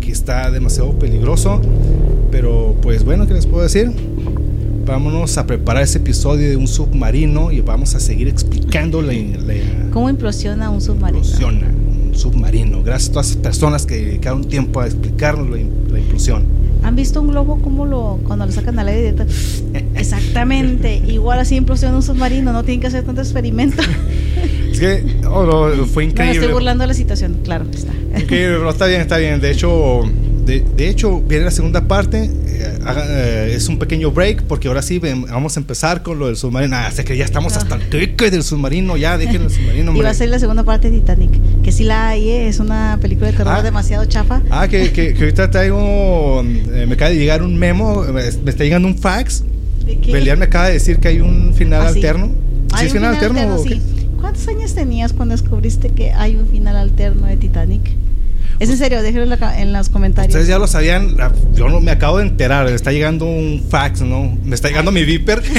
Que 0.00 0.12
está 0.12 0.50
demasiado 0.50 0.92
peligroso. 0.98 1.60
Pero, 2.30 2.76
pues 2.82 3.04
bueno, 3.04 3.26
¿qué 3.26 3.34
les 3.34 3.46
puedo 3.46 3.62
decir? 3.62 3.90
Vámonos 4.86 5.36
a 5.38 5.46
preparar 5.46 5.82
ese 5.82 5.98
episodio 5.98 6.48
de 6.48 6.56
un 6.56 6.66
submarino 6.66 7.52
y 7.52 7.60
vamos 7.60 7.94
a 7.94 8.00
seguir 8.00 8.26
explicando 8.28 9.02
la, 9.02 9.12
la 9.12 9.54
¿Cómo 9.92 10.08
implosiona 10.08 10.70
un 10.70 10.80
submarino? 10.80 11.18
implosiona 11.18 11.66
submarino. 12.18 12.82
Gracias 12.82 13.10
a 13.10 13.12
todas 13.12 13.30
esas 13.30 13.42
personas 13.42 13.86
que 13.86 13.96
dedicaron 13.96 14.44
tiempo 14.44 14.80
a 14.80 14.86
explicarnos 14.86 15.48
la, 15.50 15.56
im- 15.58 15.88
la 15.90 15.98
implosión. 15.98 16.44
¿Han 16.82 16.94
visto 16.94 17.20
un 17.20 17.28
globo 17.28 17.60
cómo 17.60 17.86
lo 17.86 18.18
cuando 18.24 18.46
lo 18.46 18.52
sacan 18.52 18.78
al 18.78 18.88
aire? 18.88 19.14
Exactamente, 19.94 20.96
igual 21.08 21.38
así 21.40 21.56
implosiona 21.56 21.96
un 21.96 22.02
submarino, 22.02 22.52
no 22.52 22.62
tienen 22.64 22.80
que 22.80 22.86
hacer 22.86 23.04
tanto 23.04 23.20
experimento. 23.20 23.82
Es 24.70 24.80
que 24.80 25.02
oh, 25.26 25.44
no, 25.44 25.86
fue 25.86 26.04
No, 26.04 26.10
increíble. 26.10 26.38
estoy 26.38 26.52
burlando 26.52 26.82
de 26.82 26.88
la 26.88 26.94
situación, 26.94 27.38
claro, 27.42 27.64
está. 27.72 27.92
Increíble, 28.20 28.58
pero 28.58 28.70
está 28.70 28.86
bien, 28.86 29.00
está 29.00 29.16
bien. 29.16 29.40
De 29.40 29.50
hecho, 29.50 30.02
de, 30.48 30.64
de 30.76 30.88
hecho, 30.88 31.20
viene 31.20 31.44
la 31.44 31.50
segunda 31.52 31.86
parte. 31.86 32.24
eh, 32.24 32.78
eh, 33.08 33.52
es 33.54 33.68
un 33.68 33.78
pequeño 33.78 34.10
break 34.10 34.42
porque 34.44 34.66
ahora 34.68 34.82
sí 34.82 34.98
vamos 34.98 35.56
a 35.56 35.60
empezar 35.60 36.02
con 36.02 36.18
lo 36.18 36.26
del 36.26 36.36
submarino. 36.36 36.74
Ah, 36.76 36.90
sé 36.90 37.04
que 37.04 37.16
ya 37.16 37.24
estamos 37.24 37.56
hasta 37.56 37.76
el 37.76 37.88
teque 37.88 38.30
del 38.30 38.42
submarino. 38.42 38.96
Ya, 38.96 39.16
dejen 39.18 39.42
el 39.42 39.50
submarino. 39.50 39.94
Y 39.96 40.00
va 40.00 40.10
a 40.10 40.14
ser 40.14 40.28
la 40.30 40.38
segunda 40.38 40.64
parte 40.64 40.90
de 40.90 40.98
Titanic, 40.98 41.30
que 41.62 41.70
sí 41.70 41.84
la 41.84 42.08
hay, 42.08 42.28
¿eh? 42.28 42.48
es 42.48 42.58
una 42.58 42.98
película 43.00 43.30
de 43.30 43.36
terror 43.36 43.54
Ah. 43.58 43.62
demasiado 43.62 44.04
chafa. 44.06 44.42
Ah, 44.50 44.66
que, 44.68 44.90
que, 44.92 45.14
que 45.14 45.20
ahorita 45.24 45.50
traigo. 45.50 46.42
eh, 46.42 46.84
me 46.88 46.94
acaba 46.94 47.10
de 47.10 47.16
llegar 47.16 47.42
un 47.42 47.56
memo. 47.58 48.02
Me, 48.04 48.22
me 48.42 48.50
está 48.50 48.64
llegando 48.64 48.88
un 48.88 48.98
fax. 48.98 49.44
Belial 50.10 50.36
me 50.38 50.46
acaba 50.46 50.66
de 50.66 50.74
decir 50.74 50.98
que 50.98 51.08
hay 51.08 51.20
un 51.20 51.54
final 51.54 51.82
Ah, 51.82 51.88
alterno. 51.88 52.30
¿Sí 52.78 52.86
es 52.86 52.92
un 52.92 52.98
final, 52.98 53.14
alterno? 53.14 53.54
o 53.56 53.62
qué? 53.64 53.74
sí. 53.74 53.82
¿Cuántos 54.20 54.48
años 54.48 54.74
tenías 54.74 55.12
cuando 55.12 55.32
descubriste 55.34 55.90
que 55.90 56.10
hay 56.12 56.34
un 56.34 56.46
final 56.48 56.76
alterno 56.76 57.26
de 57.26 57.36
Titanic? 57.36 57.82
Es 58.58 58.70
en 58.70 58.76
serio, 58.76 59.02
déjenlo 59.02 59.36
en, 59.56 59.72
los 59.72 59.88
comentarios. 59.88 60.34
Ustedes 60.34 60.48
ya 60.48 60.58
lo 60.58 60.66
sabían, 60.66 61.16
yo 61.54 61.68
no 61.68 61.80
me 61.80 61.92
acabo 61.92 62.18
de 62.18 62.24
enterar, 62.24 62.66
me 62.66 62.74
está 62.74 62.90
llegando 62.90 63.24
un 63.24 63.64
fax, 63.68 64.02
¿no? 64.02 64.36
Me 64.44 64.54
está 64.54 64.68
llegando 64.68 64.90
mi 64.90 65.04
Viper. 65.04 65.42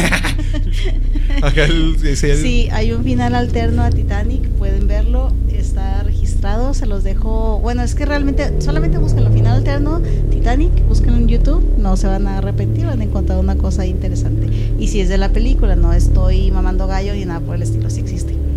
Sí, 2.41 2.67
hay 2.71 2.91
un 2.91 3.03
final 3.03 3.33
alterno 3.33 3.83
a 3.83 3.89
Titanic, 3.89 4.49
pueden 4.49 4.87
verlo, 4.87 5.31
está 5.49 6.03
registrado, 6.03 6.73
se 6.73 6.85
los 6.85 7.03
dejo. 7.03 7.59
Bueno, 7.59 7.81
es 7.81 7.95
que 7.95 8.05
realmente 8.05 8.51
solamente 8.59 8.97
busquen 8.97 9.25
el 9.25 9.31
final 9.31 9.57
alterno 9.57 10.01
Titanic, 10.31 10.85
búsquenlo 10.87 11.17
en 11.17 11.27
YouTube, 11.27 11.63
no 11.77 11.95
se 11.95 12.07
van 12.07 12.27
a 12.27 12.39
arrepentir, 12.39 12.87
van 12.87 12.99
a 12.99 13.03
encontrar 13.03 13.39
una 13.39 13.55
cosa 13.55 13.85
interesante. 13.85 14.49
Y 14.79 14.87
si 14.87 14.99
es 14.99 15.07
de 15.07 15.17
la 15.17 15.29
película, 15.29 15.75
no 15.75 15.93
estoy 15.93 16.51
mamando 16.51 16.87
gallo 16.87 17.13
ni 17.13 17.23
nada 17.23 17.39
por 17.39 17.55
el 17.55 17.61
estilo, 17.61 17.89
sí 17.89 18.01
existe. 18.01 18.48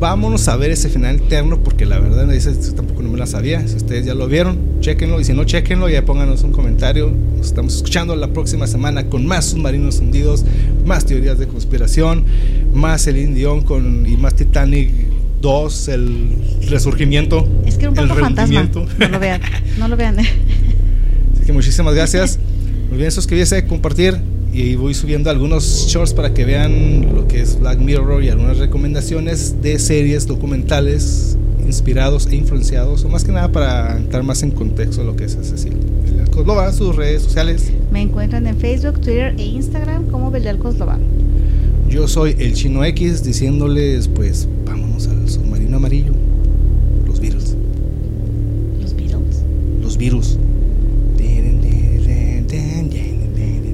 Vámonos 0.00 0.48
a 0.48 0.56
ver 0.56 0.70
ese 0.70 0.88
final 0.88 1.16
alterno 1.16 1.62
porque 1.62 1.84
la 1.84 1.98
verdad 1.98 2.32
ese 2.32 2.52
ese 2.52 2.72
tampoco 2.72 3.02
no 3.02 3.10
me 3.10 3.18
la 3.18 3.26
sabía. 3.26 3.68
Si 3.68 3.76
ustedes 3.76 4.06
ya 4.06 4.14
lo 4.14 4.28
vieron, 4.28 4.80
chequenlo 4.80 5.20
y 5.20 5.24
si 5.24 5.34
no, 5.34 5.44
chequenlo 5.44 5.90
ya 5.90 6.06
pónganos 6.06 6.42
un 6.42 6.52
comentario. 6.52 7.12
Nos 7.36 7.48
estamos 7.48 7.76
escuchando 7.76 8.16
la 8.16 8.28
próxima 8.28 8.66
semana 8.66 9.10
con 9.10 9.26
más 9.26 9.50
submarinos 9.50 9.98
hundidos, 9.98 10.46
más 10.86 11.04
teorías 11.04 11.38
de 11.38 11.46
conspiración, 11.46 12.24
más 12.72 13.06
el 13.08 13.18
Indión 13.18 13.60
con 13.60 14.06
y 14.06 14.16
más 14.16 14.34
Titanic 14.36 14.90
2, 15.42 15.88
el 15.88 16.28
resurgimiento. 16.70 17.46
Es 17.66 17.74
que 17.76 17.82
era 17.82 17.90
un 17.90 18.08
poco 18.08 18.20
fantasma. 18.20 18.70
No 18.98 19.08
lo 19.08 19.20
vean, 19.20 19.42
no 19.78 19.86
lo 19.86 19.98
vean. 19.98 20.18
Así 21.34 21.44
que 21.44 21.52
muchísimas 21.52 21.94
gracias. 21.94 22.38
No 22.88 22.92
olviden 22.94 23.12
suscribirse, 23.12 23.66
compartir 23.66 24.16
y 24.52 24.74
voy 24.74 24.94
subiendo 24.94 25.30
algunos 25.30 25.86
shorts 25.88 26.12
para 26.12 26.34
que 26.34 26.44
vean 26.44 27.14
lo 27.14 27.28
que 27.28 27.40
es 27.40 27.58
Black 27.60 27.78
Mirror 27.78 28.24
y 28.24 28.28
algunas 28.30 28.58
recomendaciones 28.58 29.62
de 29.62 29.78
series 29.78 30.26
documentales 30.26 31.36
inspirados 31.64 32.26
e 32.26 32.34
influenciados, 32.34 33.04
o 33.04 33.08
más 33.08 33.22
que 33.22 33.30
nada 33.30 33.52
para 33.52 33.96
entrar 33.96 34.24
más 34.24 34.42
en 34.42 34.50
contexto 34.50 35.02
de 35.02 35.06
lo 35.06 35.16
que 35.16 35.24
es 35.24 35.38
Cecil. 35.40 35.76
Coslova, 36.32 36.72
sus 36.72 36.96
redes 36.96 37.22
sociales. 37.22 37.70
Me 37.92 38.00
encuentran 38.00 38.46
en 38.46 38.56
Facebook, 38.56 39.00
Twitter 39.00 39.34
e 39.38 39.44
Instagram 39.44 40.06
como 40.06 40.30
Belial 40.30 40.58
Coslova. 40.58 40.98
Yo 41.88 42.08
soy 42.08 42.34
el 42.38 42.54
Chino 42.54 42.84
X 42.84 43.22
diciéndoles, 43.22 44.08
pues, 44.08 44.48
vámonos 44.64 45.06
al 45.08 45.28
submarino 45.28 45.76
amarillo. 45.76 46.12
Los 47.06 47.20
virus. 47.20 47.56
Los 48.80 48.94
Beatles. 48.94 49.42
Los 49.82 49.96
virus. 49.96 50.38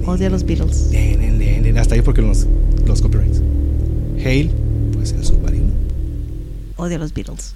Odio 0.07 0.29
a 0.29 0.31
los 0.31 0.45
Beatles. 0.45 0.91
Hasta 1.77 1.95
ahí 1.97 2.03
porque 2.03 2.23
los, 2.23 2.47
los 2.87 3.03
copyrights. 3.03 3.43
Hail, 4.25 4.51
pues 4.93 5.13
el 5.13 5.25
submarino. 5.25 5.67
Odio 6.77 6.97
a 6.97 6.99
los 7.01 7.13
Beatles. 7.13 7.55